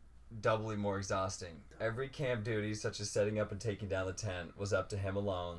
[0.41, 1.61] doubly more exhausting.
[1.81, 4.97] Every camp duty, such as setting up and taking down the tent, was up to
[4.97, 5.59] him alone,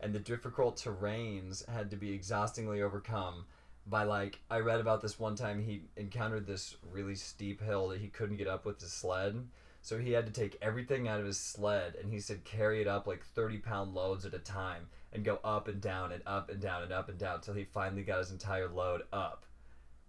[0.00, 3.46] and the difficult terrains had to be exhaustingly overcome
[3.86, 8.00] by like I read about this one time he encountered this really steep hill that
[8.00, 9.44] he couldn't get up with his sled.
[9.84, 12.86] So he had to take everything out of his sled and he said carry it
[12.86, 16.50] up like 30 pound loads at a time and go up and down and up
[16.50, 19.44] and down and up and down till he finally got his entire load up.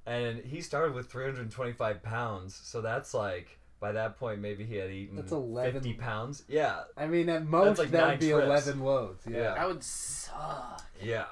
[0.05, 4.91] And he started with 325 pounds, so that's like by that point maybe he had
[4.91, 6.43] eaten That's 11 50 pounds.
[6.47, 8.45] Yeah, I mean, at most like that would be trips.
[8.45, 9.25] eleven loads.
[9.29, 9.37] Yeah.
[9.37, 9.55] Yeah.
[9.55, 10.83] That would suck.
[11.01, 11.25] yeah.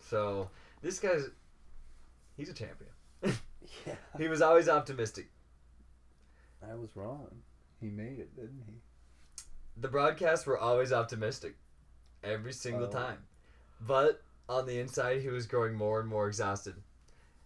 [0.00, 0.50] So
[0.82, 1.28] this guy's
[2.36, 2.90] he's a champion.
[3.86, 3.94] Yeah.
[4.16, 5.28] He was always optimistic.
[6.68, 7.28] I was wrong.
[7.80, 8.80] He made it, didn't he?
[9.76, 11.56] The broadcasts were always optimistic,
[12.22, 12.92] every single Oh.
[12.92, 13.26] time.
[13.80, 16.82] But on the inside, he was growing more and more exhausted.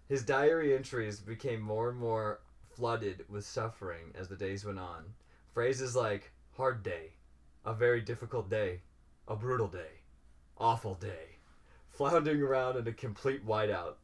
[0.09, 5.14] His diary entries became more and more flooded with suffering as the days went on.
[5.53, 7.12] Phrases like hard day,
[7.64, 8.83] a very difficult day,
[9.28, 10.01] a brutal day,
[10.57, 11.39] awful day,
[11.89, 13.97] floundering around in a complete whiteout,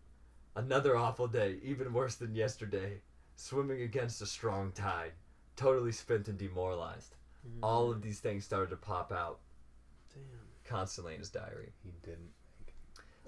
[0.54, 3.00] another awful day, even worse than yesterday,
[3.36, 5.12] swimming against a strong tide,
[5.58, 7.64] totally spent and demoralized mm-hmm.
[7.64, 9.40] all of these things started to pop out
[10.14, 10.22] Damn.
[10.64, 11.72] constantly in his diary.
[11.82, 12.30] He didn't.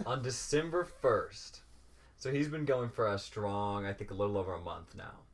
[0.07, 1.61] On December 1st,
[2.17, 5.25] so he's been going for a strong, I think a little over a month now.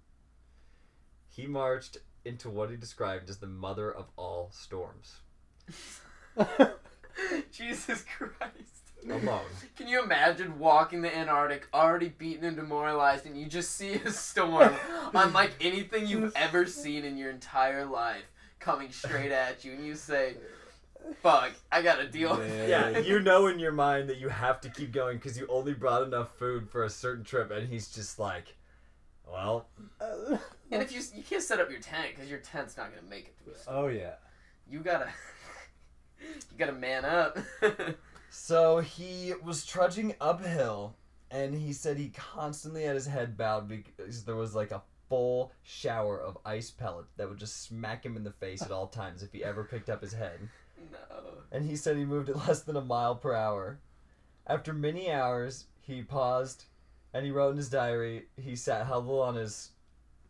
[1.29, 5.17] He marched into what he described as the mother of all storms.
[7.53, 8.86] Jesus Christ.
[9.11, 9.41] Alone.
[9.77, 14.11] Can you imagine walking the Antarctic, already beaten and demoralized, and you just see a
[14.11, 14.75] storm
[15.15, 18.25] unlike anything you've ever seen in your entire life
[18.59, 20.35] coming straight at you, and you say,
[21.23, 24.61] "Fuck, I gotta deal." with it." Yeah, you know in your mind that you have
[24.63, 27.89] to keep going because you only brought enough food for a certain trip, and he's
[27.89, 28.57] just like,
[29.31, 29.67] well,
[30.71, 33.27] And if you you can't set up your tent because your tent's not gonna make
[33.27, 33.53] it through.
[33.53, 33.85] a oh, storm.
[33.85, 34.15] oh yeah.
[34.69, 35.09] You gotta
[36.21, 37.39] you gotta man up.
[38.38, 40.95] So he was trudging uphill,
[41.30, 45.53] and he said he constantly had his head bowed because there was like a full
[45.64, 49.22] shower of ice pellets that would just smack him in the face at all times
[49.22, 50.38] if he ever picked up his head.
[50.92, 51.17] no.
[51.50, 53.80] And he said he moved at less than a mile per hour.
[54.46, 56.67] After many hours, he paused,
[57.14, 59.71] and he wrote in his diary he sat huddled on his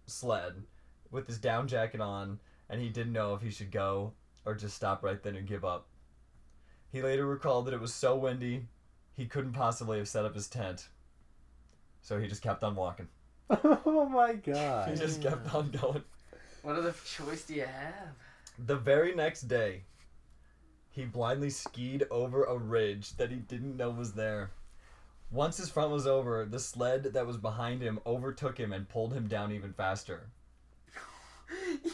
[0.07, 0.63] sled
[1.11, 2.39] with his down jacket on,
[2.71, 4.13] and he didn't know if he should go
[4.47, 5.89] or just stop right then and give up.
[6.97, 8.69] He later recalled that it was so windy,
[9.13, 10.89] he couldn't possibly have set up his tent.
[12.01, 13.09] So he just kept on walking.
[13.51, 14.89] oh my god.
[14.89, 16.03] He just kept on going.
[16.63, 18.15] What other choice do you have?
[18.65, 19.83] The very next day,
[20.89, 24.53] he blindly skied over a ridge that he didn't know was there.
[25.31, 29.13] Once his front was over, the sled that was behind him overtook him and pulled
[29.13, 30.31] him down even faster.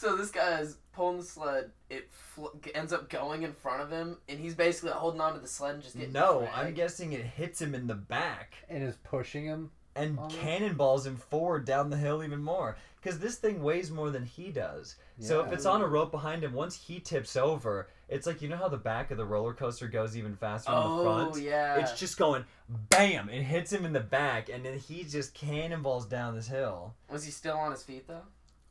[0.00, 1.70] so this guy is pulling the sled.
[1.88, 5.48] It fl- ends up going in front of him, and he's basically holding onto the
[5.48, 6.12] sled and just getting.
[6.12, 6.54] No, dragged.
[6.56, 9.70] I'm guessing it hits him in the back and is pushing him.
[9.96, 10.38] and Almost.
[10.38, 12.76] cannonballs him forward down the hill even more.
[13.02, 14.96] Because this thing weighs more than he does.
[15.18, 18.48] So if it's on a rope behind him, once he tips over, it's like you
[18.48, 21.42] know how the back of the roller coaster goes even faster than the Oh front.
[21.42, 21.76] yeah.
[21.80, 22.44] It's just going
[22.88, 23.28] bam!
[23.30, 26.94] It hits him in the back, and then he just cannonballs down this hill.
[27.10, 28.22] Was he still on his feet though?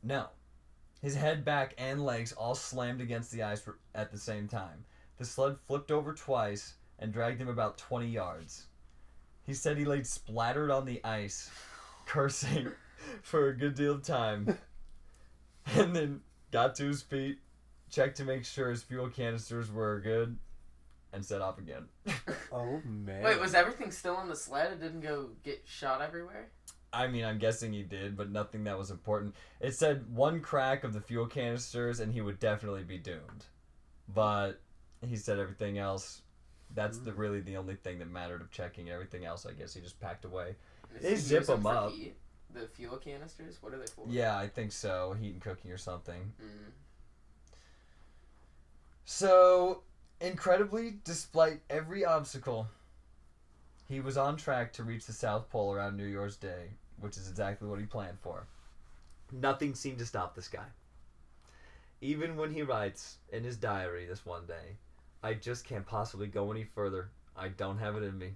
[0.02, 0.28] No.
[1.00, 4.84] His head, back, and legs all slammed against the ice at the same time.
[5.16, 8.66] The sled flipped over twice and dragged him about 20 yards.
[9.46, 11.50] He said he laid splattered on the ice,
[12.06, 12.72] cursing
[13.22, 14.58] for a good deal of time,
[15.74, 16.20] and then
[16.50, 17.38] got to his feet,
[17.90, 20.36] checked to make sure his fuel canisters were good,
[21.12, 21.88] and set off again.
[22.52, 23.22] Oh man.
[23.22, 24.72] Wait, was everything still on the sled?
[24.72, 26.48] It didn't go get shot everywhere.
[26.92, 29.34] I mean, I'm guessing he did, but nothing that was important.
[29.60, 33.46] It said one crack of the fuel canisters and he would definitely be doomed.
[34.12, 34.60] But
[35.06, 36.22] he said everything else.
[36.74, 38.90] That's the really the only thing that mattered of checking.
[38.90, 40.56] Everything else, I guess, he just packed away.
[41.00, 41.92] They zip them up.
[41.92, 42.16] heat?
[42.52, 43.58] The fuel canisters.
[43.60, 44.06] What are they for?
[44.08, 45.16] Yeah, I think so.
[45.20, 46.32] Heat and cooking or something.
[46.42, 46.72] Mm.
[49.04, 49.82] So,
[50.20, 52.68] incredibly, despite every obstacle,
[53.88, 56.70] he was on track to reach the South Pole around New Year's Day,
[57.00, 58.46] which is exactly what he planned for.
[59.32, 60.66] Nothing seemed to stop this guy.
[62.00, 64.76] Even when he writes in his diary this one day,
[65.22, 67.10] I just can't possibly go any further.
[67.36, 68.32] I don't have it in me.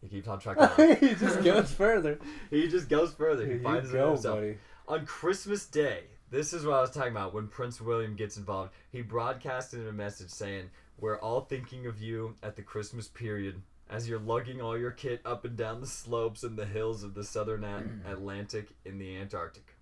[0.00, 2.18] He keeps on trucking he just goes further.
[2.50, 3.42] he just goes further.
[3.42, 4.58] He Here you finds it in go, himself buddy.
[4.86, 8.72] on Christmas Day, this is what I was talking about when Prince William gets involved.
[8.92, 14.08] He broadcasted a message saying, We're all thinking of you at the Christmas period as
[14.08, 17.24] you're lugging all your kit up and down the slopes and the hills of the
[17.24, 19.74] southern At- Atlantic in the Antarctic.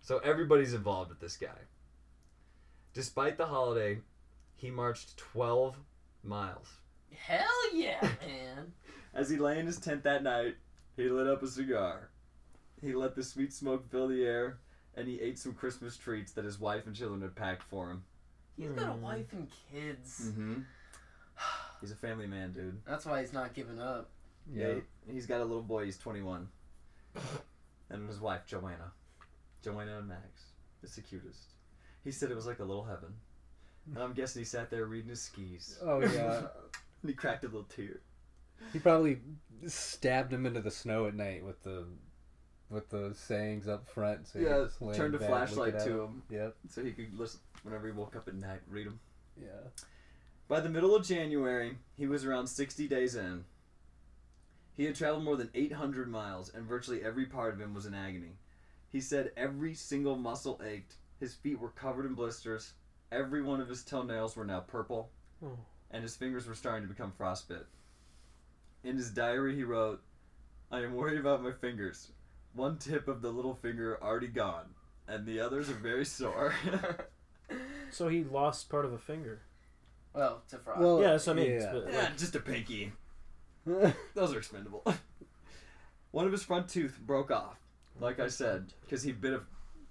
[0.00, 1.48] So everybody's involved with this guy.
[2.94, 3.98] Despite the holiday,
[4.56, 5.76] he marched 12
[6.24, 6.68] miles.
[7.14, 8.72] Hell yeah, man.
[9.14, 10.56] As he lay in his tent that night,
[10.96, 12.10] he lit up a cigar.
[12.80, 14.58] He let the sweet smoke fill the air,
[14.96, 18.02] and he ate some Christmas treats that his wife and children had packed for him.
[18.58, 20.30] He's got a wife and kids.
[20.30, 20.60] Mm-hmm.
[21.82, 22.80] He's a family man, dude.
[22.86, 24.08] That's why he's not giving up.
[24.50, 24.74] Yeah.
[25.06, 25.84] he- he's got a little boy.
[25.84, 26.48] He's 21,
[27.90, 28.92] and his wife Joanna.
[29.62, 30.52] Joanna and Max.
[30.82, 31.52] It's the cutest.
[32.04, 33.14] He said it was like a little heaven.
[33.94, 35.78] And I'm guessing he sat there reading his skis.
[35.82, 36.38] Oh yeah.
[37.02, 38.00] and he cracked a little tear.
[38.72, 39.18] he probably
[39.66, 41.86] stabbed him into the snow at night with the
[42.70, 44.26] with the sayings up front.
[44.28, 46.06] So he Yeah, just turned a flashlight to him.
[46.08, 46.56] him Yep.
[46.70, 48.98] so he could listen whenever he woke up at night, read them.
[49.40, 49.48] Yeah.
[50.48, 53.44] By the middle of January, he was around 60 days in.
[54.74, 57.94] He had traveled more than 800 miles, and virtually every part of him was in
[57.94, 58.36] agony.
[58.88, 62.72] He said every single muscle ached, his feet were covered in blisters,
[63.10, 65.10] every one of his toenails were now purple,
[65.42, 65.58] Oh.
[65.90, 67.64] and his fingers were starting to become frostbit.
[68.84, 70.02] In his diary, he wrote,
[70.70, 72.12] I am worried about my fingers.
[72.54, 74.74] One tip of the little finger already gone,
[75.06, 76.54] and the others are very sore.
[77.90, 79.42] So he lost part of a finger.
[80.14, 80.80] Well, to Frost.
[80.80, 81.50] Well, yeah, so I mean.
[81.50, 81.72] yeah.
[81.72, 82.92] But, like, yeah, just a pinky.
[84.14, 84.84] Those are expendable.
[86.10, 87.56] One of his front tooth broke off,
[88.00, 89.40] like I said, because he bit a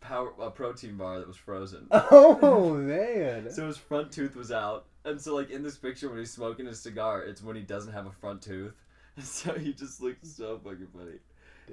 [0.01, 1.87] power a protein bar that was frozen.
[1.91, 3.49] oh man.
[3.51, 6.65] So his front tooth was out, and so like in this picture when he's smoking
[6.65, 8.75] his cigar, it's when he doesn't have a front tooth,
[9.15, 11.19] and so he just looks so fucking funny.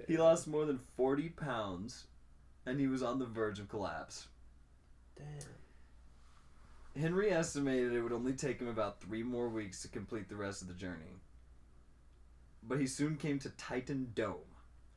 [0.07, 2.05] He lost more than forty pounds,
[2.65, 4.29] and he was on the verge of collapse.
[5.17, 5.58] damn.
[6.99, 10.63] Henry estimated it would only take him about three more weeks to complete the rest
[10.63, 11.21] of the journey.
[12.63, 14.37] But he soon came to Titan Dome.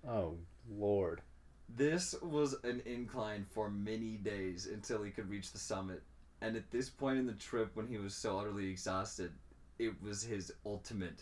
[0.07, 0.37] Oh
[0.67, 1.21] lord.
[1.69, 6.01] This was an incline for many days until he could reach the summit.
[6.41, 9.31] And at this point in the trip, when he was so utterly exhausted,
[9.77, 11.21] it was his ultimate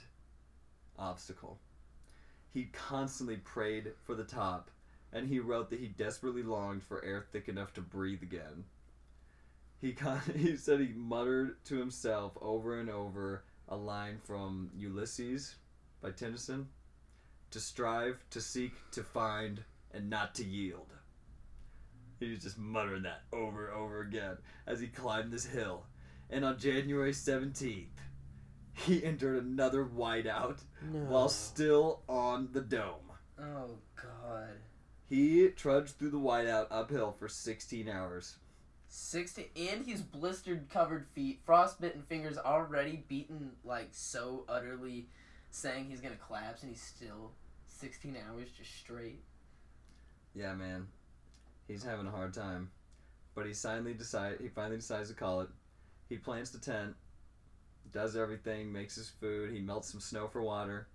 [0.98, 1.60] obstacle.
[2.54, 4.72] He constantly prayed for the top,
[5.12, 8.64] and he wrote that he desperately longed for air thick enough to breathe again.
[9.82, 15.56] He con- he said he muttered to himself over and over a line from Ulysses
[16.02, 16.68] by Tennyson
[17.52, 20.94] to strive, to seek, to find, and not to yield.
[22.20, 24.38] He was just muttering that over and over again
[24.68, 25.86] as he climbed this hill.
[26.30, 27.86] And on January 17th,
[28.74, 30.60] he entered another whiteout
[30.92, 31.00] No.
[31.00, 33.12] while still on the dome.
[33.40, 34.50] Oh God.
[35.08, 38.36] He trudged through the whiteout uphill for 16 hours.
[38.92, 45.08] Sixty, and he's blistered, covered feet, frostbitten fingers, already beaten like so utterly
[45.52, 47.32] saying he's gonna collapse, and he's still
[47.68, 49.22] 16 hours just straight.
[50.34, 50.88] Yeah, man.
[51.68, 52.72] He's having a hard time.
[53.36, 55.50] But he finally decide he finally decides to call it.
[56.10, 56.96] He plants the tent,
[57.94, 60.88] does everything, makes his food, he melts some snow for water.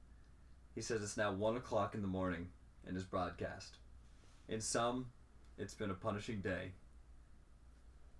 [0.74, 2.48] He says it's now one o'clock in the morning
[2.86, 3.78] in his broadcast.
[4.48, 5.06] In some,
[5.56, 6.72] it's been a punishing day.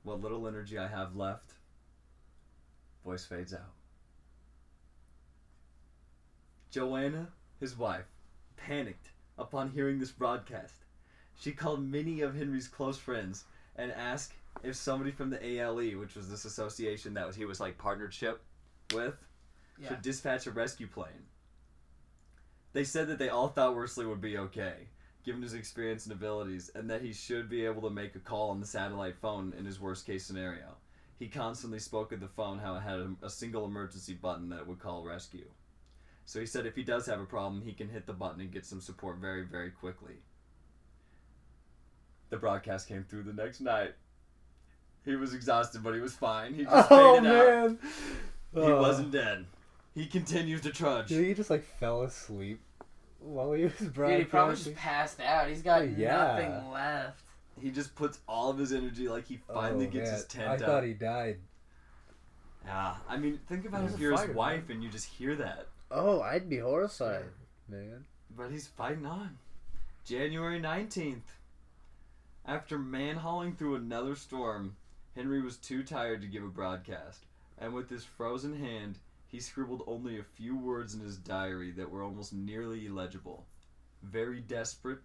[0.05, 1.55] What little energy I have left,
[3.05, 3.72] voice fades out.
[6.70, 7.28] Joanna,
[7.59, 8.05] his wife,
[8.56, 10.74] panicked upon hearing this broadcast.
[11.36, 13.44] She called many of Henry's close friends
[13.76, 17.59] and asked if somebody from the ALE, which was this association that was he was
[17.59, 18.43] like partnership
[18.94, 19.14] with,
[19.78, 19.89] Yeah.
[19.89, 21.26] should dispatch a rescue plane.
[22.72, 24.89] They said that they all thought Worsley would be okay,
[25.24, 28.51] given his experience and abilities, and that he should be able to make a call
[28.51, 30.76] on the satellite phone in his worst case scenario.
[31.18, 34.66] He constantly spoke of the phone how it had a, a single emergency button that
[34.66, 35.46] would call rescue.
[36.26, 38.51] So he said if he does have a problem, he can hit the button and
[38.51, 40.14] get some support very, very quickly.
[42.30, 43.94] The broadcast came through the next night.
[45.05, 46.55] He was exhausted, but he was fine.
[46.55, 47.46] He just Oh faded out.
[47.66, 47.78] man.
[48.55, 48.80] He Oh.
[48.80, 49.44] wasn't dead.
[49.94, 51.09] He continues to trudge.
[51.09, 52.60] Dude, he just like fell asleep
[53.24, 54.09] while he was broadcasting.
[54.09, 55.48] Dude, he probably just passed out.
[55.48, 56.16] He's got Oh, yeah.
[56.16, 57.22] nothing left.
[57.60, 60.14] He just puts all of his energy like he finally Oh, gets man.
[60.14, 60.51] his tent out.
[60.51, 60.60] I up.
[60.60, 61.38] thought he died.
[62.64, 65.34] Yeah, I mean, think about He's if you're his fighter, wife and you just hear
[65.36, 65.66] that.
[65.90, 67.26] Oh, I'd be horrified,
[67.68, 68.05] man.
[68.36, 69.38] But he's fighting on.
[70.05, 71.20] January 19th.
[72.46, 74.76] After man hauling through another storm,
[75.14, 77.24] Henry was too tired to give a broadcast,
[77.59, 78.98] and with his frozen hand,
[79.35, 83.44] he scribbled only a few words in his diary that were almost nearly illegible.
[84.01, 85.01] Very desperate,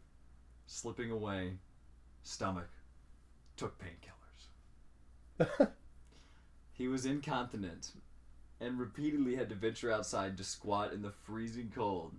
[0.67, 1.53] slipping away,
[2.21, 2.69] stomach,
[3.57, 5.71] took painkillers.
[6.73, 7.91] He was incontinent
[8.61, 12.13] and repeatedly had to venture outside to squat in the freezing cold.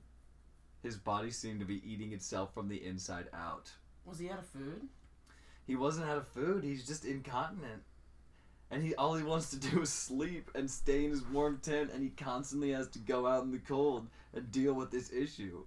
[0.82, 3.70] His body seemed to be eating itself from the inside out.
[4.04, 4.88] Was he out of food?
[5.64, 7.84] He wasn't out of food, he's just incontinent.
[8.70, 11.90] And he all he wants to do is sleep and stay in his warm tent
[11.92, 15.64] and he constantly has to go out in the cold and deal with this issue.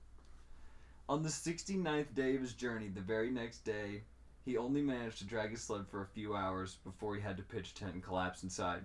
[1.09, 4.03] On the 69th day of his journey, the very next day,
[4.45, 7.43] he only managed to drag his sled for a few hours before he had to
[7.43, 8.83] pitch tent and collapse inside.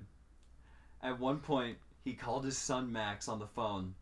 [1.02, 3.94] At one point, he called his son Max on the phone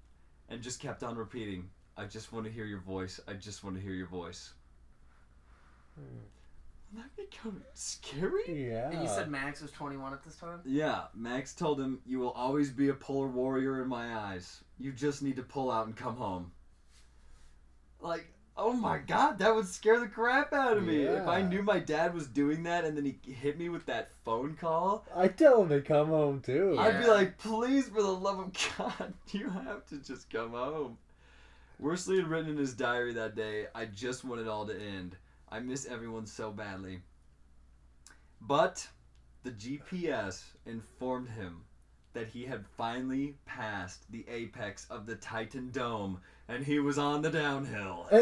[0.49, 3.21] and just kept on repeating, I just want to hear your voice.
[3.27, 4.53] I just want to hear your voice.
[5.95, 6.19] Hmm.
[6.97, 8.71] That become scary?
[8.71, 8.91] Yeah.
[8.91, 10.61] And you said Max was 21 at this time?
[10.65, 14.65] Yeah, Max told him, You will always be a polar warrior in my eyes.
[14.79, 16.53] You just need to pull out and come home.
[18.01, 21.03] Like, oh my god, that would scare the crap out of me.
[21.03, 24.09] If I knew my dad was doing that and then he hit me with that
[24.25, 26.77] phone call, I tell him to come home too.
[26.79, 30.97] I'd be like, Please, for the love of God, you have to just come home.
[31.79, 35.17] Worsley had written in his diary that day, I just want it all to end.
[35.49, 37.01] I miss everyone so badly.
[38.41, 38.89] But
[39.43, 41.63] the GPS informed him
[42.13, 47.23] that he had finally passed the apex of the Titan Dome and he was on
[47.23, 48.07] the downhill.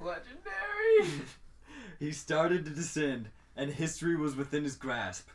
[0.00, 1.24] Legendary!
[1.98, 5.28] he started to descend and history was within his grasp.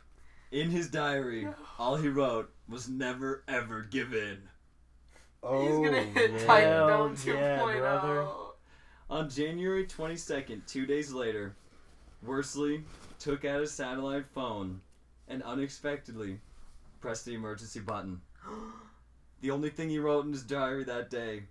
[0.50, 4.38] In his diary, all he wrote was never ever give in.
[5.42, 6.46] oh, He's gonna oh, hit yeah.
[6.46, 7.78] Titan Dome oh, yeah, 2.0.
[7.78, 8.26] brother.
[9.12, 11.54] On January 22nd, two days later,
[12.22, 12.82] Worsley
[13.18, 14.80] took out his satellite phone
[15.28, 16.40] and unexpectedly
[16.98, 18.22] pressed the emergency button.
[19.42, 21.42] The only thing he wrote in his diary that day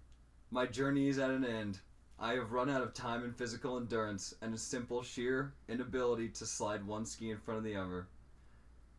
[0.50, 1.78] My journey is at an end.
[2.18, 6.48] I have run out of time and physical endurance and a simple, sheer inability to
[6.48, 8.08] slide one ski in front of the other.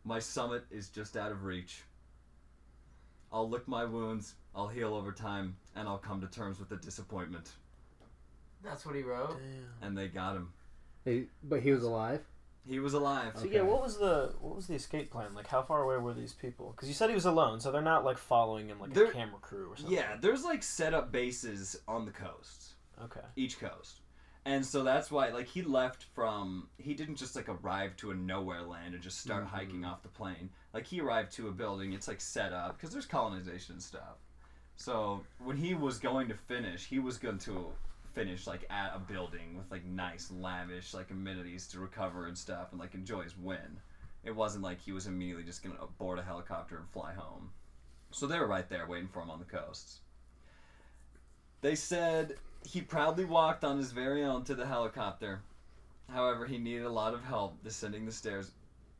[0.05, 1.81] My summit is just out of reach.
[3.29, 6.77] I'll lick my wounds, I'll heal over time, and I'll come to terms with the
[6.77, 7.51] disappointment.
[8.63, 9.37] That's what he wrote?
[9.81, 10.53] And they got him.
[11.05, 12.23] He- but he was alive.
[12.65, 13.33] He was alive.
[13.35, 13.55] So Okay.
[13.55, 15.33] yeah, what was the what was the escape plan?
[15.33, 16.71] Like, how far away were these people?
[16.71, 19.11] Because you said he was alone, so they're not like following him like They're- a
[19.11, 19.93] camera crew or something.
[19.93, 23.25] Yeah, there's like set up bases on the coast, Okay.
[23.35, 23.99] each coast.
[24.45, 26.67] And so that's why, like, he left from.
[26.77, 29.47] He didn't just, like, arrive to a nowhere land and just start Mhm.
[29.47, 30.49] hiking off the plane.
[30.73, 34.17] Like, he arrived to a building, it's, like, set up, because there's colonization and stuff.
[34.75, 37.71] So, when he was going to finish, he was going to
[38.13, 42.69] finish, like, at a building with, like, nice, lavish, like, amenities to recover and stuff
[42.71, 43.79] and, like, enjoy his win.
[44.23, 47.51] It wasn't like he was immediately just to board a helicopter and fly home.
[48.11, 49.99] So they were right there waiting for him on the coasts.
[51.61, 52.35] They said
[52.65, 55.41] he proudly walked on his very own to the helicopter.
[56.09, 58.51] However, he needed a lot of help descending the stairs,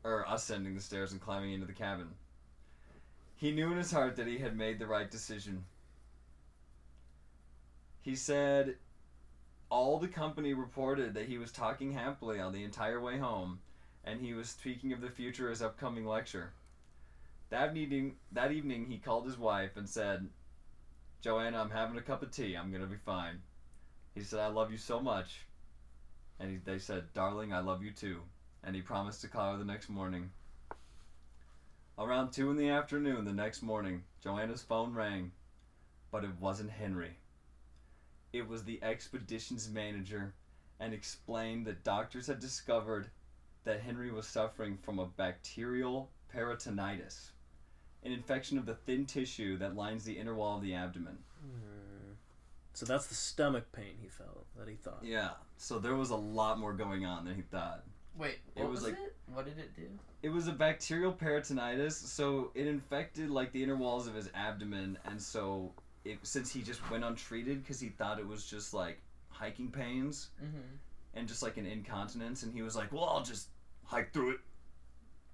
[0.03, 2.09] or ascending the stairs and climbing into the cabin.
[3.35, 5.65] He knew in his heart that he had made the right decision.
[8.01, 8.75] He said
[9.73, 13.57] all the company reported that he was talking happily on the entire way home,
[14.03, 16.53] and he was speaking of the future as upcoming lecture.
[17.49, 20.29] That evening, that evening, he called his wife and said,
[21.21, 22.55] "Joanna, I'm having a cup of tea.
[22.55, 23.41] I'm gonna be fine."
[24.13, 25.47] He said, "I love you so much,"
[26.39, 28.21] and he, they said, "Darling, I love you too."
[28.61, 30.31] And he promised to call her the next morning.
[31.97, 35.31] Around two in the afternoon the next morning, Joanna's phone rang,
[36.11, 37.17] but it wasn't Henry.
[38.33, 40.33] It was the expedition's manager,
[40.79, 43.07] and explained that doctors had discovered
[43.63, 47.29] that Henry was suffering from a bacterial peritonitis,
[48.03, 51.19] an infection of the thin tissue that lines the inner wall of the abdomen.
[51.41, 52.13] Hmm.
[52.73, 55.03] So that's the stomach pain he felt that he thought.
[55.03, 57.83] Yeah, so there was a lot more going on than he thought.
[58.17, 59.15] Wait, It what was was, like- it?
[59.31, 59.87] What did it do?
[60.23, 64.97] It was a bacterial peritonitis, so it infected like the inner walls of his abdomen,
[65.05, 65.71] and so
[66.05, 68.99] it since he just went untreated because he thought it was just like
[69.29, 70.57] hiking pains Mm-hmm.
[71.15, 73.47] and just like an incontinence, and he was like, "Well, I'll just
[73.85, 74.39] hike through it."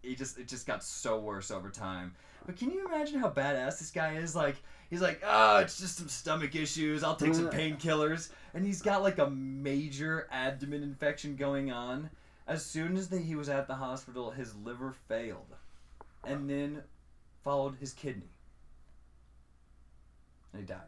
[0.02, 2.16] He just it just got so worse over time.
[2.46, 4.36] But can you imagine how badass this guy is?
[4.36, 4.56] Like
[4.90, 7.04] he's like, "Oh, it's just some stomach issues.
[7.04, 12.10] I'll take some painkillers," and he's got like a major abdomen infection going on.
[12.48, 15.54] As soon as the, he was at the hospital, his liver failed,
[16.24, 16.82] and then
[17.44, 18.32] followed his kidney,
[20.54, 20.80] and he died.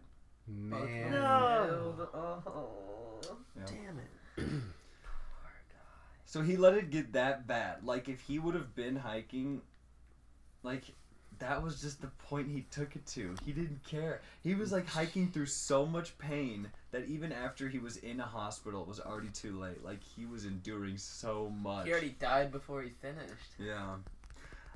[0.47, 1.11] Man.
[1.11, 2.09] No.
[2.13, 3.19] Oh.
[3.55, 3.63] Yeah.
[3.65, 4.09] Damn it.
[4.35, 4.45] Poor
[5.69, 5.77] guy.
[6.25, 7.83] So he let it get that bad.
[7.85, 9.61] Like if he would have been hiking,
[10.63, 10.83] like
[11.39, 13.35] that was just the point he took it to.
[13.45, 14.21] He didn't care.
[14.43, 18.25] He was like hiking through so much pain that even after he was in a
[18.25, 19.83] hospital, it was already too late.
[19.83, 21.85] Like he was enduring so much.
[21.85, 23.55] He already died before he finished.
[23.59, 23.95] Yeah.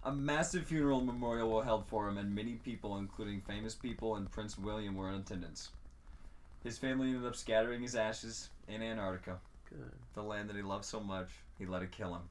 [0.06, 4.32] A massive funeral memorial was held for him, and many people, including famous people and
[4.32, 5.70] Prince William, were in attendance.
[6.64, 9.92] His family ended up scattering his ashes in Antarctica Good.
[10.14, 12.22] the land that he loved so much, he let it kill him.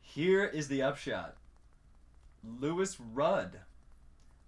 [0.00, 1.36] Here is the upshot
[2.60, 3.58] Louis Rudd,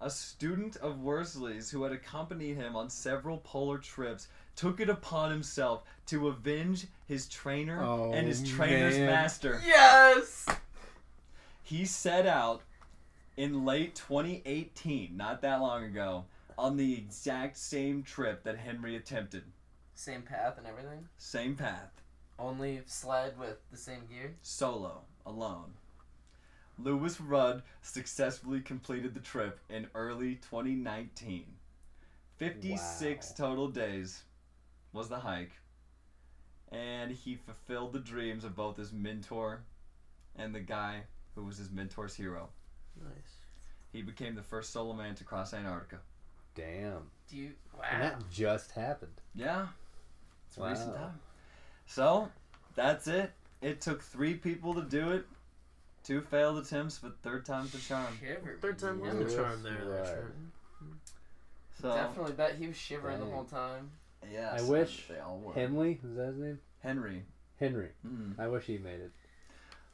[0.01, 5.31] a student of Worsley's who had accompanied him on several polar trips, took it upon
[5.31, 9.07] himself to avenge his trainer Oh, and his oh, trainer's man.
[9.07, 9.61] master.
[9.67, 10.47] Yes.
[11.71, 12.63] He set out
[13.37, 16.25] in late 2018, not that long ago,
[16.59, 19.45] on the exact same trip that Henry attempted.
[19.95, 21.07] Same path and everything.
[21.17, 21.93] Same path.
[22.41, 24.35] Only sled with the same gear.
[24.43, 25.75] solo, alone.
[26.77, 31.45] Louis Rudd successfully completed the trip in early 2019.
[32.37, 33.47] 56 Wow.
[33.47, 34.25] total days
[34.93, 35.53] was the hike,
[36.73, 39.63] and he fulfilled the dreams of both his mentor
[40.35, 41.05] and the guy
[41.41, 42.49] who was his mentor's hero.
[43.03, 43.37] Nice.
[43.93, 45.99] He became the first solo man to cross Antarctica.
[46.55, 47.11] Damn.
[47.31, 47.53] Do you?
[47.91, 48.09] And Wow.
[48.19, 49.15] that just happened.
[49.35, 49.69] Yeah,
[50.47, 50.97] it's a recent Wow.
[50.97, 51.21] time.
[51.87, 52.33] So,
[52.75, 53.33] that's it.
[53.63, 55.27] It took three people to do it.
[56.05, 58.17] Two failed attempts, but third time's the charm.
[58.19, 58.59] Shiver.
[58.61, 59.23] Third time was Yeah.
[59.25, 59.85] the charm there.
[59.85, 60.07] Rudd.
[60.07, 60.31] That's.
[61.81, 63.91] So, Definitely bet he was shivering the whole time.
[64.31, 64.51] Yeah.
[64.53, 65.55] I wish they all were.
[65.55, 66.61] Henley, is that his name?
[66.81, 67.25] Henry.
[67.59, 67.93] Henry.
[68.07, 68.39] Mm.
[68.39, 69.13] I wish he made it.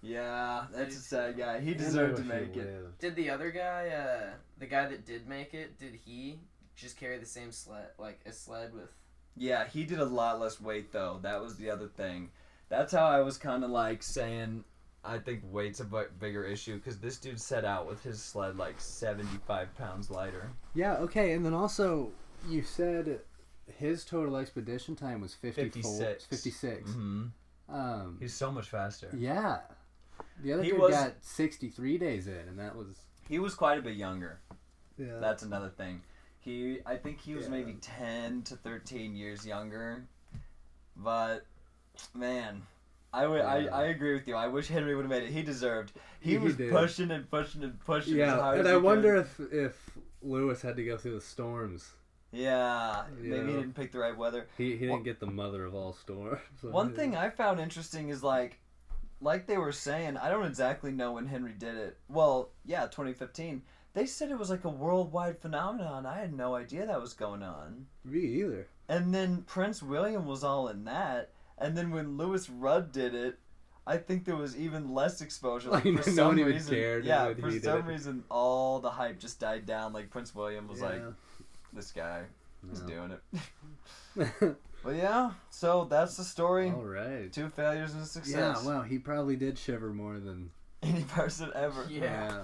[0.06, 1.60] Yeah, that's a sad guy.
[1.60, 2.66] He deserved to make it.
[2.66, 2.98] lived.
[2.98, 6.40] Did the other guy, uh, the guy that did make it, did he
[6.76, 8.90] just carry the same sled, like a sled with?
[9.36, 11.18] Yeah, he did a lot less weight though.
[11.22, 12.30] That was the other thing.
[12.68, 14.64] That's how I was kind of like saying.
[15.04, 15.84] I think weight's a
[16.18, 20.50] bigger issue because this dude set out with his sled like seventy-five pounds lighter.
[20.74, 22.10] Yeah, okay, and then also
[22.48, 23.20] you said
[23.78, 26.24] his total expedition time was 54, 56.
[26.26, 26.90] 56.
[26.90, 27.24] Mm-hmm.
[27.68, 29.08] Um, He's so much faster.
[29.16, 29.58] yeah.
[30.42, 32.88] The other He dude was- got 63 days in, and that was.
[33.28, 34.40] He was quite a bit younger.
[34.98, 35.18] Yeah.
[35.20, 36.02] That's another thing.
[36.40, 37.50] He, I think he was Yeah.
[37.50, 40.06] maybe ten to thirteen years younger,
[40.96, 41.44] but
[42.14, 42.62] man,
[43.12, 43.74] I would, I, Yeah.
[43.74, 44.34] I agree with you.
[44.36, 45.30] I wish Henry would have made it.
[45.30, 45.92] He deserved.
[46.20, 46.70] He, He was did.
[46.72, 48.12] pushing and pushing and pushing.
[48.14, 49.46] as yeah, hard and as I he wonder could.
[49.48, 51.90] if if Louis had to go through the storms.
[52.32, 54.46] Yeah, maybe he didn't pick the right weather.
[54.58, 56.40] He, he didn't Well- get the mother of all storms.
[56.60, 58.58] so- One thing I found interesting is like,
[59.20, 61.98] like they were saying, I don't exactly know when Henry did it.
[62.08, 63.62] Well, yeah, 2015.
[63.94, 66.04] They said it was like a worldwide phenomenon.
[66.04, 67.86] I had no idea that was going on.
[68.04, 68.68] Me either.
[68.88, 71.30] And then Prince William was all in that.
[71.58, 73.38] And then when Louis Rudd did it,
[73.86, 75.70] I think there was even less exposure.
[75.70, 79.40] Like, Like, for no some reason, cared Yeah, for some reason, all the hype just
[79.40, 79.92] died down.
[79.94, 81.00] Like Prince William was like,
[81.72, 82.24] "This guy
[82.72, 82.86] is No.
[82.86, 84.56] doing it."
[84.86, 86.70] But yeah, so that's the story.
[86.70, 87.32] all right.
[87.32, 88.32] Two failures and a success.
[88.32, 88.66] Yeah, success.
[88.68, 90.50] well, he probably did shiver more than.
[90.82, 91.84] Any person ever.
[91.90, 92.42] Yeah.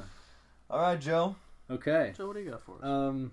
[0.69, 1.37] All right, Joe.
[1.71, 2.13] Okay.
[2.17, 2.85] So what do you got for us?
[2.85, 3.31] Um,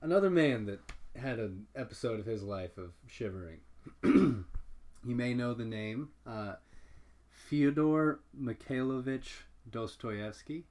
[0.00, 0.80] another man that
[1.14, 3.58] had an episode of his life of shivering.
[4.02, 4.44] you
[5.04, 6.54] may know the name uh,
[7.30, 10.64] Fyodor Mikhailovich Dostoevsky.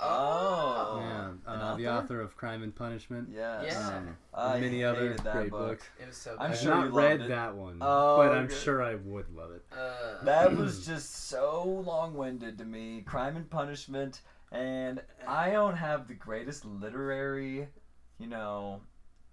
[0.00, 0.98] Oh.
[1.00, 2.04] yeah, an uh, the author?
[2.04, 3.28] author of Crime and Punishment.
[3.32, 3.64] Yes.
[3.68, 3.88] Yeah.
[3.96, 5.68] Um, I and many other that great book.
[5.68, 5.84] books.
[6.00, 6.32] It was so.
[6.32, 6.50] I'm good.
[6.50, 7.28] I've sure not you read loved it.
[7.28, 8.56] that one, Oh, but I'm good.
[8.56, 9.64] sure I would love it.
[9.72, 13.02] Uh, That was just so long-winded to me.
[13.02, 14.20] Crime and Punishment,
[14.52, 17.68] and I don't have the greatest literary,
[18.18, 18.80] you know,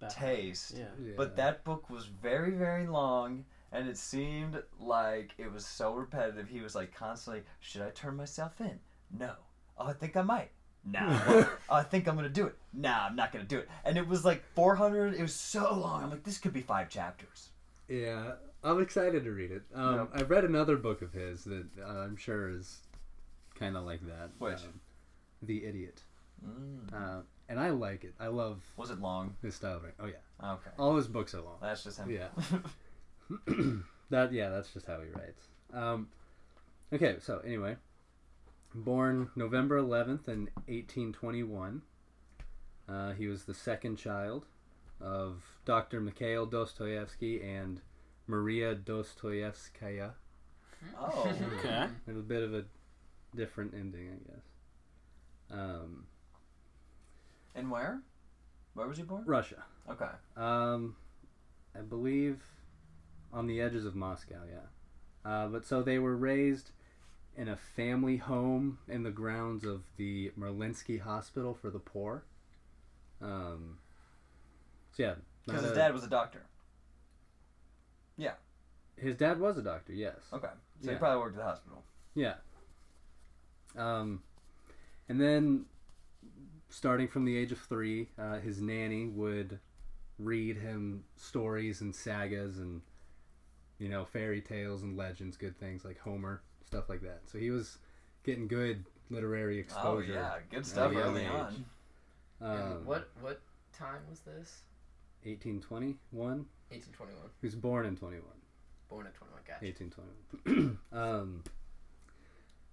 [0.00, 0.10] Bad.
[0.10, 0.74] taste.
[0.76, 0.84] Yeah.
[1.02, 1.12] Yeah.
[1.16, 6.48] But that book was very, very long, and it seemed like it was so repetitive.
[6.48, 8.78] He was like constantly, "Should I turn myself in?
[9.16, 9.32] No.
[9.78, 10.50] Oh, I think I might.
[10.84, 11.00] No.
[11.68, 12.56] oh, I think I'm gonna do it.
[12.72, 15.14] Nah, I'm not gonna do it." And it was like 400.
[15.14, 16.02] It was so long.
[16.04, 17.50] I'm like, this could be five chapters.
[17.88, 18.32] Yeah,
[18.64, 19.62] I'm excited to read it.
[19.74, 20.08] Um, Yep.
[20.14, 22.78] I've read another book of his that uh, I'm sure is
[23.54, 24.30] kind of like that.
[24.38, 24.54] Which?
[24.62, 24.80] Um,
[25.42, 26.00] the Idiot.
[26.44, 26.92] Mm.
[26.92, 28.14] Uh, and I like it.
[28.18, 29.36] I love Was it long?
[29.42, 29.98] his style of writing.
[30.00, 30.70] Oh yeah, Okay.
[30.78, 31.58] all his books are long.
[31.60, 32.10] That's just him.
[32.10, 32.28] Yeah.
[34.10, 35.42] that yeah, that's just how he writes.
[35.72, 36.08] Um,
[36.92, 37.76] okay, so anyway,
[38.74, 41.82] born November 11th in 1821.
[42.88, 44.46] Uh, he was the second child
[45.00, 46.00] of Dr.
[46.00, 47.80] Mikhail Dostoevsky and
[48.26, 50.12] Maria Dostoevskaya.
[50.98, 51.32] oh.
[51.58, 51.86] Okay.
[52.08, 52.64] A bit of a
[53.34, 54.44] different ending, I guess.
[55.50, 56.06] Um,
[57.54, 58.00] And where?
[58.74, 59.24] Where was he born?
[59.26, 59.62] Russia.
[59.90, 60.10] Okay.
[60.36, 60.96] Um,
[61.76, 62.42] I believe
[63.32, 65.30] on the edges of Moscow, yeah.
[65.30, 66.72] Uh, but so they were raised
[67.36, 72.24] in a family home in the grounds of the Mariinsky Hospital for the Poor.
[73.20, 73.78] Um,
[74.92, 75.14] so yeah,
[75.46, 76.42] Because his a- dad was a doctor.
[78.16, 78.34] Yeah,
[78.96, 80.16] his dad was a doctor, yes.
[80.32, 80.48] Okay.
[80.80, 80.92] So Yeah.
[80.92, 81.84] he probably worked at the hospital.
[82.14, 82.34] Yeah.
[83.76, 84.22] Um,
[85.08, 85.64] and then,
[86.68, 89.58] starting from the age of three, uh, his nanny would
[90.18, 92.82] read him stories and sagas and,
[93.78, 96.42] you know, fairy tales and legends, good things like Homer,
[96.72, 97.20] stuff like that.
[97.26, 97.78] So he was
[98.24, 99.86] getting good literary exposure.
[99.86, 100.14] Oh exposure.
[100.14, 101.64] yeah, good stuff a early on.
[102.40, 103.40] Um, what what
[103.76, 104.62] time was this?
[105.24, 106.46] 1821.
[106.70, 107.16] 1821.
[107.40, 108.24] He was born in 21.
[108.88, 109.40] Born in 21.
[109.46, 109.64] Gotcha.
[109.64, 110.78] 1821.
[110.92, 111.44] um,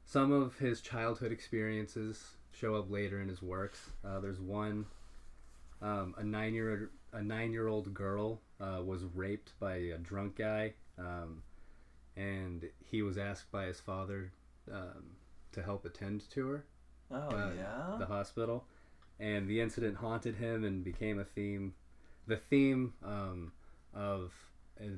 [0.06, 3.92] some of his childhood experiences show up later in his works.
[4.04, 4.86] Uh, there's one,
[5.82, 10.38] um, a nine year a nine year old girl uh, was raped by a drunk
[10.38, 11.44] guy, um,
[12.20, 14.32] and he was asked by his father
[14.72, 15.16] um,
[15.54, 16.66] to help attend to her
[17.12, 17.98] Oh uh, yeah.
[17.98, 18.66] the hospital,
[19.20, 21.74] and the incident haunted him and became a theme.
[22.28, 23.52] The theme um,
[23.96, 24.32] of
[24.80, 24.90] a,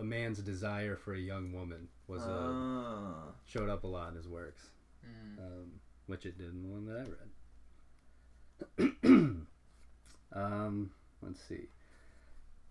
[0.00, 3.14] a man's desire for a young woman was uh, Oh.
[3.44, 4.62] showed up a lot in his works,
[5.06, 5.38] Mm.
[5.38, 7.04] um, which it did in the one that I
[8.80, 8.96] read.
[10.32, 10.90] um,
[11.22, 11.68] let's see.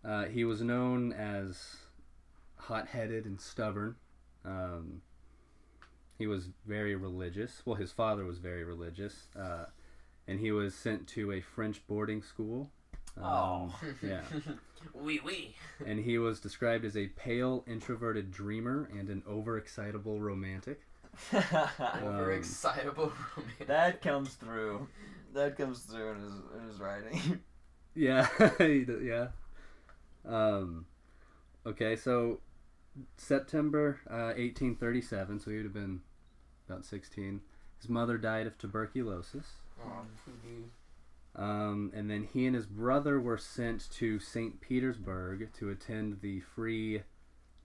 [0.03, 1.77] Uh, he was known as
[2.57, 3.95] hot-headed and stubborn.
[4.45, 5.01] Um,
[6.17, 7.61] he was very religious.
[7.65, 9.65] Well, his father was very religious, uh,
[10.27, 12.71] and he was sent to a French boarding school.
[13.17, 13.79] Um, Oh.
[14.03, 14.21] yeah.
[14.93, 15.55] Wee wee.
[15.85, 20.81] And he was described as a pale, introverted dreamer and an overexcitable romantic.
[21.31, 23.67] Overexcitable romantic.
[23.67, 24.87] that comes through.
[25.33, 27.39] That comes through in his in his writing.
[27.95, 28.27] Yeah,
[28.59, 29.29] yeah.
[30.23, 30.85] Um,
[31.65, 32.39] okay, so
[33.17, 36.01] September uh, 1837, so he would have been
[36.69, 37.41] about 16.
[37.79, 39.45] His mother died of tuberculosis.
[39.85, 40.01] Aw,
[41.35, 44.59] Um, and then he and his brother were sent to St.
[44.61, 47.03] Petersburg to attend the free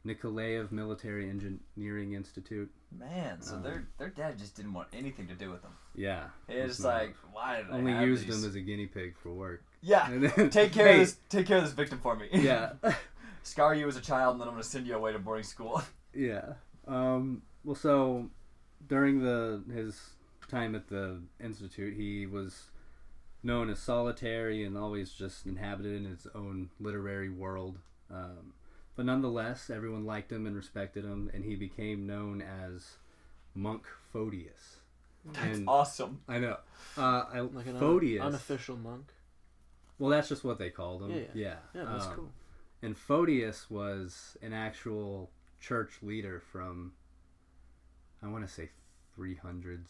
[0.06, 2.70] Nikolaev Military Engineering Institute.
[2.90, 5.72] Man, so Um, their their dad just didn't want anything to do with them.
[5.94, 6.28] Yeah.
[6.48, 8.42] It's like, why did I only used these?
[8.42, 9.64] him as a guinea pig for work.
[9.80, 10.08] Yeah.
[10.36, 11.16] Then- Take care Hey, of this.
[11.30, 12.28] Take care of this victim for me.
[12.32, 12.72] Yeah.
[13.42, 15.82] Scar you as a child, and then I'm gonna send you away to boarding school.
[16.14, 16.54] Yeah.
[16.86, 18.28] Um, well, so
[18.86, 19.98] during the his
[20.48, 22.64] time at the institute, he was
[23.42, 27.78] known as solitary and always just inhabited in his own literary world.
[28.10, 28.52] Um,
[28.94, 32.98] but nonetheless, everyone liked him and respected him, and he became known as
[33.54, 34.76] Monk Photius.
[35.24, 36.20] That's And- awesome.
[36.28, 36.58] I know.
[36.98, 38.22] Uh, I, Like an Photius.
[38.22, 39.14] unofficial monk.
[39.98, 41.10] well, that's just what they called him.
[41.12, 41.56] Yeah, Yeah.
[41.74, 42.32] Yeah, that's Um, cool.
[42.82, 45.30] And Photius was an actual
[45.60, 46.92] church leader from,
[48.22, 48.70] I want to say,
[49.18, 49.86] 300s.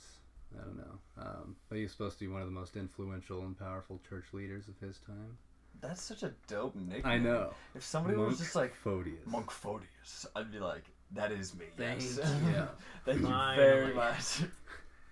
[0.54, 0.98] I don't know.
[1.18, 4.26] Um, but he was supposed to be one of the most influential and powerful church
[4.34, 5.38] leaders of his time.
[5.80, 7.02] That's such a dope nickname.
[7.04, 7.54] I know.
[7.74, 9.26] If somebody Monk was just like Photius.
[9.26, 11.66] Monk Photius, I'd be like, that is me.
[11.76, 12.16] Thank yes.
[12.18, 12.52] you.
[12.52, 12.66] Yeah.
[13.06, 14.42] Thank you very much.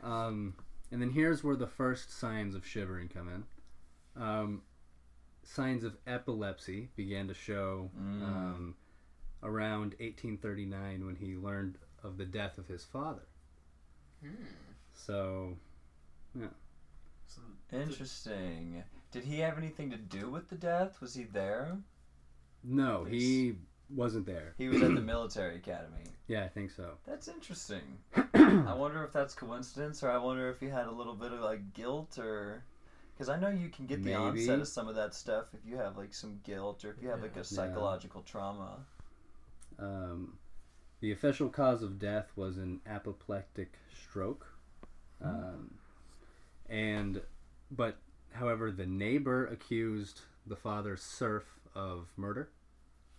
[0.03, 0.55] Um,
[0.93, 4.23] and then here's where the first signs of shivering come in.
[4.23, 4.63] Um,
[5.55, 8.23] signs of epilepsy began to show Mm.
[8.23, 8.75] um,
[9.43, 13.27] around 1839 when he learned of the death of his father.
[14.23, 14.45] Hmm.
[14.93, 15.57] So,
[17.27, 17.41] So
[17.73, 18.83] Interesting.
[19.13, 21.01] Did he have anything to do with the death?
[21.01, 21.79] Was he there?
[22.63, 23.55] no, he
[23.89, 24.55] wasn't there.
[24.59, 26.05] He was at the military academy.
[26.29, 26.93] Yeah, I think so.
[27.05, 27.99] That's interesting.
[28.35, 31.41] I wonder if that's coincidence, or I wonder if he had a little bit of
[31.41, 32.63] like guilt, or
[33.21, 34.17] because I know you can get the Maybe.
[34.17, 37.11] onset of some of that stuff if you have like some guilt, or if you
[37.11, 38.79] have like a psychological trauma.
[39.79, 40.39] Um,
[41.01, 43.75] the official cause of death was an apoplectic
[44.09, 44.47] stroke.
[45.23, 45.75] Um,
[46.71, 47.21] and,
[47.71, 47.99] but,
[48.33, 51.45] however, the neighbor accused the father Serf
[51.75, 52.49] of murder.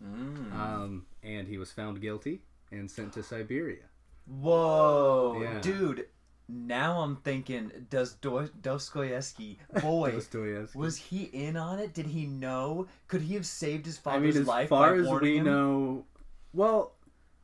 [0.04, 0.52] Mm.
[0.52, 2.42] Um, and he was found guilty
[2.72, 3.86] and sent to Siberia.
[4.26, 5.60] Whoa, Yeah.
[5.62, 6.08] dude!
[6.54, 10.78] Now I'm thinking, does Do- Dostoevsky, boy, Dostoevsky.
[10.78, 11.94] was he in on it?
[11.94, 12.88] Did he know?
[13.08, 15.46] Could he have saved his I father's mean, as life far by as we him?
[15.46, 16.06] know,
[16.54, 16.94] well,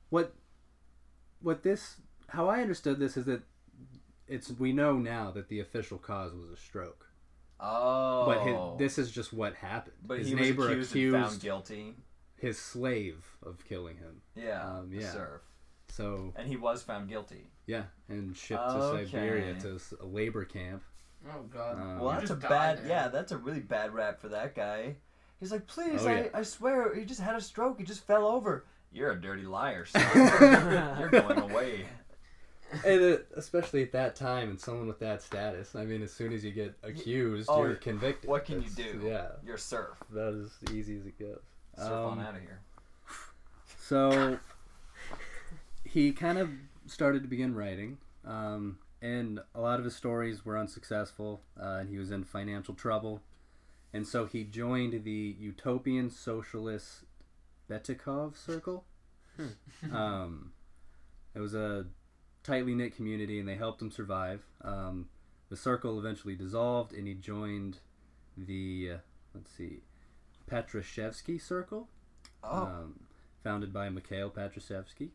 [0.10, 0.34] what,
[1.42, 1.96] what this,
[2.28, 3.44] how I understood this is that
[4.28, 7.06] it's we know now that the official cause was a stroke,
[7.62, 9.96] Oh, but his, this is just what happened.
[10.06, 11.96] but his neighbor was accused, and found guilty.
[12.36, 14.22] his slave of killing him.
[14.36, 15.12] Yeah, Um, yeah.
[15.14, 15.42] serf.
[15.88, 17.48] So and he was found guilty.
[17.68, 20.82] Yeah, and shipped to Siberia to a labor camp.
[21.30, 21.76] Oh god.
[21.80, 22.80] Um, Well, that's a bad.
[22.80, 22.88] there.
[22.88, 24.96] Yeah, that's a really bad rap for that guy.
[25.40, 26.28] He's like, please, Oh, I, yeah.
[26.34, 27.78] I swear, he just had a stroke.
[27.78, 28.66] He just fell over.
[28.92, 30.02] You're a dirty liar, son.
[31.00, 31.86] You're going away.
[32.86, 35.76] and uh, especially at that time, and someone with that status.
[35.76, 38.30] I mean, as soon as you get accused, Oh, you're convicted.
[38.30, 39.02] What can you do?
[39.06, 39.98] Yeah, You're a serf.
[40.12, 41.40] that is easy as it goes.
[41.78, 42.60] Surf Um, on out of here.
[43.80, 44.38] So
[45.86, 46.50] he kind of
[46.88, 51.90] started to begin writing, um, and a lot of his stories were unsuccessful, uh, and
[51.90, 53.22] he was in financial trouble.
[53.94, 57.04] And so he joined the Utopian Socialist
[57.70, 58.84] Beketov Circle.
[59.94, 60.52] um,
[61.34, 61.86] it was a
[62.44, 64.46] tightly knit community, and they helped him survive.
[64.62, 65.10] Um,
[65.50, 67.78] the circle eventually dissolved, and he joined
[68.36, 68.98] the, uh,
[69.34, 69.82] let's see,
[70.50, 71.88] Petrashevsky Circle
[72.44, 73.00] Oh, um,
[73.44, 75.10] founded by Mikhail Petrashevsky,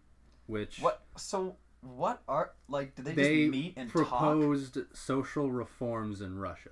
[0.46, 1.02] which what?
[1.16, 2.94] So what are like?
[2.94, 4.08] Did they, they just meet and talk?
[4.08, 6.70] proposed social reforms in Russia.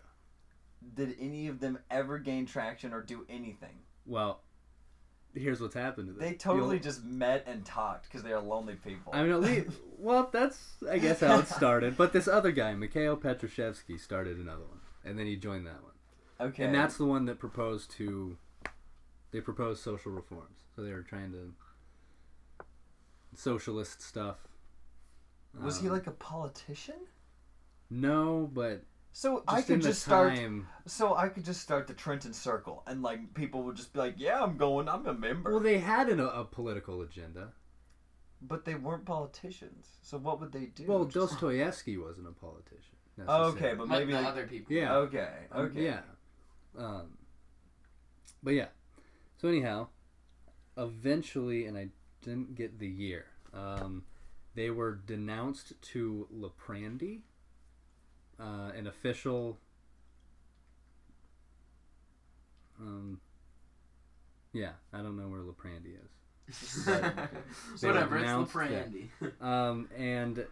[0.95, 3.81] Did any of them ever gain traction or do anything?
[4.07, 4.41] Well,
[5.35, 6.23] here's what's happened to them.
[6.23, 9.13] They totally You'll- just met and talked because they are lonely people.
[9.15, 9.69] I mean, at least,
[9.99, 10.59] well, that's
[10.91, 11.97] I guess how it started.
[11.97, 16.49] But this other guy, Mikhail Petrashevsky, started another one, and then he joined that one,
[16.49, 18.37] okay, and that's the one that proposed to.
[19.33, 21.53] They proposed social reforms, so they were trying to
[23.35, 24.37] socialist stuff.
[25.55, 27.07] was he Um, like a politician?
[27.91, 30.39] No, but So I could the just start.
[30.87, 34.15] So I could just start the Trenton Circle, and like people would just be like,
[34.19, 34.89] "Yeah, I'm going.
[34.89, 37.53] I'm a member." Well, they had an, a political agenda.
[38.43, 39.99] but they weren't politicians.
[40.03, 40.85] So what would they do?
[40.87, 42.97] Well, Just- Dostoevsky wasn't a politician.
[43.29, 43.77] Oh, okay, necessarily.
[43.77, 44.73] but Like maybe the like, other people.
[44.75, 44.95] Yeah.
[44.97, 46.01] okay, Um, okay, yeah.
[46.79, 47.19] Um,
[48.43, 48.69] but yeah.
[49.37, 49.89] So anyhow,
[50.79, 51.89] eventually, and I
[52.23, 53.27] didn't get the year.
[53.53, 54.05] Um,
[54.55, 57.21] they were denounced to Liprandi,
[58.39, 59.59] uh, an official.
[62.81, 63.21] Um,
[64.53, 66.87] yeah, I don't know where Liprandi is.
[67.81, 68.55] Whatever, it's
[69.21, 69.29] yeah.
[69.41, 70.47] Um, and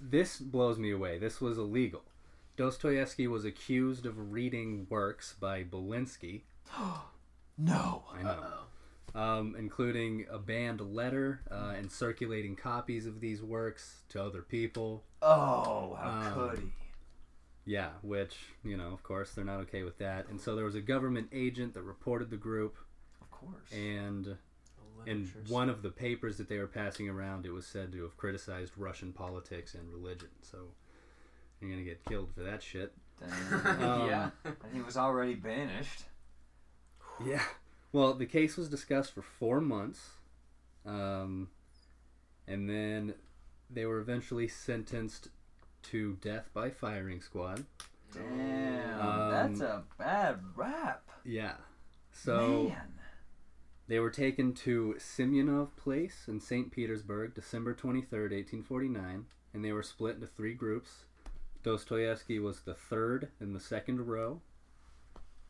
[0.00, 1.18] this blows me away.
[1.18, 2.02] This was illegal.
[2.56, 6.42] Dostoevsky was accused of reading works by Belinsky,
[7.58, 8.04] No.
[8.12, 8.64] I know, Uh-oh.
[9.14, 15.04] Um, including a banned letter uh, and circulating copies of these works to other people.
[15.22, 16.66] Oh, how Um, could he?
[17.66, 20.28] Yeah, which, you know, of course, they're not okay with that.
[20.28, 22.76] And so there was a government agent that reported the group,
[23.22, 23.72] Of course.
[23.72, 24.36] and
[25.06, 28.16] in one of the papers that they were passing around, it was said to have
[28.18, 30.28] criticized Russian politics and religion.
[30.42, 30.58] So
[31.60, 32.92] you're gonna get killed for that shit.
[33.20, 33.66] Damn.
[33.82, 34.30] Um, yeah.
[34.44, 36.02] and he was already banished.
[37.24, 37.42] Yeah.
[37.94, 40.14] Well, the case was discussed for four months,
[40.84, 41.50] um,
[42.48, 43.14] and then
[43.70, 45.28] they were eventually sentenced
[45.84, 47.64] to death by firing squad.
[48.12, 51.08] Damn, Um, that's a bad rap.
[51.24, 51.54] Yeah.
[52.10, 52.94] So Man.
[53.86, 56.72] they were taken to Semyonov Place in St.
[56.72, 61.04] Petersburg, December 23rd, 1849, and they were split into three groups.
[61.62, 64.40] Dostoevsky was the third in the second row.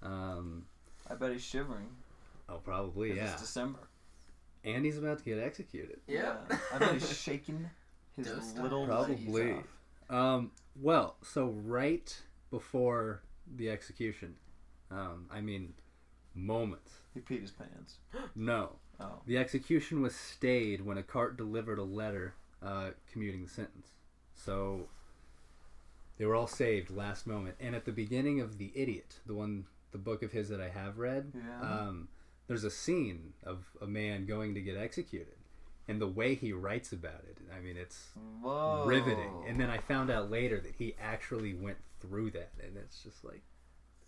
[0.03, 0.67] Um,
[1.11, 1.89] I bet he's shivering.
[2.49, 3.33] Oh, probably, yeah.
[3.33, 3.81] It's December.
[4.65, 6.01] And he's about to get executed.
[6.07, 6.37] Yeah.
[6.73, 7.69] I bet he's shaking
[8.17, 8.61] his Dostoevsky.
[8.61, 9.53] little Probably.
[9.53, 9.65] off.
[10.11, 10.51] Um,
[10.81, 12.17] Well, so right
[12.51, 13.23] before
[13.57, 14.37] the execution,
[14.91, 15.75] um, I mean,
[16.35, 16.93] moments.
[17.13, 17.97] He peed his pants.
[18.35, 19.21] No, Oh.
[19.27, 23.89] the execution was stayed when a cart delivered a letter uh, commuting the sentence.
[24.35, 24.87] So
[26.17, 27.57] they were all saved last moment.
[27.61, 30.69] And at the beginning of The Idiot, the one, the book of his that I
[30.71, 31.61] have read, Yeah.
[31.61, 32.09] um,
[32.47, 35.35] there's a scene of a man going to get executed.
[35.87, 38.09] And the way he writes about it, I mean, it's
[38.43, 38.85] Whoa.
[38.87, 39.45] riveting.
[39.47, 43.25] And then I found out later that he actually went through that, and it's just
[43.25, 43.43] like,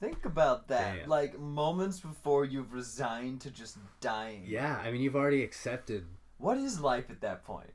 [0.01, 1.01] Think about that.
[1.01, 1.09] Damn.
[1.09, 4.45] Like moments before you've resigned to just dying.
[4.47, 4.77] yeah.
[4.85, 6.05] I mean, you've already accepted.
[6.39, 7.73] What is life at that point?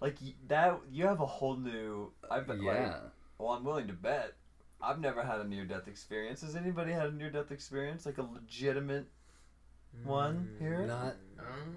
[0.00, 0.16] Like
[0.46, 2.12] that, you have a whole new.
[2.30, 2.92] I've been like,
[3.38, 4.34] well, I'm willing to bet.
[4.80, 6.42] I've never had a near-death experience.
[6.42, 8.04] Has anybody had a near-death experience?
[8.06, 9.06] Like a legitimate
[10.02, 10.86] one here?
[10.86, 11.76] Not Um,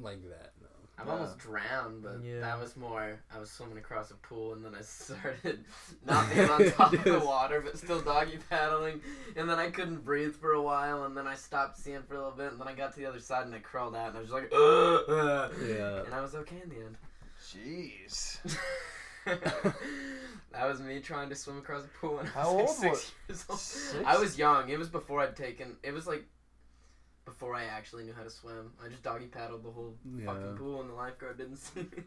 [0.00, 0.52] like that.
[0.60, 0.66] No.
[0.98, 1.12] I've Yeah.
[1.12, 2.40] almost drowned, but Yeah.
[2.40, 3.18] that was more.
[3.32, 5.64] I was swimming across a pool, and then I started
[6.06, 9.00] not being on top of the water, but still doggy paddling.
[9.36, 12.18] And then I couldn't breathe for a while, and then I stopped seeing for a
[12.18, 14.16] little bit, and then I got to the other side, and I crawled out, and
[14.18, 16.02] I was just like, "Ugh, ugh," Yeah.
[16.04, 16.96] and I was okay in the end.
[17.42, 18.38] Jeez.
[20.52, 22.90] that was me trying to swim across a pool when I How was old like
[22.92, 23.58] was- years old.
[23.58, 24.04] Six?
[24.06, 24.68] I was young.
[24.68, 25.76] It was before I'd taken.
[25.82, 26.24] It was like
[27.24, 28.72] before I actually knew how to swim.
[28.84, 30.26] I just doggy paddled the whole Yeah.
[30.26, 32.02] fucking pool, and the lifeguard didn't see me.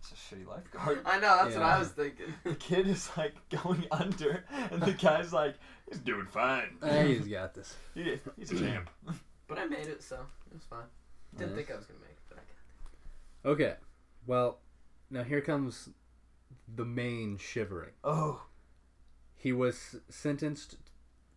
[0.00, 1.00] It's a shitty lifeguard.
[1.04, 1.36] I know.
[1.44, 2.34] That's what I was thinking.
[2.44, 5.54] The kid is like going under, and the guy's like,
[5.88, 6.76] he's doing fine.
[6.82, 7.76] Hey, he's got this.
[7.94, 8.90] He- he's a champ.
[9.46, 10.16] But I made it, so
[10.50, 10.86] it was fine.
[11.36, 11.56] Didn't Yeah.
[11.56, 12.40] think I was gonna make it, but I
[13.44, 13.76] got Okay.
[14.26, 14.58] Well,
[15.10, 15.90] now here comes
[16.74, 17.92] the main shivering.
[18.02, 18.42] Oh,
[19.36, 20.76] He was sentenced.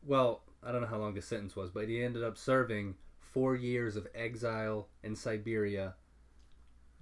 [0.03, 2.95] Well, I don't know how long the sentence was, but he ended up serving
[3.35, 5.93] four years of exile in Siberia,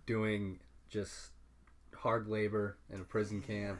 [0.08, 1.30] doing just
[1.96, 3.80] hard labor in a prison camp.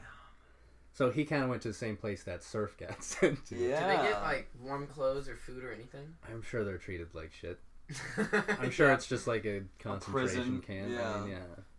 [0.94, 3.56] So he kind of went to the same place that Serf got sent to.
[3.56, 3.80] yeah.
[3.80, 6.14] Did they get like warm clothes or food or anything?
[6.32, 7.60] I'm sure they're treated like shit.
[8.60, 8.94] I'm sure Yeah.
[8.94, 10.92] it's just like a concentration prison, camp.
[10.92, 11.12] yeah.
[11.16, 11.38] I mean, yeah.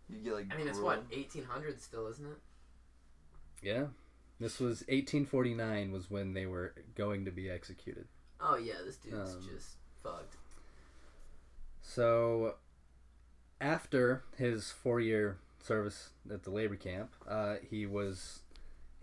[0.09, 0.47] You get like.
[0.53, 2.37] I mean, it's what 1800 still, isn't it?
[3.63, 3.85] Yeah.
[4.41, 8.05] This was 1849 was when they were going to be executed.
[8.41, 10.35] Oh yeah, this dude's Um, just fucked.
[11.87, 12.55] So,
[13.61, 18.41] after his four-year service at the labor camp, uh, he was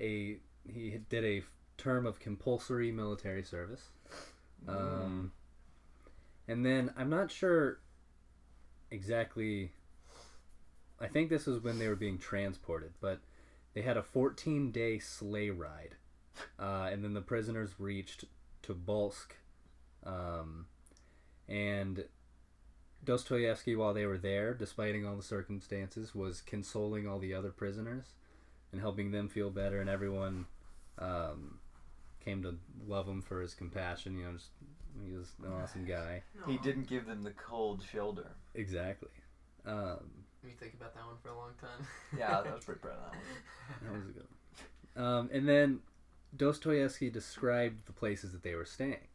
[0.01, 0.37] a
[0.69, 1.43] he did a
[1.79, 3.89] term of compulsory military service,
[4.69, 5.33] um,
[6.49, 7.79] and then I'm not sure
[8.91, 9.73] exactly.
[11.01, 13.21] I think this was when they were being transported, but
[13.75, 15.97] they had a 14-day sleigh ride,
[16.59, 18.25] uh, and then the prisoners reached
[18.63, 19.33] Tobolsk,
[20.05, 20.67] um,
[21.49, 22.05] and
[23.05, 28.05] Dostoevsky, while they were there, despite all the circumstances, was consoling all the other prisoners
[28.71, 30.47] and helping them feel better, and everyone
[30.99, 31.59] um,
[32.25, 32.57] came to
[32.87, 34.17] love him for his compassion.
[34.17, 34.51] You know, just,
[35.05, 36.23] he was an awesome guy.
[36.47, 38.29] He didn't give them the cold shoulder.
[38.55, 39.11] Exactly.
[39.67, 40.11] Um,
[40.43, 41.87] Let me think about that one for a long time.
[42.19, 43.93] Yeah, I was pretty proud of that one.
[43.93, 44.27] that was a good
[44.95, 45.05] one.
[45.05, 45.81] Um, and then
[46.37, 49.09] Dostoevsky described the places that they were staying.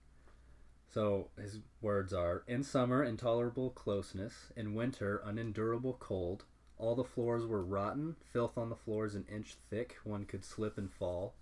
[0.88, 4.51] So his words are In summer, intolerable closeness.
[4.55, 6.45] In winter, unendurable cold.
[6.80, 10.77] All the floors were rotten, filth on the floors an inch thick, one could slip
[10.77, 11.34] and fall.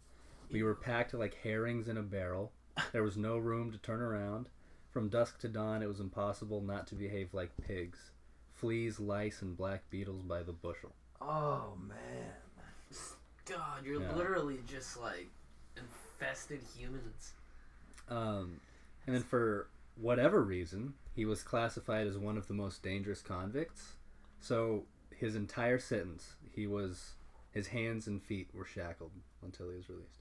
[0.49, 2.51] We were packed like herrings in a barrel.
[2.91, 4.47] There was no room to turn around.
[4.91, 8.11] From dusk to dawn, it was impossible not to behave like pigs.
[8.53, 10.93] Fleas, lice, and black beetles by the bushel.
[11.21, 12.33] Oh man.
[13.45, 14.15] God, you're Yeah.
[14.15, 15.29] literally just like
[15.75, 17.33] infested humans.
[18.09, 18.59] Um,
[19.07, 23.93] and then for whatever reason, he was classified as one of the most dangerous convicts.
[24.39, 24.83] So
[25.15, 27.13] his entire sentence, he was
[27.51, 29.11] his hands and feet were shackled
[29.43, 30.19] until he was released.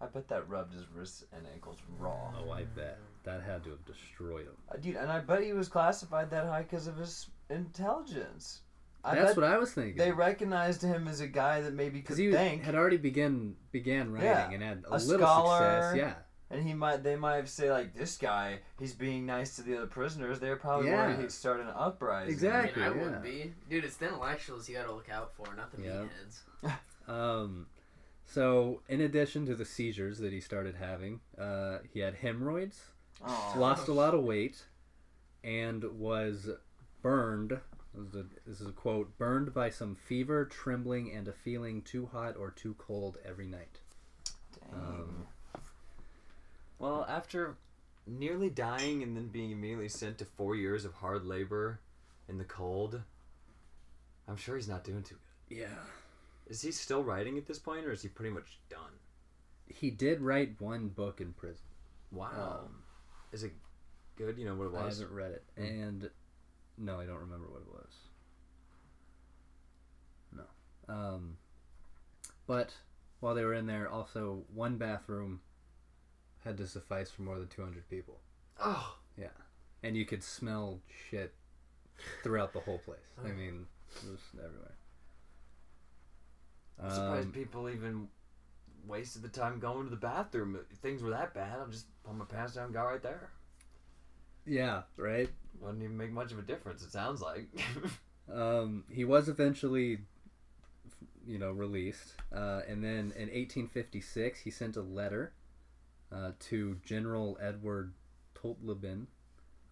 [0.00, 2.32] I bet that rubbed his wrists and ankles raw.
[2.36, 4.56] Oh, I bet that had to have destroyed him.
[4.70, 8.60] Uh, Dude, and I bet he was classified that high because of his intelligence.
[9.04, 9.96] I That's what I was thinking.
[9.96, 13.54] they recognized him as a guy that maybe could because he think, had already began
[13.70, 14.50] began writing Yeah.
[14.50, 15.90] and had a, A little scholar.
[15.90, 15.96] success.
[15.96, 16.14] Yeah,
[16.50, 19.86] and he might they might say like this guy, he's being nice to the other
[19.86, 20.40] prisoners.
[20.40, 21.06] They're probably Yeah.
[21.08, 22.32] worried he'd start an uprising.
[22.32, 22.82] Exactly.
[22.82, 23.10] I mean, I yeah.
[23.10, 23.54] would be.
[23.68, 26.04] Dude, it's the intellectuals you gotta look out for, not the Yeah.
[26.62, 26.78] meatheads.
[27.06, 27.66] Um,
[28.24, 32.80] so in addition to the seizures that he started having, uh, he had hemorrhoids.
[33.22, 33.54] Aw.
[33.58, 34.64] lost a lot of weight
[35.44, 36.48] and was
[37.02, 37.60] burned
[37.94, 41.80] this is, a, this is a quote burned by some fever trembling and a feeling
[41.82, 43.78] too hot or too cold every night
[44.58, 44.80] Dang.
[44.80, 45.26] Um,
[46.78, 47.56] Well, after
[48.06, 51.80] nearly dying and then being immediately sent to four years of hard labor
[52.28, 53.00] in the cold,
[54.28, 55.16] I'm sure he's not doing too
[55.48, 55.58] good.
[55.58, 55.68] yeah
[56.46, 58.92] Is he still writing at this point, or is he pretty much done?
[59.66, 61.64] He did write one book in prison.
[62.12, 62.64] Wow.
[62.66, 62.82] Um,
[63.32, 63.52] is it
[64.16, 64.38] good?
[64.38, 65.00] You know what it was?
[65.00, 65.62] I haven't read it, Hmm.
[65.64, 66.10] and
[66.76, 67.92] no, I don't remember what it was.
[70.88, 71.36] No, um,
[72.46, 72.74] but
[73.20, 75.40] while they were in there, also one bathroom
[76.44, 78.20] had to suffice for more than two hundred people,
[78.60, 79.28] Oh, Yeah.
[79.82, 80.80] and you could smell
[81.10, 81.34] shit
[82.22, 82.98] throughout the whole place.
[83.24, 83.32] I Oh.
[83.32, 83.66] mean,
[83.96, 84.74] it was everywhere.
[86.82, 88.08] I'm surprised Um, people even
[88.86, 90.56] wasted the time going to the bathroom.
[90.70, 93.30] If things were that bad, I'll just pull my pants down and go right there.
[94.46, 95.30] yeah, right.
[95.60, 96.82] Wouldn't even make much of a difference.
[96.82, 97.48] It sounds like.
[98.32, 99.98] Um, he was eventually,
[101.26, 105.34] you know, released, uh, and then in 1856 he sent a letter
[106.14, 107.92] uh, to General Edward
[108.34, 109.06] Totleben,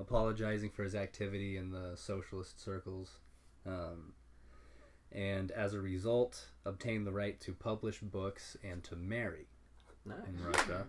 [0.01, 3.19] apologizing for his activity in the socialist circles,
[3.67, 4.15] um,
[5.13, 9.47] and as a result, obtained the right to publish books and to marry
[10.05, 10.17] nice.
[10.27, 10.87] in Russia.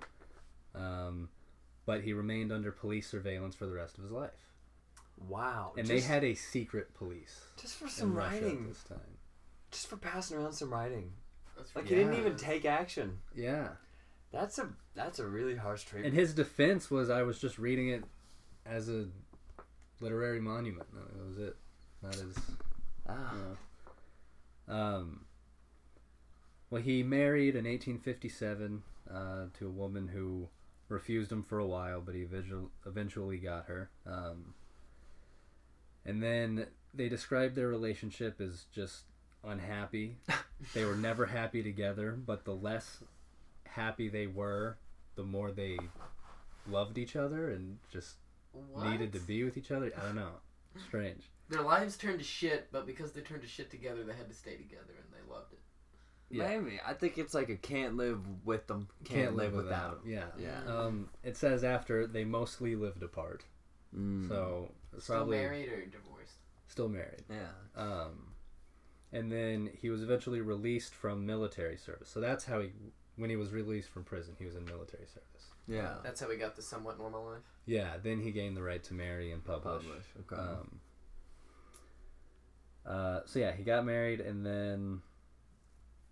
[0.74, 1.30] Um,
[1.86, 4.32] but he remained under police surveillance for the rest of his life,
[5.28, 5.74] Wow.
[5.78, 9.18] and just, they had a secret police just for some Russia writing, this time.
[9.72, 11.12] just for passing around some writing.
[11.56, 13.20] That's Like he didn't even take action.
[13.36, 13.68] Yeah.
[14.34, 16.12] That's a that's a really harsh treatment.
[16.12, 18.04] And his defense was I was just reading it
[18.66, 19.06] as a
[20.02, 20.88] literary monument.
[20.94, 21.56] No, that was it.
[22.02, 22.36] Not as
[23.08, 23.34] ah.
[23.34, 23.40] you
[24.74, 24.76] know.
[24.76, 25.26] Um
[26.72, 28.82] well he married in 1857
[29.14, 30.50] uh, to a woman who
[30.90, 33.90] refused him for a while, but he eventually eventually got her.
[34.06, 34.54] Um,
[36.06, 39.04] and then they described their relationship as just
[39.44, 40.18] unhappy.
[40.74, 43.00] they were never happy together, but the less
[43.74, 44.78] happy they were,
[45.16, 45.78] the more they
[46.70, 48.16] loved each other and just
[48.52, 48.88] What?
[48.90, 49.91] needed to be with each other.
[49.98, 50.32] I don't know.
[50.88, 51.24] Strange.
[51.50, 54.36] Their lives turned to shit, but because they turned to shit together, they had to
[54.36, 55.60] stay together, and they loved it.
[56.30, 56.48] Yeah.
[56.48, 60.02] Maybe I think it's like a can't live with them, can't, live without.
[60.04, 60.10] 'em.
[60.12, 60.26] Yeah.
[60.40, 60.62] Yeah.
[60.66, 63.44] Um, it says after they mostly lived apart,
[63.95, 64.28] Mm.
[64.28, 66.38] so Still probably married or divorced?
[66.68, 67.24] still married.
[67.30, 67.52] yeah.
[67.76, 68.34] Um,
[69.12, 72.10] and then he was eventually released from military service.
[72.10, 72.72] So that's how he,
[73.15, 75.48] when he was released from prison, he was in military service.
[75.68, 75.95] Yeah.
[76.03, 77.41] That's how we got the somewhat normal life.
[77.65, 77.91] Yeah.
[78.02, 79.84] Then he gained the right to marry and publish.
[79.84, 80.06] Publish.
[80.19, 80.41] Okay.
[80.41, 80.80] Um,
[82.85, 85.02] uh, so yeah, he got married, and then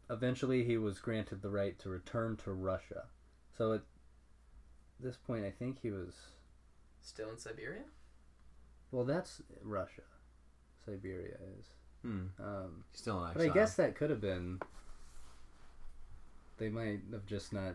[0.09, 3.05] eventually he was granted the right to return to Russia.
[3.57, 3.81] So at
[4.99, 6.13] this point, I think he was.
[7.01, 7.83] Still in Siberia?
[8.91, 10.03] Well, that's Russia.
[10.85, 11.65] Siberia is.
[12.03, 12.25] hmm.
[12.39, 14.59] Um, Still an but I guess that could have been.
[16.61, 17.73] They might have just not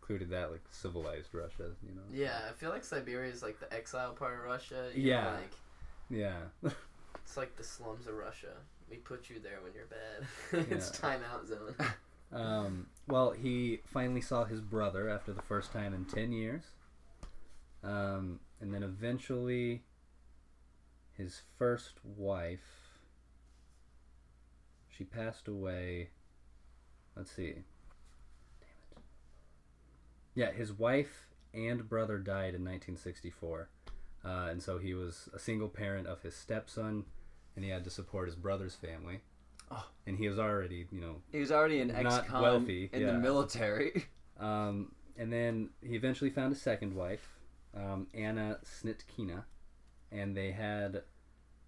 [0.00, 2.02] included that like civilized Russia, you know.
[2.12, 4.90] Yeah, I feel like Siberia is like the exile part of Russia.
[4.92, 5.34] you know, Yeah.
[5.34, 5.52] Like,
[6.10, 6.40] Yeah.
[7.24, 8.54] it's like the slums of Russia.
[8.90, 10.66] We put you there when you're bad.
[10.72, 11.10] it's Yeah.
[11.10, 11.76] timeout zone.
[12.32, 16.64] Um, well, he finally saw his brother after the first time in 10 years.
[17.84, 19.84] Um, and then eventually,
[21.16, 22.98] his first wife,
[24.88, 26.08] she passed away.
[27.14, 27.62] Let's see.
[30.34, 33.68] Yeah, his wife and brother died in 1964.
[34.24, 37.04] Uh, and so he was a single parent of his stepson,
[37.54, 39.20] and he had to support his brother's family.
[39.70, 39.86] Oh.
[40.06, 43.12] And he was already, you know, he was already an ex-con wealthy, in yeah.
[43.12, 44.06] the military.
[44.40, 47.38] Um, and then he eventually found a second wife,
[47.72, 49.44] um, Anna Snitkina,
[50.10, 51.02] and they had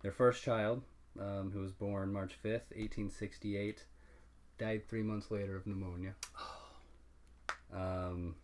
[0.02, 0.82] their first child,
[1.16, 3.84] um, who was born March 5th, 1868,
[4.58, 6.16] died three months later of pneumonia.
[7.72, 8.34] Um,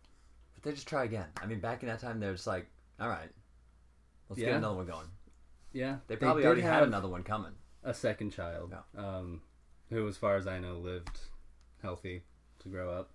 [0.63, 1.27] But they just try again.
[1.41, 2.67] I mean, back in that time, they're just like,
[2.99, 3.29] all right,
[4.29, 4.47] let's Yeah.
[4.47, 5.07] get another one going.
[5.73, 7.55] yeah, They probably did already had have another one coming.
[7.83, 9.41] a second child, um,
[9.89, 11.19] who, as far as I know, lived
[11.81, 12.23] healthy
[12.59, 13.11] to grow up.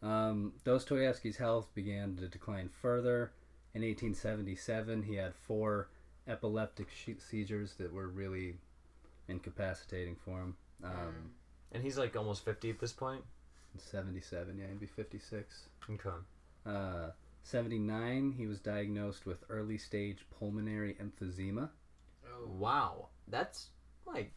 [0.00, 3.32] Um, Dostoevsky's health began to decline further.
[3.74, 5.90] In 1877, he had four
[6.26, 8.58] epileptic she- seizures that were really
[9.28, 10.56] incapacitating for him.
[10.82, 11.34] Um,
[11.72, 13.24] And he's like almost 50 at this point.
[13.74, 15.68] in 77, yeah, he'd be 56.
[15.90, 16.10] Okay.
[16.66, 17.10] Uh,
[17.42, 21.70] 79, he was diagnosed with early stage pulmonary emphysema.
[22.26, 22.46] oh.
[22.58, 23.08] Wow.
[23.28, 23.68] That's
[24.06, 24.32] like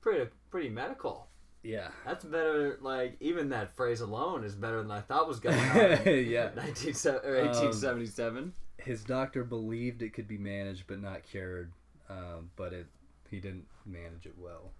[0.00, 1.28] pretty pretty medical.
[1.62, 1.88] Yeah.
[2.06, 2.78] That's better.
[2.80, 5.98] Like even that phrase alone is better than I thought was going on.
[6.06, 6.50] yeah.
[6.56, 6.94] 19,
[7.24, 8.52] or 1877.
[8.78, 11.72] his doctor believed it could be managed but not cured,
[12.08, 12.86] um, but it
[13.30, 14.70] he didn't manage it well.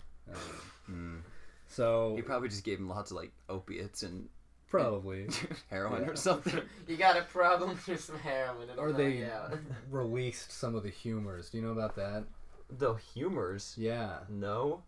[0.89, 1.23] Um,
[1.67, 4.29] So He probably just gave him lots of like opiates and
[4.69, 5.29] probably,
[5.71, 6.11] heroin Yeah.
[6.11, 6.61] or something.
[6.87, 7.79] You got a problem?
[7.87, 8.69] Here's some heroin.
[8.71, 9.59] It'll or they out.
[9.91, 11.51] released some of the humors.
[11.51, 12.25] Do you know about that?
[12.71, 13.75] The humors.
[13.79, 14.19] Yeah.
[14.29, 14.83] No.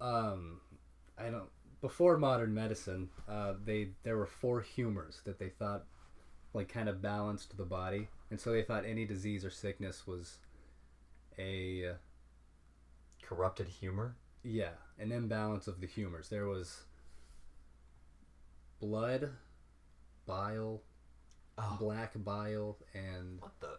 [0.00, 0.60] Um,
[1.18, 1.48] I don't.
[1.80, 5.84] before modern medicine, uh, they there were four humors that they thought
[6.54, 10.38] like kind of balanced the body, and so they thought any disease or sickness was
[11.38, 11.94] a uh,
[13.22, 14.16] Corrupted humor.
[14.42, 16.28] yeah an imbalance of the humors.
[16.28, 16.82] There was
[18.86, 19.30] blood,
[20.26, 20.82] bile,
[21.58, 23.78] Oh, black bile, and what the?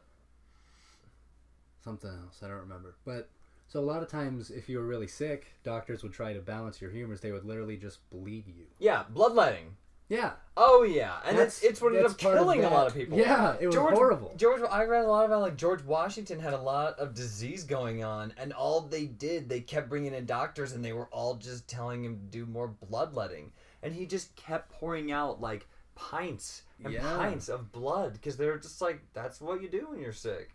[1.83, 2.39] something else.
[2.43, 2.95] I don't remember.
[3.05, 3.29] But
[3.67, 6.79] so a lot of times, if you were really sick, doctors would try to balance
[6.81, 7.19] your humors.
[7.21, 8.65] They would literally just bleed you.
[8.79, 9.75] Yeah, bloodletting.
[10.09, 13.17] Yeah, Oh yeah, and That's- it's it's what ended up killing a lot of people.
[13.17, 14.33] Yeah, it was George, horrible.
[14.37, 18.03] George, I read a lot about like George Washington had a lot of disease going
[18.03, 21.67] on, and all they did, they kept bringing in doctors, and they were all just
[21.67, 23.53] telling him to do more bloodletting,
[23.83, 27.01] and he just kept pouring out like pints and Yeah.
[27.17, 30.51] pints of blood because they're just like that's what you do when you're sick,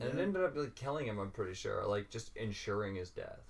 [0.00, 1.18] and it ended up like killing him.
[1.18, 3.40] I'm pretty sure, like just ensuring his death.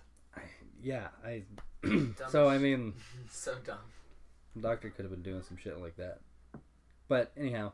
[0.83, 1.09] yeah.
[1.25, 1.45] I.
[2.31, 2.95] So I mean,
[3.31, 3.79] so dumb.
[4.61, 6.19] doctor could have been doing some shit like that.
[7.07, 7.73] But anyhow,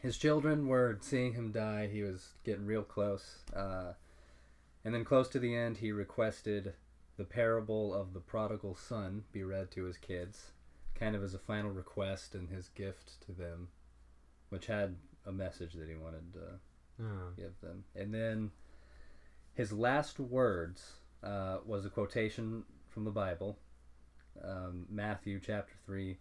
[0.00, 1.88] his children were seeing him die.
[1.92, 3.40] He was getting real close.
[3.54, 3.92] Uh,
[4.84, 6.72] and then close to the end, he requested
[7.18, 10.52] the parable of the prodigal son be read to his kids,
[10.98, 13.68] kind of as a final request and his gift to them,
[14.48, 14.96] which had
[15.26, 17.04] a message that he wanted to
[17.36, 17.84] give them.
[17.94, 18.50] And then
[19.54, 23.58] his last words uh, was a quotation from the Bible,
[24.42, 26.18] um, Matthew chapter 3.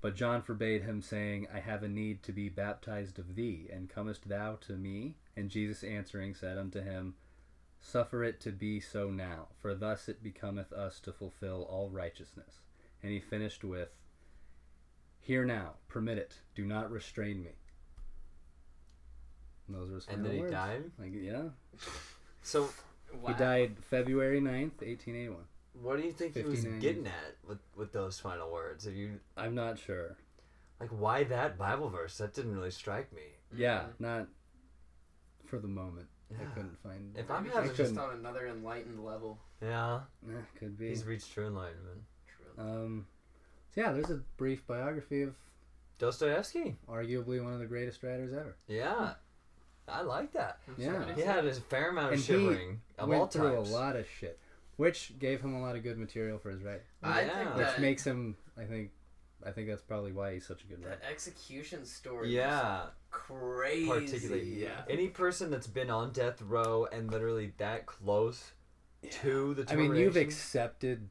[0.00, 3.88] But John forbade him, saying, I have a need to be baptized of thee, and
[3.88, 5.16] comest thou to me?
[5.36, 7.14] And Jesus answering said unto him,
[7.80, 12.60] Suffer it to be so now, for thus it becometh us to fulfill all righteousness.
[13.02, 13.88] And he finished with,
[15.20, 17.50] Hear now, permit it, do not restrain me.
[19.68, 20.52] And those were his And then he words.
[20.52, 20.84] died?
[20.98, 21.42] Like, yeah.
[22.42, 22.68] So
[23.26, 25.44] He died February 9th, 1881.
[25.74, 28.84] what do you think he was 59 getting at with with those final words?
[28.86, 30.16] Have you I'm not sure.
[30.80, 32.18] like why that Bible verse?
[32.18, 33.22] That didn't really strike me.
[33.54, 34.26] Yeah, not
[35.46, 36.08] for the moment.
[36.36, 36.48] I Yeah.
[36.50, 37.16] couldn't find.
[37.16, 39.38] If I'm Maybe having he's just on another enlightened level.
[39.60, 40.88] Yeah, Eh, could be.
[40.88, 42.02] he's reached true enlightenment.
[42.28, 42.64] True.
[42.64, 43.06] Um,
[43.74, 45.34] so yeah, there's a brief biography of
[45.98, 46.76] Dostoevsky.
[46.88, 48.56] arguably one of the greatest writers ever.
[48.68, 49.14] Yeah,
[49.88, 50.58] I like that.
[50.78, 51.04] Yeah.
[51.14, 53.70] He had a fair amount of And he of Went all through types.
[53.70, 54.38] a lot of shit,
[54.76, 56.82] which gave him a lot of good material for his writing.
[57.02, 57.38] I Yeah.
[57.44, 58.90] think Which that makes him, I think,
[59.44, 61.00] I think that's probably why he's such a good the writer.
[61.10, 62.30] execution story.
[62.34, 63.88] Yeah, was crazy.
[63.88, 64.62] particularly.
[64.62, 64.82] Yeah.
[64.88, 68.52] Any person that's been on death row and literally that close
[69.10, 71.08] to the I mean, you've accepted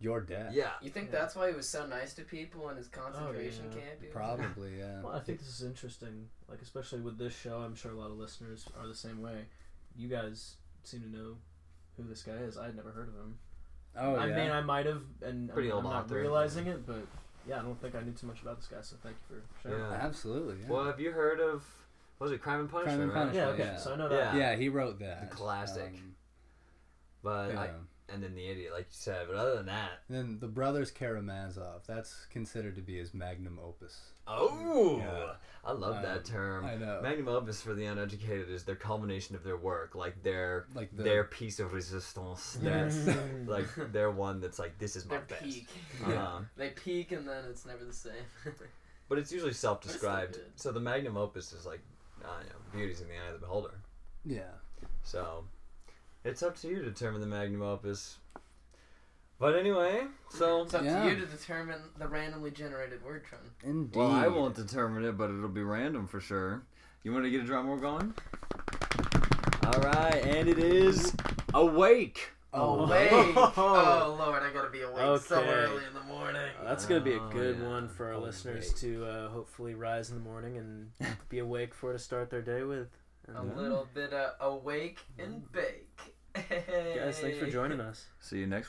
[0.00, 0.52] your death.
[0.54, 0.70] Yeah.
[0.80, 1.20] You think Yeah.
[1.20, 3.80] that's why he was so nice to people in his concentration yeah.
[3.80, 4.12] camp?
[4.12, 5.00] Probably, yeah.
[5.04, 6.28] Well, I think this is interesting.
[6.48, 9.44] Like, especially with this show, I'm sure a lot of listeners are the same way.
[9.96, 10.54] You guys
[10.84, 11.36] seem to know
[11.96, 12.56] who this guy is.
[12.56, 13.38] I had never heard of him.
[13.96, 14.36] Oh I yeah.
[14.36, 16.14] mean, I might have, and Pretty I'm, old I'm not author.
[16.20, 17.04] realizing it, but
[17.46, 18.76] yeah, I don't think I knew too much about this guy.
[18.82, 19.80] So thank you for sharing.
[19.82, 19.98] Yeah.
[20.00, 20.56] Absolutely.
[20.62, 20.68] Yeah.
[20.72, 21.64] Well, have you heard of
[22.18, 22.96] what was it Crime and Punishment?
[22.96, 23.20] Crime and right?
[23.34, 23.58] Punishment.
[23.58, 23.72] Yeah, okay.
[23.74, 23.78] Yeah.
[23.78, 24.34] So I know that.
[24.34, 24.50] Yeah.
[24.52, 25.28] yeah, he wrote that.
[25.28, 25.92] The classic.
[25.94, 26.14] Um,
[27.22, 27.70] But I, yeah.
[28.12, 29.26] And then the idiot, like you said.
[29.28, 31.86] But other than that, And then the brothers Karamazov.
[31.86, 33.98] That's considered to be his magnum opus.
[34.26, 35.32] oh, Yeah.
[35.62, 36.64] I love Um, that term.
[36.64, 37.00] I know.
[37.02, 41.02] Magnum opus for the uneducated is their culmination of their work, like their Like the
[41.02, 42.58] their piece of resistance.
[42.62, 42.96] That's
[43.46, 45.42] like their one that's like this is my Their best.
[45.44, 45.68] peak.
[46.02, 46.40] Uh-huh.
[46.56, 48.24] They peak and then it's never the same.
[49.08, 50.34] But it's usually self-described.
[50.34, 50.52] good.
[50.54, 51.80] So the magnum opus is like,
[52.24, 53.74] I don't know, beauty's in the eye of the beholder.
[54.24, 54.42] yeah.
[55.02, 55.44] So
[56.24, 58.18] it's up to you to determine the magnum opus.
[59.38, 61.02] But anyway, so it's up Yeah.
[61.04, 63.40] to you to determine the randomly generated word, Tron.
[63.62, 63.96] Indeed.
[63.96, 66.62] Well, I won't determine it, but it'll be random for sure.
[67.02, 68.12] You want to get a drum roll going?
[69.64, 71.14] All right, and it is
[71.54, 72.30] awake.
[72.52, 73.12] Oh, Awake!
[73.36, 76.50] oh lord, I gotta be awake so early in the morning.
[76.60, 77.68] Uh, that's gonna be a Oh, good yeah.
[77.68, 78.76] one for our Oh, listeners wait.
[78.78, 80.90] to uh, hopefully rise in the morning and
[81.28, 82.88] be awake for to start their day with.
[83.26, 85.86] And, A uh, little bit of awake and bake.
[86.34, 88.06] guys, thanks for joining us.
[88.20, 88.68] See you next week.